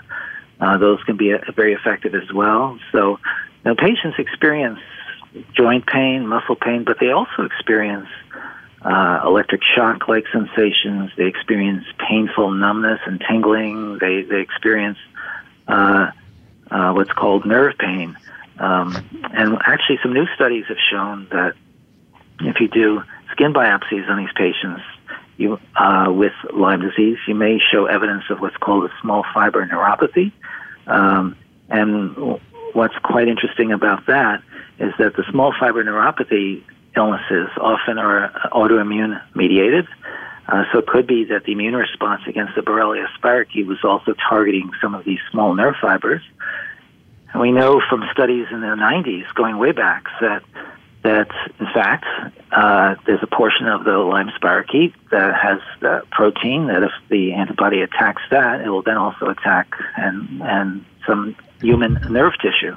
uh, 0.59 0.77
those 0.77 1.01
can 1.03 1.17
be 1.17 1.33
uh, 1.33 1.39
very 1.55 1.73
effective 1.73 2.13
as 2.15 2.31
well. 2.33 2.77
So, 2.91 3.19
you 3.63 3.65
know, 3.65 3.75
patients 3.75 4.17
experience 4.17 4.79
joint 5.53 5.85
pain, 5.85 6.27
muscle 6.27 6.55
pain, 6.55 6.83
but 6.83 6.97
they 6.99 7.11
also 7.11 7.43
experience 7.43 8.07
uh, 8.81 9.21
electric 9.25 9.61
shock 9.75 10.07
like 10.07 10.25
sensations. 10.31 11.11
They 11.17 11.25
experience 11.25 11.85
painful 12.09 12.51
numbness 12.51 12.99
and 13.05 13.21
tingling. 13.29 13.99
They, 13.99 14.23
they 14.23 14.41
experience 14.41 14.97
uh, 15.67 16.11
uh, 16.71 16.93
what's 16.93 17.11
called 17.11 17.45
nerve 17.45 17.77
pain. 17.77 18.17
Um, 18.57 19.01
and 19.33 19.57
actually, 19.65 19.99
some 20.01 20.13
new 20.13 20.27
studies 20.35 20.65
have 20.67 20.77
shown 20.91 21.27
that 21.31 21.53
if 22.41 22.59
you 22.59 22.67
do 22.67 23.01
skin 23.31 23.53
biopsies 23.53 24.09
on 24.09 24.17
these 24.17 24.33
patients 24.35 24.81
you, 25.39 25.57
uh, 25.75 26.11
with 26.11 26.33
Lyme 26.53 26.81
disease, 26.81 27.17
you 27.27 27.33
may 27.33 27.59
show 27.59 27.85
evidence 27.85 28.25
of 28.29 28.39
what's 28.41 28.57
called 28.57 28.89
a 28.89 28.93
small 29.01 29.25
fiber 29.33 29.65
neuropathy. 29.65 30.33
Um, 30.85 31.37
and 31.69 32.39
what's 32.73 32.97
quite 33.03 33.27
interesting 33.27 33.71
about 33.71 34.05
that 34.07 34.43
is 34.79 34.93
that 34.99 35.15
the 35.15 35.23
small 35.31 35.53
fiber 35.57 35.83
neuropathy 35.83 36.63
illnesses 36.95 37.47
often 37.57 37.97
are 37.97 38.31
autoimmune 38.51 39.21
mediated. 39.33 39.87
Uh, 40.47 40.65
so 40.73 40.79
it 40.79 40.87
could 40.87 41.07
be 41.07 41.25
that 41.25 41.45
the 41.45 41.53
immune 41.53 41.75
response 41.75 42.23
against 42.27 42.55
the 42.55 42.61
Borrelia 42.61 43.05
spirochete 43.17 43.65
was 43.65 43.77
also 43.83 44.13
targeting 44.13 44.71
some 44.81 44.93
of 44.93 45.05
these 45.05 45.19
small 45.31 45.53
nerve 45.53 45.75
fibers. 45.79 46.21
And 47.31 47.41
we 47.41 47.51
know 47.51 47.81
from 47.87 48.03
studies 48.11 48.47
in 48.51 48.59
the 48.59 48.67
90s, 48.67 49.31
going 49.35 49.57
way 49.57 49.71
back, 49.71 50.05
that 50.19 50.43
that 51.03 51.29
in 51.59 51.65
fact 51.67 52.05
uh, 52.51 52.95
there's 53.05 53.23
a 53.23 53.27
portion 53.27 53.67
of 53.67 53.83
the 53.83 53.97
Lyme 53.97 54.29
spirochete 54.29 54.93
that 55.11 55.35
has 55.35 55.59
the 55.79 56.03
protein 56.11 56.67
that 56.67 56.83
if 56.83 56.91
the 57.09 57.33
antibody 57.33 57.81
attacks 57.81 58.21
that, 58.31 58.61
it 58.61 58.69
will 58.69 58.81
then 58.81 58.97
also 58.97 59.27
attack 59.27 59.73
and 59.95 60.41
and 60.41 60.85
some 61.07 61.35
human 61.61 61.93
nerve 62.09 62.33
tissue. 62.41 62.75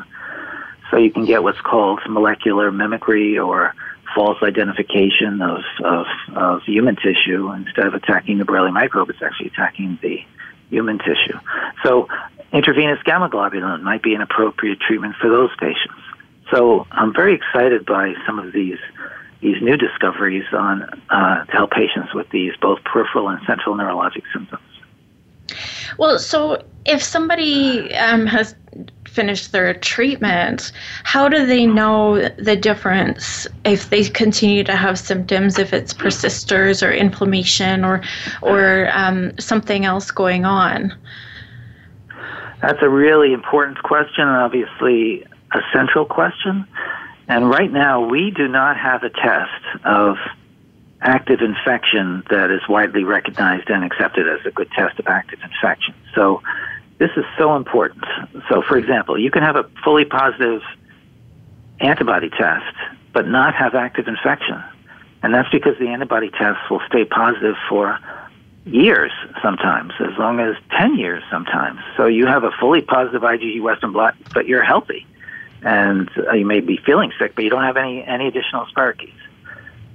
So 0.90 0.98
you 0.98 1.10
can 1.10 1.24
get 1.24 1.42
what's 1.42 1.60
called 1.60 2.00
molecular 2.08 2.70
mimicry 2.70 3.38
or 3.38 3.74
false 4.14 4.38
identification 4.42 5.40
of, 5.40 5.62
of, 5.82 6.06
of 6.34 6.62
human 6.64 6.96
tissue. 6.96 7.50
Instead 7.52 7.86
of 7.86 7.94
attacking 7.94 8.38
the 8.38 8.44
Borrelia 8.44 8.72
microbe, 8.72 9.08
it's 9.10 9.22
actually 9.22 9.48
attacking 9.48 9.98
the 10.02 10.22
human 10.68 10.98
tissue. 10.98 11.38
So 11.82 12.08
intravenous 12.52 13.02
gamma 13.04 13.30
globulin 13.30 13.82
might 13.82 14.02
be 14.02 14.14
an 14.14 14.20
appropriate 14.20 14.80
treatment 14.80 15.16
for 15.20 15.30
those 15.30 15.50
patients. 15.58 16.00
So 16.52 16.86
I'm 16.90 17.14
very 17.14 17.34
excited 17.34 17.86
by 17.86 18.12
some 18.26 18.38
of 18.38 18.52
these 18.52 18.78
these 19.40 19.60
new 19.60 19.76
discoveries 19.76 20.44
on 20.52 20.82
uh, 21.10 21.44
to 21.46 21.52
help 21.52 21.72
patients 21.72 22.14
with 22.14 22.28
these 22.30 22.52
both 22.60 22.78
peripheral 22.84 23.28
and 23.28 23.40
central 23.44 23.74
neurologic 23.74 24.22
symptoms. 24.32 24.62
Well, 25.98 26.18
so 26.18 26.62
if 26.84 27.02
somebody 27.02 27.92
um, 27.94 28.26
has 28.26 28.54
finished 29.04 29.52
their 29.52 29.74
treatment, 29.74 30.72
how 31.02 31.28
do 31.28 31.44
they 31.44 31.66
know 31.66 32.28
the 32.38 32.56
difference 32.56 33.46
if 33.64 33.90
they 33.90 34.04
continue 34.04 34.62
to 34.64 34.76
have 34.76 34.98
symptoms, 34.98 35.58
if 35.58 35.72
it's 35.72 35.92
persisters 35.92 36.82
or 36.82 36.92
inflammation 36.92 37.84
or 37.84 38.02
or 38.42 38.90
um, 38.92 39.32
something 39.38 39.84
else 39.84 40.10
going 40.10 40.44
on? 40.44 40.94
That's 42.60 42.78
a 42.80 42.88
really 42.88 43.32
important 43.32 43.82
question, 43.82 44.28
and 44.28 44.36
obviously 44.36 45.26
a 45.54 45.60
central 45.72 46.04
question. 46.04 46.66
And 47.28 47.48
right 47.48 47.70
now, 47.70 48.06
we 48.06 48.30
do 48.30 48.48
not 48.48 48.76
have 48.76 49.02
a 49.02 49.10
test 49.10 49.84
of 49.84 50.16
active 51.00 51.40
infection 51.40 52.22
that 52.30 52.50
is 52.50 52.60
widely 52.68 53.04
recognized 53.04 53.68
and 53.68 53.84
accepted 53.84 54.28
as 54.28 54.44
a 54.46 54.50
good 54.50 54.70
test 54.70 54.98
of 54.98 55.06
active 55.06 55.40
infection. 55.42 55.94
So 56.14 56.42
this 56.98 57.10
is 57.16 57.24
so 57.36 57.56
important. 57.56 58.04
So, 58.48 58.62
for 58.62 58.76
example, 58.76 59.18
you 59.18 59.30
can 59.30 59.42
have 59.42 59.56
a 59.56 59.68
fully 59.84 60.04
positive 60.04 60.62
antibody 61.80 62.30
test, 62.30 62.76
but 63.12 63.26
not 63.26 63.54
have 63.54 63.74
active 63.74 64.06
infection. 64.06 64.62
And 65.22 65.34
that's 65.34 65.48
because 65.50 65.78
the 65.78 65.88
antibody 65.88 66.30
tests 66.30 66.62
will 66.70 66.82
stay 66.88 67.04
positive 67.04 67.56
for 67.68 67.98
years 68.64 69.10
sometimes, 69.42 69.92
as 69.98 70.16
long 70.18 70.40
as 70.40 70.54
10 70.78 70.96
years 70.96 71.22
sometimes. 71.30 71.80
So 71.96 72.06
you 72.06 72.26
have 72.26 72.44
a 72.44 72.52
fully 72.60 72.82
positive 72.82 73.22
IgG 73.22 73.60
Western 73.60 73.92
blot, 73.92 74.14
but 74.32 74.46
you're 74.46 74.62
healthy. 74.62 75.06
And 75.62 76.10
uh, 76.18 76.32
you 76.32 76.44
may 76.44 76.60
be 76.60 76.78
feeling 76.84 77.12
sick, 77.18 77.34
but 77.34 77.44
you 77.44 77.50
don't 77.50 77.62
have 77.62 77.76
any, 77.76 78.02
any 78.04 78.26
additional 78.26 78.66
spirochetes. 78.66 79.12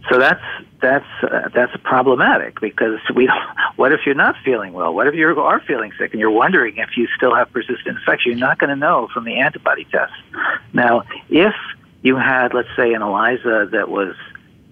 So 0.10 0.20
that's 0.20 0.42
that's 0.82 1.06
uh, 1.24 1.50
that's 1.54 1.76
problematic 1.84 2.62
because 2.62 3.00
we 3.14 3.30
what 3.76 3.92
if 3.92 4.02
you're 4.06 4.16
not 4.16 4.36
feeling 4.44 4.74
well? 4.74 4.94
What 4.94 5.08
if 5.08 5.16
you 5.16 5.28
are 5.28 5.60
feeling 5.62 5.92
sick 6.00 6.12
and 6.12 6.20
you're 6.20 6.32
wondering 6.32 6.78
if 6.78 6.96
you 6.96 7.08
still 7.18 7.36
have 7.36 7.52
persistent 7.52 7.98
infection? 7.98 8.32
You're 8.32 8.48
not 8.48 8.58
going 8.58 8.70
to 8.70 8.76
know 8.76 9.10
from 9.14 9.26
the 9.26 9.40
antibody 9.40 9.86
test. 9.86 10.14
Now, 10.74 11.04
if 11.30 11.54
you 12.04 12.16
had, 12.16 12.54
let's 12.54 12.70
say, 12.76 12.94
an 12.94 13.02
ELISA 13.02 13.70
that 13.72 13.90
was 13.90 14.16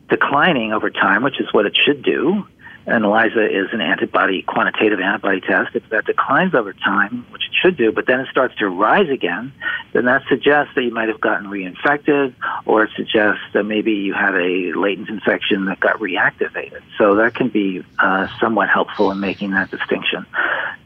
declining 0.09 0.71
over 0.71 0.89
time, 0.89 1.23
which 1.23 1.41
is 1.41 1.51
what 1.51 1.65
it 1.65 1.75
should 1.75 2.03
do, 2.03 2.47
and 2.87 3.03
ELISA 3.03 3.45
is 3.45 3.67
an 3.73 3.81
antibody, 3.81 4.43
quantitative 4.43 4.99
antibody 4.99 5.41
test. 5.41 5.75
If 5.75 5.89
that 5.89 6.05
declines 6.05 6.53
over 6.53 6.73
time, 6.73 7.25
which 7.31 7.43
it 7.45 7.55
should 7.59 7.77
do, 7.77 7.91
but 7.91 8.05
then 8.05 8.19
it 8.19 8.27
starts 8.29 8.55
to 8.57 8.67
rise 8.67 9.09
again, 9.09 9.51
then 9.93 10.05
that 10.05 10.21
suggests 10.29 10.75
that 10.75 10.83
you 10.83 10.91
might 10.91 11.09
have 11.09 11.19
gotten 11.19 11.47
reinfected, 11.47 12.33
or 12.65 12.83
it 12.83 12.91
suggests 12.95 13.41
that 13.53 13.63
maybe 13.63 13.93
you 13.93 14.13
had 14.13 14.35
a 14.35 14.73
latent 14.77 15.09
infection 15.09 15.65
that 15.65 15.79
got 15.79 15.97
reactivated. 15.99 16.81
So 16.97 17.15
that 17.15 17.33
can 17.33 17.49
be 17.49 17.83
uh, 17.97 18.27
somewhat 18.39 18.69
helpful 18.69 19.11
in 19.11 19.19
making 19.19 19.51
that 19.51 19.71
distinction. 19.71 20.25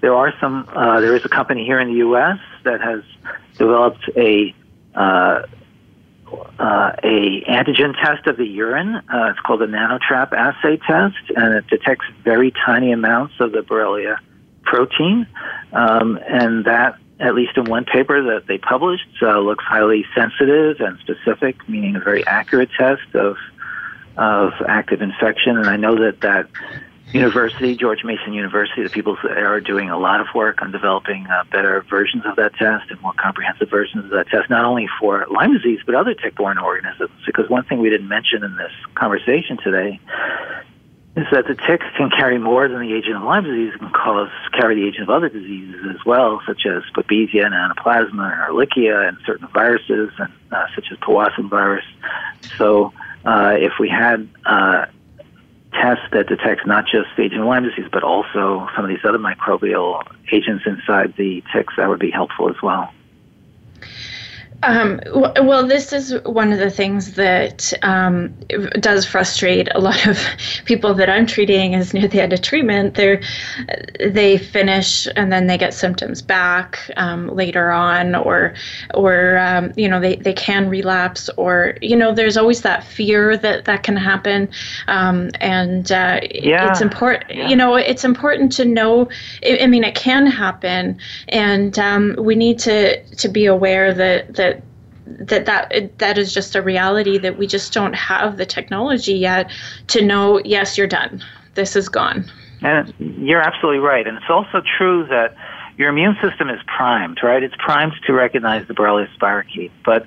There 0.01 0.15
are 0.15 0.33
some. 0.39 0.67
Uh, 0.73 1.01
there 1.01 1.15
is 1.15 1.25
a 1.25 1.29
company 1.29 1.65
here 1.65 1.79
in 1.79 1.89
the 1.89 1.95
U.S. 1.95 2.39
that 2.63 2.79
has 2.79 3.03
developed 3.57 4.09
a 4.15 4.55
uh, 4.95 5.43
uh, 6.59 6.91
a 7.03 7.43
antigen 7.47 7.93
test 8.03 8.27
of 8.27 8.38
the 8.38 8.45
urine. 8.45 8.95
Uh, 8.95 9.30
it's 9.32 9.39
called 9.39 9.61
a 9.61 9.67
nanotrap 9.67 10.34
assay 10.34 10.77
test, 10.77 11.17
and 11.36 11.53
it 11.55 11.67
detects 11.67 12.05
very 12.23 12.51
tiny 12.65 12.91
amounts 12.91 13.36
of 13.39 13.51
the 13.51 13.59
Borrelia 13.59 14.17
protein. 14.63 15.27
Um, 15.73 16.19
and 16.27 16.65
that, 16.65 16.97
at 17.19 17.36
least 17.36 17.57
in 17.57 17.65
one 17.65 17.86
paper 17.86 18.21
that 18.36 18.47
they 18.47 18.57
published, 18.57 19.07
uh, 19.21 19.39
looks 19.39 19.63
highly 19.63 20.05
sensitive 20.15 20.80
and 20.80 20.99
specific, 20.99 21.67
meaning 21.67 21.95
a 21.95 21.99
very 21.99 22.25
accurate 22.25 22.69
test 22.77 23.15
of 23.15 23.38
of 24.17 24.51
active 24.67 25.01
infection. 25.01 25.57
And 25.57 25.67
I 25.67 25.77
know 25.77 25.95
that 25.95 26.21
that 26.21 26.49
University, 27.14 27.76
George 27.76 28.03
Mason 28.03 28.34
University, 28.34 28.84
the 28.84 28.89
people 28.89 29.18
are 29.24 29.60
doing 29.60 29.89
a 29.89 29.97
lot 29.97 30.22
of 30.22 30.28
work 30.36 30.62
on 30.62 30.72
developing 30.72 31.26
uh, 31.26 31.43
better 31.51 31.84
versions 31.89 32.24
of 32.26 32.36
that 32.36 32.53
test 32.53 32.91
and 32.91 33.01
more 33.01 33.14
comprehensive 33.14 33.70
versions 33.70 34.05
of 34.05 34.12
that 34.12 34.28
test, 34.28 34.49
not 34.49 34.64
only 34.64 34.88
for 34.99 35.26
Lyme 35.32 35.53
disease, 35.53 35.80
but 35.86 35.95
other 35.95 36.14
tick-borne 36.14 36.60
organisms. 36.60 37.10
Because 37.26 37.49
one 37.49 37.64
thing 37.64 37.80
we 37.80 37.89
didn't 37.89 38.07
mention 38.07 38.43
in 38.43 38.55
this 38.57 38.72
conversation 38.93 39.57
today 39.57 39.99
is 41.16 41.26
that 41.32 41.47
the 41.47 41.55
ticks 41.55 41.86
can 41.97 42.12
carry 42.12 42.38
more 42.38 42.68
than 42.68 42.80
the 42.80 42.93
agent 42.93 43.16
of 43.16 43.24
Lyme 43.24 43.43
disease 43.43 43.74
and 43.82 43.91
cause 43.91 44.30
carry 44.53 44.76
the 44.76 44.88
agent 44.88 45.03
of 45.03 45.10
other 45.10 45.30
diseases 45.30 45.82
as 45.89 46.05
well, 46.05 46.41
such 46.45 46.68
as 46.68 46.84
Babesia 46.95 47.43
and 47.45 47.55
Anaplasma 47.55 48.32
and 48.32 48.55
Ehrlichia 48.55 49.07
and 49.07 49.18
certain 49.26 49.47
viruses, 49.47 50.12
and 50.20 50.32
uh, 50.51 50.66
such 50.76 50.86
as 50.91 50.97
Powassan 50.99 51.49
virus. 51.49 51.86
So 52.57 52.93
uh, 53.26 53.55
if 53.57 53.74
we 53.80 53.89
had 53.89 54.30
uh, 54.45 54.86
test 55.74 56.01
that 56.11 56.28
detects 56.28 56.65
not 56.65 56.86
just 56.86 57.07
agent 57.17 57.45
Lyme 57.45 57.63
disease, 57.63 57.88
but 57.91 58.03
also 58.03 58.67
some 58.76 58.86
of 58.86 58.89
these 58.89 59.03
other 59.03 59.17
microbial 59.17 60.03
agents 60.32 60.63
inside 60.65 61.13
the 61.17 61.43
ticks, 61.53 61.74
that 61.78 61.89
would 61.89 61.99
be 61.99 62.11
helpful 62.11 62.49
as 62.49 62.61
well. 62.61 62.91
Um, 64.62 64.99
well, 65.14 65.66
this 65.66 65.93
is 65.93 66.14
one 66.26 66.51
of 66.51 66.60
the 66.60 66.70
things 66.70 67.14
that 67.14 67.72
um, 67.82 68.34
does 68.80 69.05
frustrate 69.05 69.70
a 69.74 69.80
lot 69.80 70.05
of 70.05 70.20
people 70.66 70.93
that 70.95 71.10
I'm 71.10 71.26
treating 71.26 71.74
is 71.74 71.93
near 71.93 72.07
the 72.07 72.22
end 72.22 72.34
of 72.34 72.41
treatment. 72.41 72.95
They 72.95 73.22
they 73.99 74.38
finish 74.38 75.07
and 75.16 75.32
then 75.32 75.47
they 75.47 75.57
get 75.57 75.74
symptoms 75.74 76.22
back 76.22 76.91
um, 76.97 77.28
later 77.28 77.72
on, 77.72 78.16
or 78.16 78.53
or 78.93 79.38
um, 79.38 79.72
you 79.78 79.88
know 79.88 79.99
they, 80.01 80.18
they 80.18 80.34
can 80.34 80.68
relapse, 80.68 81.30
or 81.38 81.78
you 81.82 81.95
know 81.95 82.14
there's 82.14 82.36
always 82.36 82.62
that 82.64 82.84
fear 82.84 83.38
that 83.38 83.64
that 83.66 83.84
can 83.84 83.95
happen, 83.95 84.49
um, 84.88 85.30
and 85.36 85.89
uh, 85.91 86.20
yeah. 86.32 86.70
it's 86.70 86.82
important. 86.82 87.32
Yeah. 87.34 87.47
You 87.47 87.55
know 87.55 87.76
it's 87.76 88.03
important 88.03 88.51
to 88.53 88.66
know. 88.66 89.07
I, 89.41 89.60
I 89.62 89.68
mean 89.68 89.86
it 89.86 89.95
can 89.95 90.28
happen, 90.28 90.99
and 91.30 91.80
um, 91.80 92.16
we 92.20 92.36
need 92.36 92.60
to 92.60 93.01
to 93.03 93.30
be 93.30 93.45
aware 93.45 93.93
that 93.93 94.36
that 94.36 94.48
that 95.20 95.45
that 95.45 95.97
that 95.97 96.18
is 96.18 96.34
just 96.34 96.55
a 96.55 96.62
reality 96.62 97.18
that 97.18 97.38
we 97.38 97.47
just 97.47 97.74
don't 97.74 97.93
have 97.93 98.38
the 98.38 98.45
technology 98.45 99.14
yet 99.14 99.51
to 99.88 100.01
know 100.01 100.39
yes 100.45 100.78
you're 100.78 100.88
done 100.88 101.24
this 101.60 101.76
is 101.76 101.89
gone. 101.89 102.26
And 102.62 102.93
you're 102.99 103.41
absolutely 103.41 103.80
right. 103.80 104.07
And 104.07 104.18
it's 104.18 104.30
also 104.30 104.62
true 104.78 105.05
that 105.07 105.36
your 105.78 105.89
immune 105.89 106.18
system 106.22 106.49
is 106.49 106.60
primed, 106.66 107.20
right? 107.24 107.43
It's 107.43 107.55
primed 107.57 107.93
to 108.07 108.14
recognize 108.14 108.68
the 108.68 108.74
Borrelia 108.74 109.07
spirochete. 109.18 109.72
But 109.86 110.05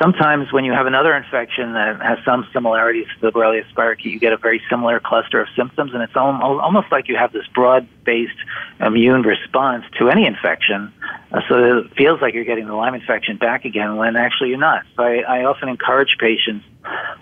sometimes 0.00 0.52
when 0.52 0.64
you 0.64 0.72
have 0.72 0.86
another 0.86 1.14
infection 1.14 1.72
that 1.74 2.00
has 2.00 2.18
some 2.24 2.46
similarities 2.52 3.06
to 3.14 3.20
the 3.20 3.32
Borrelia 3.32 3.64
spirochete, 3.72 4.04
you 4.04 4.18
get 4.18 4.32
a 4.32 4.36
very 4.36 4.62
similar 4.68 5.00
cluster 5.00 5.40
of 5.40 5.48
symptoms, 5.56 5.92
and 5.94 6.02
it's 6.02 6.16
almost 6.16 6.90
like 6.90 7.08
you 7.08 7.16
have 7.16 7.32
this 7.32 7.46
broad-based 7.54 8.36
immune 8.80 9.22
response 9.22 9.84
to 9.98 10.08
any 10.08 10.26
infection. 10.26 10.92
Uh, 11.32 11.40
so 11.48 11.78
it 11.78 11.94
feels 11.96 12.20
like 12.20 12.34
you're 12.34 12.44
getting 12.44 12.66
the 12.66 12.74
Lyme 12.74 12.94
infection 12.94 13.36
back 13.36 13.64
again 13.64 13.96
when 13.96 14.16
actually 14.16 14.50
you're 14.50 14.58
not. 14.58 14.84
So 14.96 15.02
I, 15.02 15.18
I 15.18 15.44
often 15.44 15.68
encourage 15.68 16.16
patients 16.18 16.64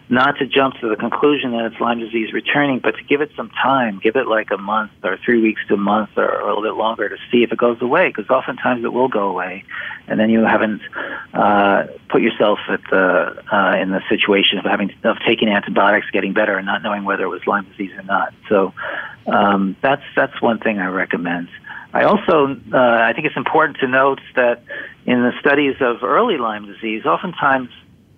not 0.08 0.36
to 0.38 0.46
jump 0.46 0.74
to 0.80 0.88
the 0.88 0.96
conclusion 0.96 1.52
that 1.52 1.64
it's 1.64 1.80
Lyme 1.80 2.00
disease 2.00 2.32
returning, 2.32 2.80
but 2.80 2.96
to 2.96 3.04
give 3.04 3.20
it 3.20 3.30
some 3.36 3.48
time, 3.50 3.98
give 4.02 4.16
it 4.16 4.26
like 4.26 4.50
a 4.50 4.58
month 4.58 4.90
or 5.02 5.18
three 5.24 5.40
weeks 5.40 5.60
to 5.68 5.74
a 5.74 5.78
month 5.78 6.10
or, 6.16 6.24
or 6.24 6.40
a 6.40 6.48
little 6.48 6.62
bit 6.62 6.76
longer 6.76 7.08
to 7.08 7.16
see 7.30 7.42
if 7.42 7.52
it 7.52 7.58
goes 7.58 7.80
away, 7.80 8.08
because 8.08 8.28
oftentimes 8.28 8.84
it 8.84 8.92
will 8.92 9.08
go 9.08 9.28
away, 9.28 9.64
and 10.08 10.20
then 10.20 10.28
you 10.28 10.44
haven't 10.44 10.82
uh, 11.32 11.84
put 12.08 12.20
yourself 12.20 12.58
at 12.68 12.80
the 12.90 13.42
uh, 13.52 13.76
in 13.80 13.90
the 13.90 14.02
situation 14.08 14.58
of 14.58 14.64
having 14.64 14.92
of 15.04 15.16
taking 15.26 15.48
antibiotics, 15.48 16.10
getting 16.10 16.32
better, 16.32 16.56
and 16.56 16.66
not 16.66 16.82
knowing 16.82 17.04
whether 17.04 17.24
it 17.24 17.28
was 17.28 17.46
Lyme 17.46 17.66
disease 17.70 17.92
or 17.96 18.02
not. 18.02 18.34
So 18.48 18.74
um, 19.26 19.76
that's 19.80 20.04
that's 20.14 20.42
one 20.42 20.58
thing 20.58 20.78
I 20.78 20.86
recommend. 20.86 21.48
I 21.94 22.04
also 22.04 22.56
uh, 22.72 22.76
I 22.76 23.12
think 23.14 23.26
it's 23.26 23.36
important 23.36 23.78
to 23.78 23.88
note 23.88 24.20
that 24.34 24.62
in 25.06 25.22
the 25.22 25.32
studies 25.40 25.76
of 25.80 26.02
early 26.02 26.38
Lyme 26.38 26.66
disease, 26.66 27.04
oftentimes 27.06 27.70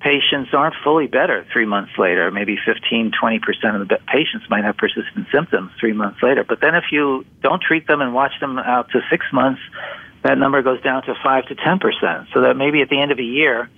patients 0.04 0.50
aren't 0.52 0.74
fully 0.84 1.06
better 1.06 1.46
three 1.50 1.64
months 1.64 1.92
later. 1.96 2.30
Maybe 2.30 2.58
15, 2.64 3.10
20% 3.10 3.80
of 3.80 3.88
the 3.88 3.98
patients 4.06 4.44
might 4.50 4.62
have 4.62 4.76
persistent 4.76 5.26
symptoms 5.32 5.70
three 5.80 5.94
months 5.94 6.22
later. 6.22 6.44
But 6.44 6.60
then 6.60 6.74
if 6.74 6.84
you 6.92 7.24
don't 7.42 7.62
treat 7.62 7.86
them 7.86 8.02
and 8.02 8.12
watch 8.12 8.32
them 8.38 8.58
out 8.58 8.90
to 8.90 9.00
six 9.10 9.24
months, 9.32 9.62
that 10.22 10.36
number 10.36 10.60
goes 10.62 10.82
down 10.82 11.04
to 11.04 11.14
5 11.22 11.46
to 11.46 11.54
10%. 11.54 12.26
So 12.34 12.42
that 12.42 12.54
maybe 12.54 12.82
at 12.82 12.90
the 12.90 13.00
end 13.00 13.12
of 13.12 13.18
a 13.18 13.22
year, 13.22 13.70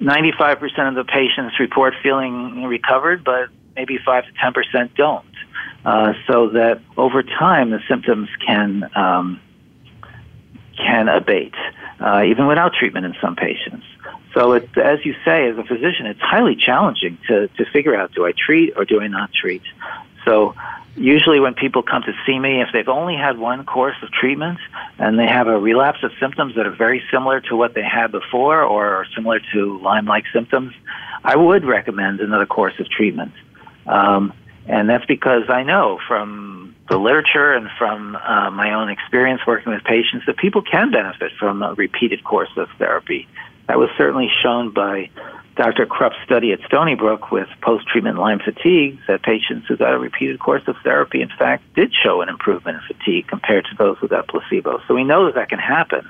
95% 0.00 0.88
of 0.88 0.94
the 0.94 1.04
patients 1.04 1.60
report 1.60 1.92
feeling 2.02 2.64
recovered, 2.64 3.22
but 3.22 3.50
maybe 3.76 3.98
5 4.02 4.24
to 4.24 4.32
10% 4.32 4.94
don't. 4.94 5.24
Uh, 5.84 6.14
so 6.26 6.48
that 6.48 6.80
over 6.96 7.22
time, 7.22 7.70
the 7.70 7.80
symptoms 7.88 8.28
can 8.46 8.90
um, 8.96 9.40
can 10.78 11.08
abate, 11.08 11.54
uh, 12.00 12.22
even 12.24 12.46
without 12.46 12.72
treatment 12.72 13.04
in 13.04 13.14
some 13.20 13.36
patients. 13.36 13.84
So, 14.34 14.52
it, 14.52 14.68
as 14.76 15.04
you 15.04 15.14
say, 15.24 15.48
as 15.48 15.58
a 15.58 15.64
physician, 15.64 16.06
it's 16.06 16.20
highly 16.20 16.56
challenging 16.56 17.18
to, 17.28 17.48
to 17.48 17.64
figure 17.72 17.94
out 17.94 18.12
do 18.12 18.24
I 18.24 18.32
treat 18.32 18.74
or 18.76 18.84
do 18.84 19.00
I 19.00 19.08
not 19.08 19.32
treat. 19.32 19.62
So, 20.24 20.54
usually 20.96 21.40
when 21.40 21.54
people 21.54 21.82
come 21.82 22.02
to 22.02 22.12
see 22.26 22.38
me, 22.38 22.60
if 22.60 22.68
they've 22.72 22.88
only 22.88 23.16
had 23.16 23.38
one 23.38 23.64
course 23.64 23.96
of 24.02 24.10
treatment 24.10 24.58
and 24.98 25.18
they 25.18 25.26
have 25.26 25.46
a 25.46 25.58
relapse 25.58 26.02
of 26.02 26.10
symptoms 26.20 26.54
that 26.56 26.66
are 26.66 26.74
very 26.74 27.02
similar 27.10 27.40
to 27.42 27.56
what 27.56 27.74
they 27.74 27.82
had 27.82 28.12
before 28.12 28.62
or 28.62 29.06
similar 29.14 29.40
to 29.52 29.78
Lyme 29.78 30.06
like 30.06 30.24
symptoms, 30.32 30.74
I 31.24 31.36
would 31.36 31.64
recommend 31.64 32.20
another 32.20 32.46
course 32.46 32.78
of 32.78 32.88
treatment. 32.88 33.32
Um, 33.86 34.32
and 34.68 34.88
that's 34.88 35.06
because 35.06 35.44
I 35.48 35.62
know 35.62 35.98
from 36.06 36.74
the 36.88 36.98
literature 36.98 37.52
and 37.52 37.68
from 37.78 38.16
uh, 38.16 38.50
my 38.50 38.74
own 38.74 38.90
experience 38.90 39.42
working 39.46 39.72
with 39.72 39.82
patients 39.84 40.26
that 40.26 40.36
people 40.36 40.62
can 40.62 40.90
benefit 40.90 41.32
from 41.38 41.62
a 41.62 41.74
repeated 41.74 42.22
course 42.24 42.50
of 42.56 42.68
therapy. 42.78 43.26
That 43.66 43.78
was 43.78 43.90
certainly 43.98 44.28
shown 44.42 44.72
by 44.72 45.10
Dr. 45.56 45.86
Krupp's 45.86 46.16
study 46.24 46.52
at 46.52 46.60
Stony 46.66 46.94
Brook 46.94 47.30
with 47.30 47.48
post-treatment 47.62 48.16
Lyme 48.16 48.38
fatigue 48.38 48.98
that 49.08 49.22
patients 49.22 49.66
who 49.66 49.76
got 49.76 49.92
a 49.92 49.98
repeated 49.98 50.38
course 50.38 50.62
of 50.66 50.76
therapy, 50.84 51.20
in 51.20 51.30
fact, 51.38 51.64
did 51.74 51.92
show 51.92 52.22
an 52.22 52.28
improvement 52.28 52.78
in 52.78 52.96
fatigue 52.96 53.26
compared 53.26 53.64
to 53.64 53.76
those 53.76 53.98
who 53.98 54.08
got 54.08 54.28
placebo. 54.28 54.80
So 54.86 54.94
we 54.94 55.04
know 55.04 55.26
that 55.26 55.34
that 55.34 55.48
can 55.48 55.58
happen. 55.58 56.08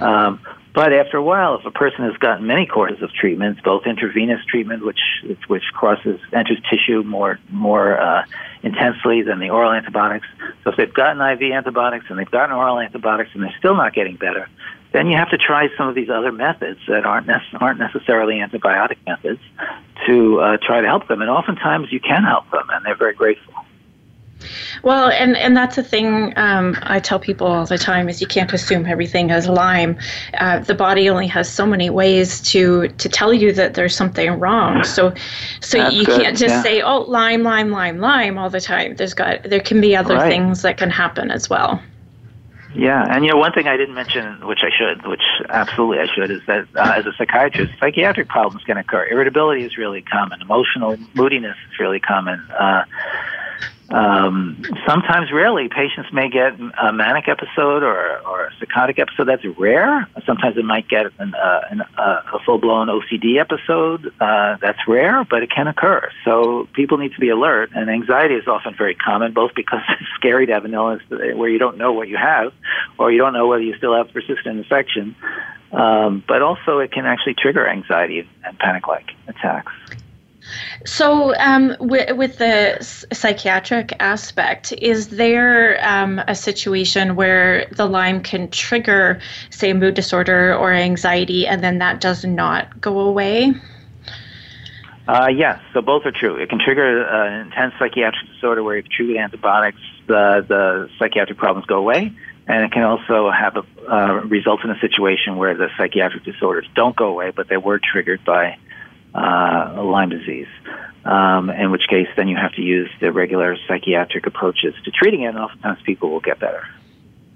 Um, 0.00 0.40
but 0.74 0.92
after 0.92 1.16
a 1.16 1.22
while, 1.22 1.56
if 1.56 1.64
a 1.64 1.70
person 1.70 2.04
has 2.04 2.16
gotten 2.16 2.48
many 2.48 2.66
courses 2.66 3.00
of 3.00 3.12
treatments, 3.12 3.60
both 3.62 3.86
intravenous 3.86 4.44
treatment, 4.44 4.84
which 4.84 4.98
which 5.46 5.62
crosses 5.72 6.20
enters 6.32 6.58
tissue 6.68 7.04
more 7.04 7.38
more 7.50 8.00
uh, 8.00 8.24
intensely 8.64 9.22
than 9.22 9.38
the 9.38 9.50
oral 9.50 9.70
antibiotics, 9.70 10.26
so 10.64 10.70
if 10.70 10.76
they've 10.76 10.92
gotten 10.92 11.22
IV 11.22 11.52
antibiotics 11.52 12.06
and 12.08 12.18
they've 12.18 12.30
gotten 12.30 12.56
oral 12.56 12.80
antibiotics 12.80 13.30
and 13.34 13.44
they're 13.44 13.54
still 13.56 13.76
not 13.76 13.94
getting 13.94 14.16
better, 14.16 14.48
then 14.90 15.06
you 15.06 15.16
have 15.16 15.30
to 15.30 15.38
try 15.38 15.68
some 15.78 15.88
of 15.88 15.94
these 15.94 16.10
other 16.10 16.32
methods 16.32 16.80
that 16.88 17.06
aren't 17.06 17.30
aren't 17.60 17.78
necessarily 17.78 18.40
antibiotic 18.40 18.96
methods 19.06 19.40
to 20.06 20.40
uh, 20.40 20.56
try 20.60 20.80
to 20.80 20.88
help 20.88 21.06
them. 21.06 21.20
And 21.22 21.30
oftentimes 21.30 21.92
you 21.92 22.00
can 22.00 22.24
help 22.24 22.50
them, 22.50 22.68
and 22.70 22.84
they're 22.84 22.96
very 22.96 23.14
grateful. 23.14 23.63
Well, 24.82 25.08
and, 25.08 25.36
and 25.36 25.56
that's 25.56 25.78
a 25.78 25.82
thing 25.82 26.32
um, 26.36 26.76
I 26.82 27.00
tell 27.00 27.18
people 27.18 27.46
all 27.46 27.66
the 27.66 27.78
time 27.78 28.08
is 28.08 28.20
you 28.20 28.26
can't 28.26 28.52
assume 28.52 28.86
everything 28.86 29.30
is 29.30 29.48
Lyme. 29.48 29.96
Uh, 30.38 30.60
the 30.60 30.74
body 30.74 31.08
only 31.08 31.26
has 31.28 31.48
so 31.48 31.66
many 31.66 31.90
ways 31.90 32.40
to 32.52 32.88
to 32.88 33.08
tell 33.08 33.32
you 33.32 33.52
that 33.52 33.74
there's 33.74 33.94
something 33.94 34.38
wrong. 34.38 34.84
So 34.84 35.12
so 35.60 35.78
that's 35.78 35.94
you 35.94 36.04
good. 36.04 36.20
can't 36.20 36.36
just 36.36 36.54
yeah. 36.54 36.62
say 36.62 36.82
oh 36.82 37.00
Lyme 37.02 37.42
Lyme 37.42 37.70
Lyme 37.70 37.98
Lyme 37.98 38.38
all 38.38 38.50
the 38.50 38.60
time. 38.60 38.96
There's 38.96 39.14
got 39.14 39.42
there 39.44 39.60
can 39.60 39.80
be 39.80 39.96
other 39.96 40.16
right. 40.16 40.30
things 40.30 40.62
that 40.62 40.76
can 40.76 40.90
happen 40.90 41.30
as 41.30 41.48
well. 41.48 41.80
Yeah, 42.74 43.04
and 43.08 43.24
you 43.24 43.30
know 43.30 43.36
one 43.36 43.52
thing 43.52 43.68
I 43.68 43.76
didn't 43.76 43.94
mention, 43.94 44.44
which 44.46 44.60
I 44.62 44.70
should, 44.76 45.06
which 45.06 45.22
absolutely 45.48 45.98
I 45.98 46.06
should, 46.12 46.30
is 46.30 46.40
that 46.46 46.66
uh, 46.74 46.94
as 46.96 47.06
a 47.06 47.12
psychiatrist, 47.16 47.72
psychiatric 47.78 48.28
problems 48.28 48.64
can 48.64 48.76
occur. 48.76 49.06
Irritability 49.06 49.64
is 49.64 49.78
really 49.78 50.02
common. 50.02 50.42
Emotional 50.42 50.96
moodiness 51.14 51.56
is 51.70 51.78
really 51.78 52.00
common. 52.00 52.40
Uh, 52.50 52.84
um, 53.94 54.60
sometimes, 54.88 55.30
rarely, 55.30 55.68
patients 55.68 56.12
may 56.12 56.28
get 56.28 56.58
a 56.82 56.92
manic 56.92 57.28
episode 57.28 57.84
or, 57.84 58.18
or 58.26 58.46
a 58.46 58.50
psychotic 58.58 58.98
episode. 58.98 59.28
That's 59.28 59.44
rare. 59.56 60.08
Sometimes 60.26 60.56
it 60.56 60.64
might 60.64 60.88
get 60.88 61.06
an, 61.20 61.32
uh, 61.32 61.60
an, 61.70 61.82
uh, 61.96 62.22
a 62.32 62.38
full 62.44 62.58
blown 62.58 62.88
OCD 62.88 63.40
episode. 63.40 64.12
Uh, 64.20 64.56
that's 64.60 64.80
rare, 64.88 65.22
but 65.22 65.44
it 65.44 65.50
can 65.52 65.68
occur. 65.68 66.10
So 66.24 66.68
people 66.72 66.98
need 66.98 67.12
to 67.12 67.20
be 67.20 67.28
alert. 67.28 67.70
And 67.72 67.88
anxiety 67.88 68.34
is 68.34 68.48
often 68.48 68.74
very 68.76 68.96
common, 68.96 69.32
both 69.32 69.52
because 69.54 69.82
it's 69.88 70.10
scary 70.16 70.46
to 70.46 70.52
have 70.54 70.64
an 70.64 70.74
illness 70.74 71.02
where 71.08 71.48
you 71.48 71.60
don't 71.60 71.78
know 71.78 71.92
what 71.92 72.08
you 72.08 72.16
have, 72.16 72.52
or 72.98 73.12
you 73.12 73.18
don't 73.18 73.32
know 73.32 73.46
whether 73.46 73.62
you 73.62 73.76
still 73.76 73.94
have 73.94 74.12
persistent 74.12 74.58
infection. 74.58 75.14
Um, 75.70 76.24
but 76.26 76.42
also, 76.42 76.80
it 76.80 76.90
can 76.90 77.06
actually 77.06 77.34
trigger 77.34 77.68
anxiety 77.68 78.28
and 78.44 78.58
panic 78.58 78.88
like 78.88 79.10
attacks. 79.28 79.72
So, 80.86 81.34
um, 81.36 81.76
with, 81.80 82.16
with 82.16 82.38
the 82.38 82.78
psychiatric 82.80 83.94
aspect, 84.00 84.72
is 84.72 85.08
there 85.08 85.78
um, 85.86 86.20
a 86.28 86.34
situation 86.34 87.16
where 87.16 87.66
the 87.72 87.86
Lyme 87.86 88.22
can 88.22 88.50
trigger, 88.50 89.20
say, 89.50 89.72
mood 89.72 89.94
disorder 89.94 90.54
or 90.54 90.72
anxiety, 90.72 91.46
and 91.46 91.62
then 91.62 91.78
that 91.78 92.00
does 92.00 92.24
not 92.24 92.80
go 92.80 93.00
away? 93.00 93.54
Uh, 95.06 95.28
yes, 95.34 95.60
so 95.72 95.82
both 95.82 96.06
are 96.06 96.12
true. 96.12 96.36
It 96.36 96.48
can 96.48 96.58
trigger 96.58 97.06
uh, 97.06 97.26
an 97.28 97.46
intense 97.46 97.74
psychiatric 97.78 98.26
disorder 98.32 98.62
where 98.62 98.78
if 98.78 98.88
treated 98.88 99.18
antibiotics, 99.18 99.78
the, 100.06 100.44
the 100.48 100.88
psychiatric 100.98 101.38
problems 101.38 101.66
go 101.66 101.76
away. 101.76 102.12
And 102.46 102.64
it 102.64 102.72
can 102.72 102.82
also 102.82 103.30
have 103.30 103.56
a 103.56 103.64
uh, 103.90 104.20
result 104.24 104.64
in 104.64 104.70
a 104.70 104.78
situation 104.78 105.36
where 105.36 105.54
the 105.54 105.68
psychiatric 105.78 106.24
disorders 106.24 106.66
don't 106.74 106.94
go 106.94 107.06
away, 107.06 107.30
but 107.30 107.48
they 107.48 107.56
were 107.56 107.78
triggered 107.78 108.22
by 108.24 108.58
uh, 109.14 109.82
Lyme 109.82 110.10
disease. 110.10 110.48
Um, 111.04 111.50
in 111.50 111.70
which 111.70 111.86
case, 111.88 112.08
then 112.16 112.28
you 112.28 112.36
have 112.36 112.52
to 112.54 112.62
use 112.62 112.90
the 113.00 113.12
regular 113.12 113.56
psychiatric 113.68 114.26
approaches 114.26 114.74
to 114.84 114.90
treating 114.90 115.22
it, 115.22 115.26
and 115.26 115.38
oftentimes 115.38 115.78
people 115.84 116.10
will 116.10 116.20
get 116.20 116.40
better. 116.40 116.66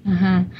Mm-hmm. 0.06 0.50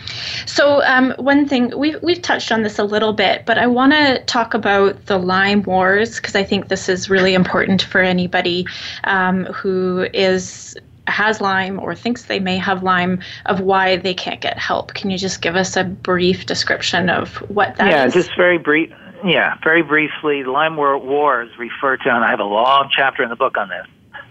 So, 0.46 0.82
um, 0.82 1.14
one 1.16 1.48
thing 1.48 1.72
we've 1.76 1.96
we've 2.02 2.20
touched 2.20 2.52
on 2.52 2.62
this 2.62 2.78
a 2.78 2.84
little 2.84 3.14
bit, 3.14 3.46
but 3.46 3.56
I 3.56 3.66
want 3.66 3.92
to 3.92 4.22
talk 4.24 4.52
about 4.52 5.06
the 5.06 5.16
Lyme 5.16 5.62
wars 5.62 6.16
because 6.16 6.34
I 6.34 6.44
think 6.44 6.68
this 6.68 6.88
is 6.88 7.08
really 7.08 7.32
important 7.32 7.80
for 7.80 8.02
anybody 8.02 8.66
um, 9.04 9.44
who 9.46 10.06
is 10.12 10.76
has 11.06 11.40
Lyme 11.40 11.80
or 11.80 11.94
thinks 11.94 12.24
they 12.24 12.40
may 12.40 12.58
have 12.58 12.82
Lyme 12.82 13.20
of 13.46 13.60
why 13.60 13.96
they 13.96 14.12
can't 14.12 14.42
get 14.42 14.58
help. 14.58 14.92
Can 14.92 15.08
you 15.08 15.16
just 15.16 15.40
give 15.40 15.56
us 15.56 15.76
a 15.76 15.84
brief 15.84 16.44
description 16.44 17.08
of 17.08 17.36
what 17.48 17.76
that 17.76 17.90
yeah, 17.90 18.04
is? 18.04 18.12
just 18.12 18.36
very 18.36 18.58
brief. 18.58 18.92
Yeah, 19.24 19.56
very 19.62 19.82
briefly, 19.82 20.42
the 20.42 20.50
Lyme 20.50 20.76
Wars 20.76 21.50
refer 21.58 21.96
to, 21.96 22.08
and 22.08 22.24
I 22.24 22.30
have 22.30 22.40
a 22.40 22.44
long 22.44 22.88
chapter 22.94 23.22
in 23.22 23.30
the 23.30 23.36
book 23.36 23.56
on 23.56 23.68
this, 23.68 23.86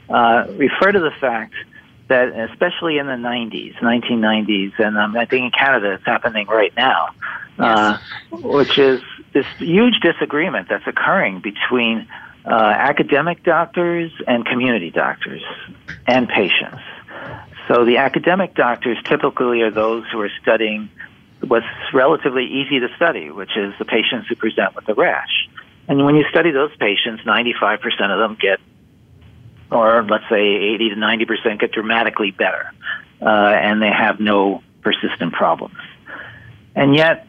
uh, 0.10 0.46
refer 0.56 0.92
to 0.92 1.00
the 1.00 1.12
fact 1.20 1.54
that, 2.08 2.30
especially 2.52 2.98
in 2.98 3.08
the 3.08 3.14
90s, 3.14 3.76
1990s, 3.80 4.80
and 4.80 4.98
um, 4.98 5.18
I 5.18 5.26
think 5.26 5.46
in 5.46 5.52
Canada 5.52 5.94
it's 5.94 6.06
happening 6.06 6.48
right 6.48 6.74
now, 6.78 7.10
uh, 7.60 7.98
which 8.32 8.78
is 8.78 9.02
this 9.34 9.46
huge 9.58 10.00
disagreement 10.00 10.70
that's 10.70 10.88
occurring 10.88 11.42
between 11.42 12.08
uh, 12.46 12.54
academic 12.54 13.44
doctors 13.44 14.12
and 14.26 14.46
community 14.46 14.90
doctors 14.90 15.44
and 16.06 16.30
patients. 16.30 16.82
So 17.68 17.84
the 17.84 17.98
academic 17.98 18.56
doctors 18.56 18.98
typically 19.04 19.62
are 19.62 19.72
those 19.72 20.06
who 20.12 20.22
are 20.22 20.32
studying 20.42 20.90
what's 21.42 21.66
relatively 21.94 22.46
easy 22.46 22.80
to 22.80 22.88
study, 22.96 23.30
which 23.30 23.56
is 23.56 23.74
the 23.80 23.86
patients 23.86 24.28
who 24.28 24.36
present 24.36 24.76
with 24.76 24.88
a 24.90 24.94
rash. 24.94 25.50
And 25.88 26.04
when 26.06 26.16
you 26.16 26.26
study 26.30 26.52
those 26.52 26.76
patients, 26.78 27.24
95% 27.24 27.80
of 28.12 28.20
them 28.20 28.38
get 28.40 28.60
or 29.72 30.04
let's 30.04 30.24
say 30.30 30.40
80 30.40 30.90
to 30.92 30.96
90 30.96 31.26
percent, 31.26 31.60
get 31.60 31.72
dramatically 31.72 32.32
better, 32.32 32.72
uh, 33.22 33.26
and 33.26 33.82
they 33.82 33.92
have 33.92 34.20
no 34.20 34.64
persistent 34.82 35.34
problems. 35.34 35.78
And 36.76 36.96
yet, 36.96 37.28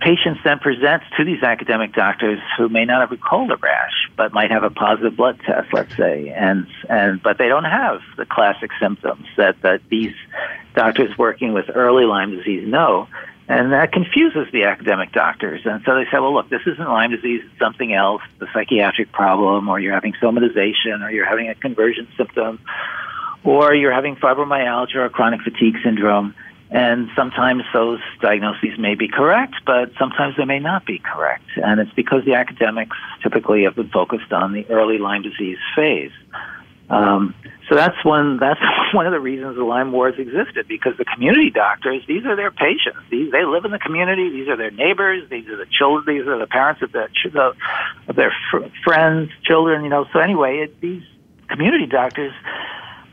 patients 0.00 0.40
then 0.44 0.58
present 0.58 1.02
to 1.16 1.24
these 1.24 1.42
academic 1.42 1.92
doctors 1.92 2.38
who 2.56 2.68
may 2.68 2.84
not 2.84 3.00
have 3.00 3.10
recalled 3.10 3.50
a 3.50 3.56
rash, 3.56 4.08
but 4.16 4.32
might 4.32 4.50
have 4.50 4.62
a 4.62 4.70
positive 4.70 5.16
blood 5.16 5.40
test, 5.44 5.72
let's 5.72 5.96
say, 5.96 6.28
and 6.28 6.66
and 6.88 7.22
but 7.22 7.38
they 7.38 7.48
don't 7.48 7.64
have 7.64 8.00
the 8.16 8.26
classic 8.26 8.70
symptoms 8.80 9.26
that 9.36 9.60
that 9.62 9.80
these 9.88 10.14
doctors 10.74 11.16
working 11.18 11.52
with 11.52 11.66
early 11.74 12.04
Lyme 12.04 12.36
disease 12.36 12.66
know. 12.66 13.08
And 13.50 13.72
that 13.72 13.90
confuses 13.90 14.46
the 14.52 14.62
academic 14.62 15.10
doctors. 15.10 15.62
And 15.64 15.82
so 15.84 15.96
they 15.96 16.04
say, 16.04 16.20
well, 16.20 16.32
look, 16.32 16.48
this 16.48 16.60
isn't 16.66 16.88
Lyme 16.88 17.10
disease, 17.10 17.42
it's 17.44 17.58
something 17.58 17.92
else, 17.92 18.22
the 18.38 18.46
psychiatric 18.54 19.10
problem, 19.10 19.68
or 19.68 19.80
you're 19.80 19.92
having 19.92 20.12
somatization, 20.22 21.04
or 21.04 21.10
you're 21.10 21.26
having 21.26 21.48
a 21.48 21.56
conversion 21.56 22.06
symptom, 22.16 22.60
or 23.42 23.74
you're 23.74 23.92
having 23.92 24.14
fibromyalgia 24.14 24.94
or 24.94 25.08
chronic 25.08 25.40
fatigue 25.40 25.74
syndrome. 25.82 26.32
And 26.70 27.08
sometimes 27.16 27.64
those 27.72 27.98
diagnoses 28.20 28.78
may 28.78 28.94
be 28.94 29.08
correct, 29.08 29.56
but 29.66 29.90
sometimes 29.98 30.36
they 30.36 30.44
may 30.44 30.60
not 30.60 30.86
be 30.86 31.00
correct. 31.00 31.50
And 31.56 31.80
it's 31.80 31.92
because 31.94 32.24
the 32.24 32.34
academics 32.34 32.96
typically 33.20 33.64
have 33.64 33.74
been 33.74 33.90
focused 33.90 34.32
on 34.32 34.52
the 34.52 34.64
early 34.70 34.98
Lyme 34.98 35.22
disease 35.22 35.58
phase. 35.74 36.12
Um, 36.88 37.34
so 37.70 37.76
that's 37.76 38.04
one. 38.04 38.38
That's 38.38 38.60
one 38.92 39.06
of 39.06 39.12
the 39.12 39.20
reasons 39.20 39.56
the 39.56 39.62
Lyme 39.62 39.92
wars 39.92 40.14
existed 40.18 40.66
because 40.66 40.96
the 40.98 41.04
community 41.04 41.50
doctors, 41.50 42.02
these 42.06 42.26
are 42.26 42.34
their 42.34 42.50
patients. 42.50 42.98
These 43.10 43.30
they 43.30 43.44
live 43.44 43.64
in 43.64 43.70
the 43.70 43.78
community. 43.78 44.28
These 44.28 44.48
are 44.48 44.56
their 44.56 44.72
neighbors. 44.72 45.30
These 45.30 45.46
are 45.48 45.56
the 45.56 45.66
children. 45.70 46.18
These 46.18 46.26
are 46.26 46.36
the 46.36 46.48
parents 46.48 46.82
of, 46.82 46.90
the, 46.90 47.06
of 48.08 48.16
their 48.16 48.34
fr- 48.50 48.66
friends, 48.82 49.30
children. 49.44 49.84
You 49.84 49.90
know. 49.90 50.04
So 50.12 50.18
anyway, 50.18 50.64
it, 50.64 50.80
these 50.80 51.04
community 51.48 51.86
doctors 51.86 52.32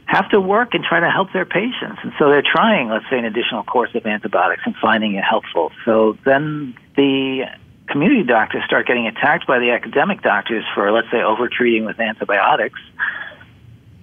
have 0.05 0.28
to 0.32 0.41
work 0.41 0.74
and 0.74 0.84
try 0.84 1.01
to 1.01 1.10
help 1.10 1.34
their 1.34 1.45
patients, 1.45 1.99
and 2.01 2.14
so 2.18 2.30
they're 2.30 2.41
trying, 2.41 2.89
let's 2.89 3.05
say, 3.12 3.20
an 3.20 3.26
additional 3.26 3.64
course 3.64 3.93
of 3.93 4.05
antibiotics 4.05 4.64
and 4.66 4.74
finding 4.82 5.16
it 5.16 5.24
helpful. 5.24 5.72
So 5.86 6.18
then 6.26 6.76
the 6.95 7.45
community 7.89 8.24
doctors 8.24 8.64
start 8.66 8.88
getting 8.88 9.05
attacked 9.05 9.45
by 9.45 9.60
the 9.60 9.72
academic 9.72 10.24
doctors 10.24 10.64
for, 10.74 10.91
let's 10.91 11.12
say, 11.12 11.18
overtreating 11.18 11.86
with 11.86 11.99
antibiotics 11.99 12.80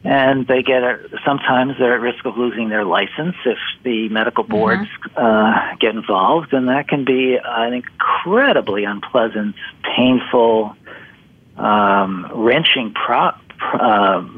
and 0.05 0.47
they 0.47 0.63
get 0.63 0.83
a, 0.83 0.99
sometimes 1.25 1.75
they're 1.79 1.95
at 1.95 2.01
risk 2.01 2.27
of 2.27 2.37
losing 2.37 2.69
their 2.69 2.85
license 2.85 3.35
if 3.47 3.59
the 3.83 4.09
medical 4.11 4.45
mm-hmm. 4.45 4.53
boards 4.53 4.83
mm-hmm. 4.83 5.25
uh, 5.25 5.77
get 5.81 5.95
involved, 5.95 6.53
and 6.53 6.69
that 6.69 6.89
can 6.89 7.05
be 7.05 7.39
an 7.43 7.73
incredibly 7.73 8.85
unpleasant, 8.85 9.57
painful, 9.97 10.77
um, 11.57 12.31
wrenching 12.35 12.93
pro- 12.93 13.33
uh, 13.73 14.29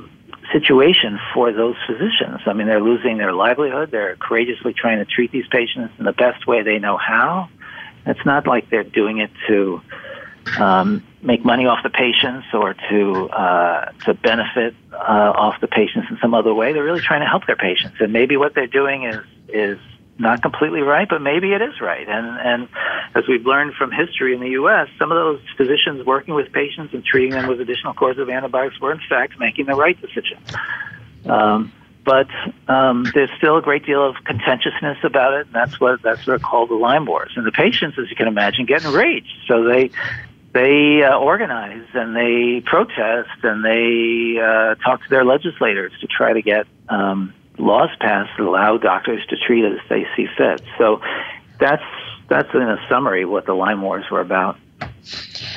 situation 0.52 1.18
for 1.34 1.52
those 1.52 1.74
physicians. 1.86 2.40
I 2.46 2.52
mean, 2.52 2.68
they're 2.68 2.80
losing 2.80 3.18
their 3.18 3.32
livelihood. 3.32 3.90
They're 3.90 4.14
courageously 4.16 4.72
trying 4.72 4.98
to 4.98 5.04
treat 5.04 5.32
these 5.32 5.46
patients 5.50 5.94
in 5.98 6.04
the 6.04 6.12
best 6.12 6.46
way 6.46 6.62
they 6.62 6.78
know 6.78 6.96
how. 6.96 7.48
It's 8.06 8.24
not 8.24 8.46
like 8.46 8.70
they're 8.70 8.84
doing 8.84 9.18
it 9.18 9.32
to 9.48 9.82
um, 10.59 11.05
make 11.22 11.44
money 11.44 11.66
off 11.66 11.82
the 11.82 11.90
patients 11.90 12.47
or 12.53 12.74
to 12.74 13.28
uh, 13.30 13.92
to 14.05 14.14
benefit 14.14 14.74
uh, 14.92 14.97
off 14.97 15.61
the 15.61 15.66
patients 15.66 16.07
in 16.11 16.18
some 16.20 16.34
other 16.34 16.55
way. 16.55 16.72
They're 16.72 16.84
really 16.84 17.01
trying 17.01 17.20
to 17.20 17.26
help 17.26 17.47
their 17.47 17.57
patients, 17.57 17.97
and 18.01 18.12
maybe 18.12 18.36
what 18.36 18.55
they're 18.55 18.66
doing 18.66 19.05
is 19.05 19.24
is 19.49 19.78
not 20.18 20.40
completely 20.40 20.80
right, 20.80 21.07
but 21.09 21.20
maybe 21.20 21.53
it 21.53 21.61
is 21.61 21.80
right. 21.80 22.09
And 22.09 22.26
and 22.26 22.68
as 23.14 23.24
we've 23.28 23.44
learned 23.44 23.74
from 23.74 23.90
history 23.90 24.34
in 24.34 24.40
the 24.40 24.51
U.S., 24.51 24.88
some 24.99 25.12
of 25.12 25.16
those 25.16 25.40
physicians 25.57 26.07
working 26.07 26.34
with 26.34 26.53
patients 26.53 26.94
and 26.94 27.05
treating 27.05 27.30
them 27.30 27.49
with 27.49 27.61
additional 27.61 27.94
courses 27.94 28.22
of 28.22 28.30
antibiotics 28.30 28.80
were 28.80 28.92
in 28.92 29.01
fact 29.09 29.38
making 29.38 29.66
the 29.66 29.74
right 29.74 30.01
decision. 30.01 30.38
Um, 31.26 31.72
but 32.05 32.28
um, 32.68 33.05
there's 33.14 33.30
still 33.36 33.57
a 33.57 33.62
great 33.62 33.84
deal 33.84 34.09
of 34.09 34.14
contentiousness 34.24 34.99
about 35.03 35.34
it, 35.34 35.47
and 35.47 35.55
that's 35.55 35.80
what 35.80 36.01
that's 36.03 36.24
what 36.26 36.34
are 36.34 36.38
called 36.38 36.70
the 36.70 36.76
Lyme 36.76 37.05
wars. 37.05 37.32
And 37.34 37.44
the 37.44 37.53
patients, 37.53 37.99
as 37.99 38.09
you 38.09 38.16
can 38.16 38.28
imagine, 38.28 38.64
get 38.64 38.84
enraged. 38.84 39.36
So 39.49 39.64
they 39.64 39.90
they 40.57 41.02
uh, 41.02 41.18
organize 41.18 41.86
and 41.92 42.16
they 42.16 42.62
protest 42.64 43.28
and 43.42 43.62
they 43.62 44.40
uh, 44.40 44.74
talk 44.76 45.02
to 45.02 45.11
their 45.11 45.24
legislators 45.24 45.92
to 46.00 46.07
try 46.07 46.32
to 46.32 46.40
get 46.40 46.66
um, 46.88 47.34
laws 47.59 47.90
passed 48.00 48.30
that 48.38 48.44
allow 48.44 48.78
doctors 48.78 49.20
to 49.28 49.36
treat 49.36 49.66
as 49.66 49.78
they 49.90 50.07
see 50.16 50.26
fit. 50.38 50.62
So 50.78 51.02
that's 51.61 51.82
that's 52.28 52.48
in 52.54 52.62
a 52.62 52.78
summary 52.88 53.26
what 53.26 53.44
the 53.44 53.52
Lyme 53.52 53.82
Wars 53.82 54.07
were 54.11 54.22
about 54.22 54.57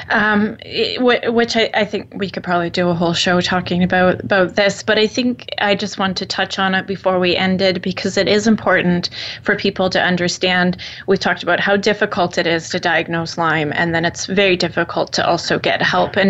um, 0.10 0.58
which 1.00 1.56
I, 1.56 1.70
I, 1.74 1.86
think 1.86 2.12
we 2.16 2.30
could 2.30 2.44
probably 2.44 2.70
do 2.70 2.90
a 2.90 2.94
whole 2.94 3.14
show 3.14 3.42
talking 3.42 3.84
about 3.84 4.24
about 4.24 4.56
this. 4.56 4.82
But 4.82 4.98
I 4.98 5.06
think 5.06 5.50
I 5.60 5.76
just 5.76 6.00
want 6.00 6.18
to 6.18 6.26
touch 6.26 6.58
on 6.58 6.74
it 6.74 6.88
before 6.88 7.20
we 7.20 7.36
ended 7.36 7.82
because 7.82 8.18
it 8.18 8.28
is 8.28 8.48
important 8.48 9.10
for 9.44 9.56
people 9.56 9.90
to 9.92 10.02
understand. 10.02 10.78
We 11.06 11.18
talked 11.18 11.44
about 11.44 11.60
how 11.60 11.78
difficult 11.78 12.38
it 12.38 12.48
is 12.48 12.70
to 12.70 12.80
diagnose 12.80 13.38
Lyme, 13.38 13.72
and 13.76 13.94
then 13.94 14.04
it's 14.04 14.26
very 14.26 14.58
difficult 14.58 15.14
to 15.14 15.28
also 15.28 15.60
get 15.60 15.82
help. 15.82 16.18
And 16.18 16.30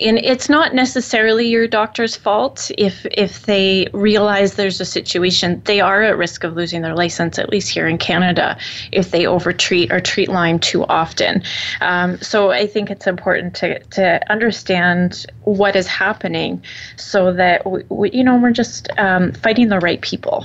and 0.00 0.18
it's 0.18 0.48
not 0.48 0.74
necessarily 0.74 1.46
your 1.46 1.68
doctor's 1.68 2.16
fault 2.16 2.70
if 2.78 3.06
if 3.12 3.46
they 3.46 3.86
realize 3.92 4.54
there's 4.54 4.80
a 4.80 4.84
situation. 4.84 5.62
They 5.66 5.80
are 5.80 6.02
at 6.02 6.18
risk 6.18 6.42
of 6.42 6.56
losing 6.56 6.82
their 6.82 6.96
license, 6.96 7.38
at 7.38 7.48
least 7.48 7.68
here 7.68 7.86
in 7.86 7.98
Canada, 7.98 8.58
if 8.90 9.12
they 9.12 9.26
overtreat 9.26 9.92
or 9.92 10.00
treat 10.00 10.28
Lyme 10.28 10.58
too 10.58 10.84
often. 10.86 11.44
Um, 11.80 12.18
so 12.20 12.50
I 12.50 12.66
think 12.66 12.90
it's 12.90 13.06
important 13.06 13.19
to, 13.20 13.78
to 13.78 14.32
understand 14.32 15.26
what 15.42 15.76
is 15.76 15.86
happening 15.86 16.62
so 16.96 17.32
that 17.32 17.68
we, 17.70 17.82
we 17.88 18.10
you 18.10 18.24
know 18.24 18.36
we're 18.38 18.52
just 18.52 18.88
um, 18.98 19.32
fighting 19.32 19.68
the 19.68 19.78
right 19.78 20.00
people. 20.00 20.44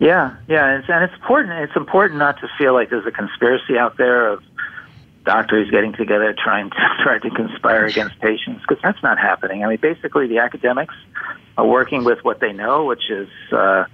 Yeah, 0.00 0.36
yeah, 0.46 0.68
and 0.68 0.80
it's, 0.80 0.88
and 0.88 1.04
it's 1.04 1.14
important. 1.14 1.52
It's 1.58 1.76
important 1.76 2.18
not 2.18 2.40
to 2.40 2.48
feel 2.56 2.72
like 2.72 2.90
there's 2.90 3.06
a 3.06 3.10
conspiracy 3.10 3.76
out 3.76 3.96
there 3.96 4.28
of 4.28 4.42
doctors 5.24 5.70
getting 5.70 5.92
together 5.92 6.34
trying 6.42 6.70
to 6.70 6.76
try 7.02 7.18
to 7.18 7.30
conspire 7.30 7.86
against 7.86 8.18
patients 8.20 8.62
because 8.62 8.82
that's 8.82 9.02
not 9.02 9.18
happening. 9.18 9.64
I 9.64 9.68
mean, 9.68 9.78
basically, 9.80 10.26
the 10.26 10.38
academics 10.38 10.94
are 11.56 11.66
working 11.66 12.04
with 12.04 12.24
what 12.24 12.40
they 12.40 12.52
know, 12.52 12.84
which 12.84 13.10
is 13.10 13.28
uh, 13.52 13.84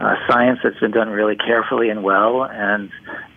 uh, 0.00 0.14
science 0.28 0.60
that's 0.62 0.78
been 0.78 0.92
done 0.92 1.10
really 1.10 1.36
carefully 1.36 1.90
and 1.90 2.02
well, 2.02 2.44
and 2.44 2.90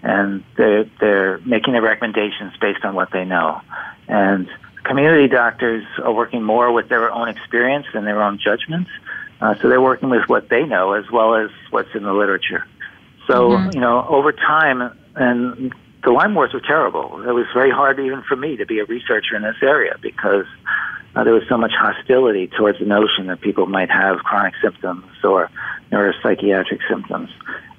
and 0.03 0.43
they're 0.57 0.85
they're 0.99 1.39
making 1.39 1.73
their 1.73 1.81
recommendations 1.81 2.53
based 2.61 2.85
on 2.85 2.93
what 2.93 3.11
they 3.11 3.25
know. 3.25 3.61
And 4.07 4.47
community 4.83 5.27
doctors 5.27 5.83
are 6.03 6.13
working 6.13 6.43
more 6.43 6.71
with 6.71 6.89
their 6.89 7.11
own 7.11 7.29
experience 7.29 7.87
and 7.93 8.05
their 8.05 8.21
own 8.21 8.39
judgments. 8.43 8.91
Uh, 9.39 9.55
so 9.55 9.69
they're 9.69 9.81
working 9.81 10.09
with 10.09 10.29
what 10.29 10.49
they 10.49 10.63
know 10.63 10.93
as 10.93 11.09
well 11.11 11.35
as 11.35 11.49
what's 11.71 11.93
in 11.95 12.03
the 12.03 12.13
literature. 12.13 12.65
So 13.25 13.49
mm-hmm. 13.49 13.71
you 13.73 13.79
know, 13.79 14.05
over 14.07 14.31
time, 14.31 14.95
and 15.15 15.73
the 16.03 16.11
Lyme 16.11 16.35
wars 16.35 16.53
were 16.53 16.61
terrible. 16.61 17.27
It 17.27 17.31
was 17.31 17.47
very 17.53 17.71
hard 17.71 17.99
even 17.99 18.21
for 18.21 18.35
me 18.35 18.57
to 18.57 18.65
be 18.65 18.79
a 18.79 18.85
researcher 18.85 19.35
in 19.35 19.41
this 19.41 19.57
area 19.63 19.97
because 19.99 20.45
uh, 21.15 21.23
there 21.23 21.33
was 21.33 21.43
so 21.49 21.57
much 21.57 21.71
hostility 21.77 22.47
towards 22.47 22.79
the 22.79 22.85
notion 22.85 23.27
that 23.27 23.41
people 23.41 23.65
might 23.65 23.89
have 23.89 24.19
chronic 24.19 24.53
symptoms 24.61 25.05
or 25.23 25.49
neuropsychiatric 25.91 26.79
symptoms. 26.89 27.29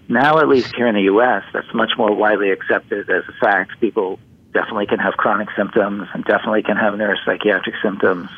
Now, 0.08 0.38
at 0.38 0.48
least 0.48 0.74
here 0.74 0.86
in 0.86 0.94
the 0.94 1.02
U.S., 1.02 1.42
that's 1.52 1.72
much 1.72 1.92
more 1.96 2.14
widely 2.14 2.50
accepted 2.50 3.08
as 3.08 3.22
a 3.28 3.32
fact. 3.40 3.80
People 3.80 4.18
definitely 4.52 4.86
can 4.86 4.98
have 4.98 5.14
chronic 5.14 5.48
symptoms 5.56 6.08
and 6.12 6.24
definitely 6.24 6.62
can 6.62 6.76
have 6.76 6.94
neuropsychiatric 6.94 7.80
symptoms. 7.82 8.28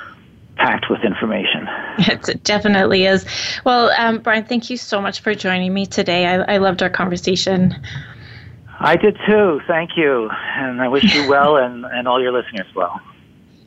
packed 0.56 0.90
with 0.90 1.04
information. 1.04 1.68
It 1.98 2.42
definitely 2.42 3.04
is. 3.04 3.26
Well, 3.64 3.90
um, 3.98 4.18
Brian, 4.20 4.44
thank 4.44 4.70
you 4.70 4.76
so 4.76 5.00
much 5.00 5.20
for 5.20 5.34
joining 5.34 5.74
me 5.74 5.84
today. 5.86 6.26
I, 6.26 6.54
I 6.54 6.56
loved 6.56 6.82
our 6.82 6.88
conversation. 6.88 7.76
I 8.80 8.96
did 8.96 9.16
too. 9.26 9.60
Thank 9.66 9.96
you. 9.96 10.28
And 10.30 10.80
I 10.80 10.88
wish 10.88 11.14
you 11.14 11.28
well 11.28 11.56
and, 11.56 11.84
and 11.84 12.08
all 12.08 12.20
your 12.20 12.32
listeners 12.32 12.66
well. 12.74 13.00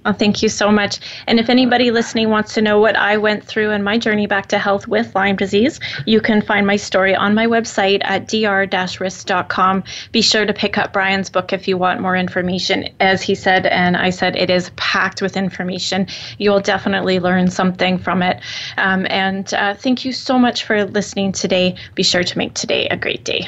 Well, 0.05 0.13
thank 0.13 0.43
you 0.43 0.49
so 0.49 0.71
much. 0.71 0.99
And 1.25 1.39
if 1.39 1.49
anybody 1.49 1.89
listening 1.89 2.29
wants 2.29 2.53
to 2.53 2.61
know 2.61 2.79
what 2.79 2.95
I 2.95 3.17
went 3.17 3.43
through 3.43 3.71
in 3.71 3.81
my 3.81 3.97
journey 3.97 4.27
back 4.27 4.45
to 4.49 4.59
health 4.59 4.87
with 4.87 5.15
Lyme 5.15 5.35
disease, 5.35 5.79
you 6.05 6.21
can 6.21 6.43
find 6.43 6.67
my 6.67 6.75
story 6.75 7.15
on 7.15 7.33
my 7.33 7.47
website 7.47 8.01
at 8.03 8.27
dr-risk.com. 8.27 9.83
Be 10.11 10.21
sure 10.21 10.45
to 10.45 10.53
pick 10.53 10.77
up 10.77 10.93
Brian's 10.93 11.31
book 11.31 11.53
if 11.53 11.67
you 11.67 11.75
want 11.75 12.01
more 12.01 12.15
information. 12.15 12.87
As 12.99 13.23
he 13.23 13.33
said, 13.33 13.65
and 13.65 13.97
I 13.97 14.11
said, 14.11 14.35
it 14.35 14.51
is 14.51 14.69
packed 14.75 15.23
with 15.23 15.35
information. 15.35 16.05
You'll 16.37 16.59
definitely 16.59 17.19
learn 17.19 17.49
something 17.49 17.97
from 17.97 18.21
it. 18.21 18.41
Um, 18.77 19.07
and 19.09 19.51
uh, 19.55 19.73
thank 19.73 20.05
you 20.05 20.13
so 20.13 20.37
much 20.37 20.65
for 20.65 20.85
listening 20.85 21.31
today. 21.31 21.75
Be 21.95 22.03
sure 22.03 22.23
to 22.23 22.37
make 22.37 22.53
today 22.53 22.87
a 22.89 22.97
great 22.97 23.23
day. 23.23 23.47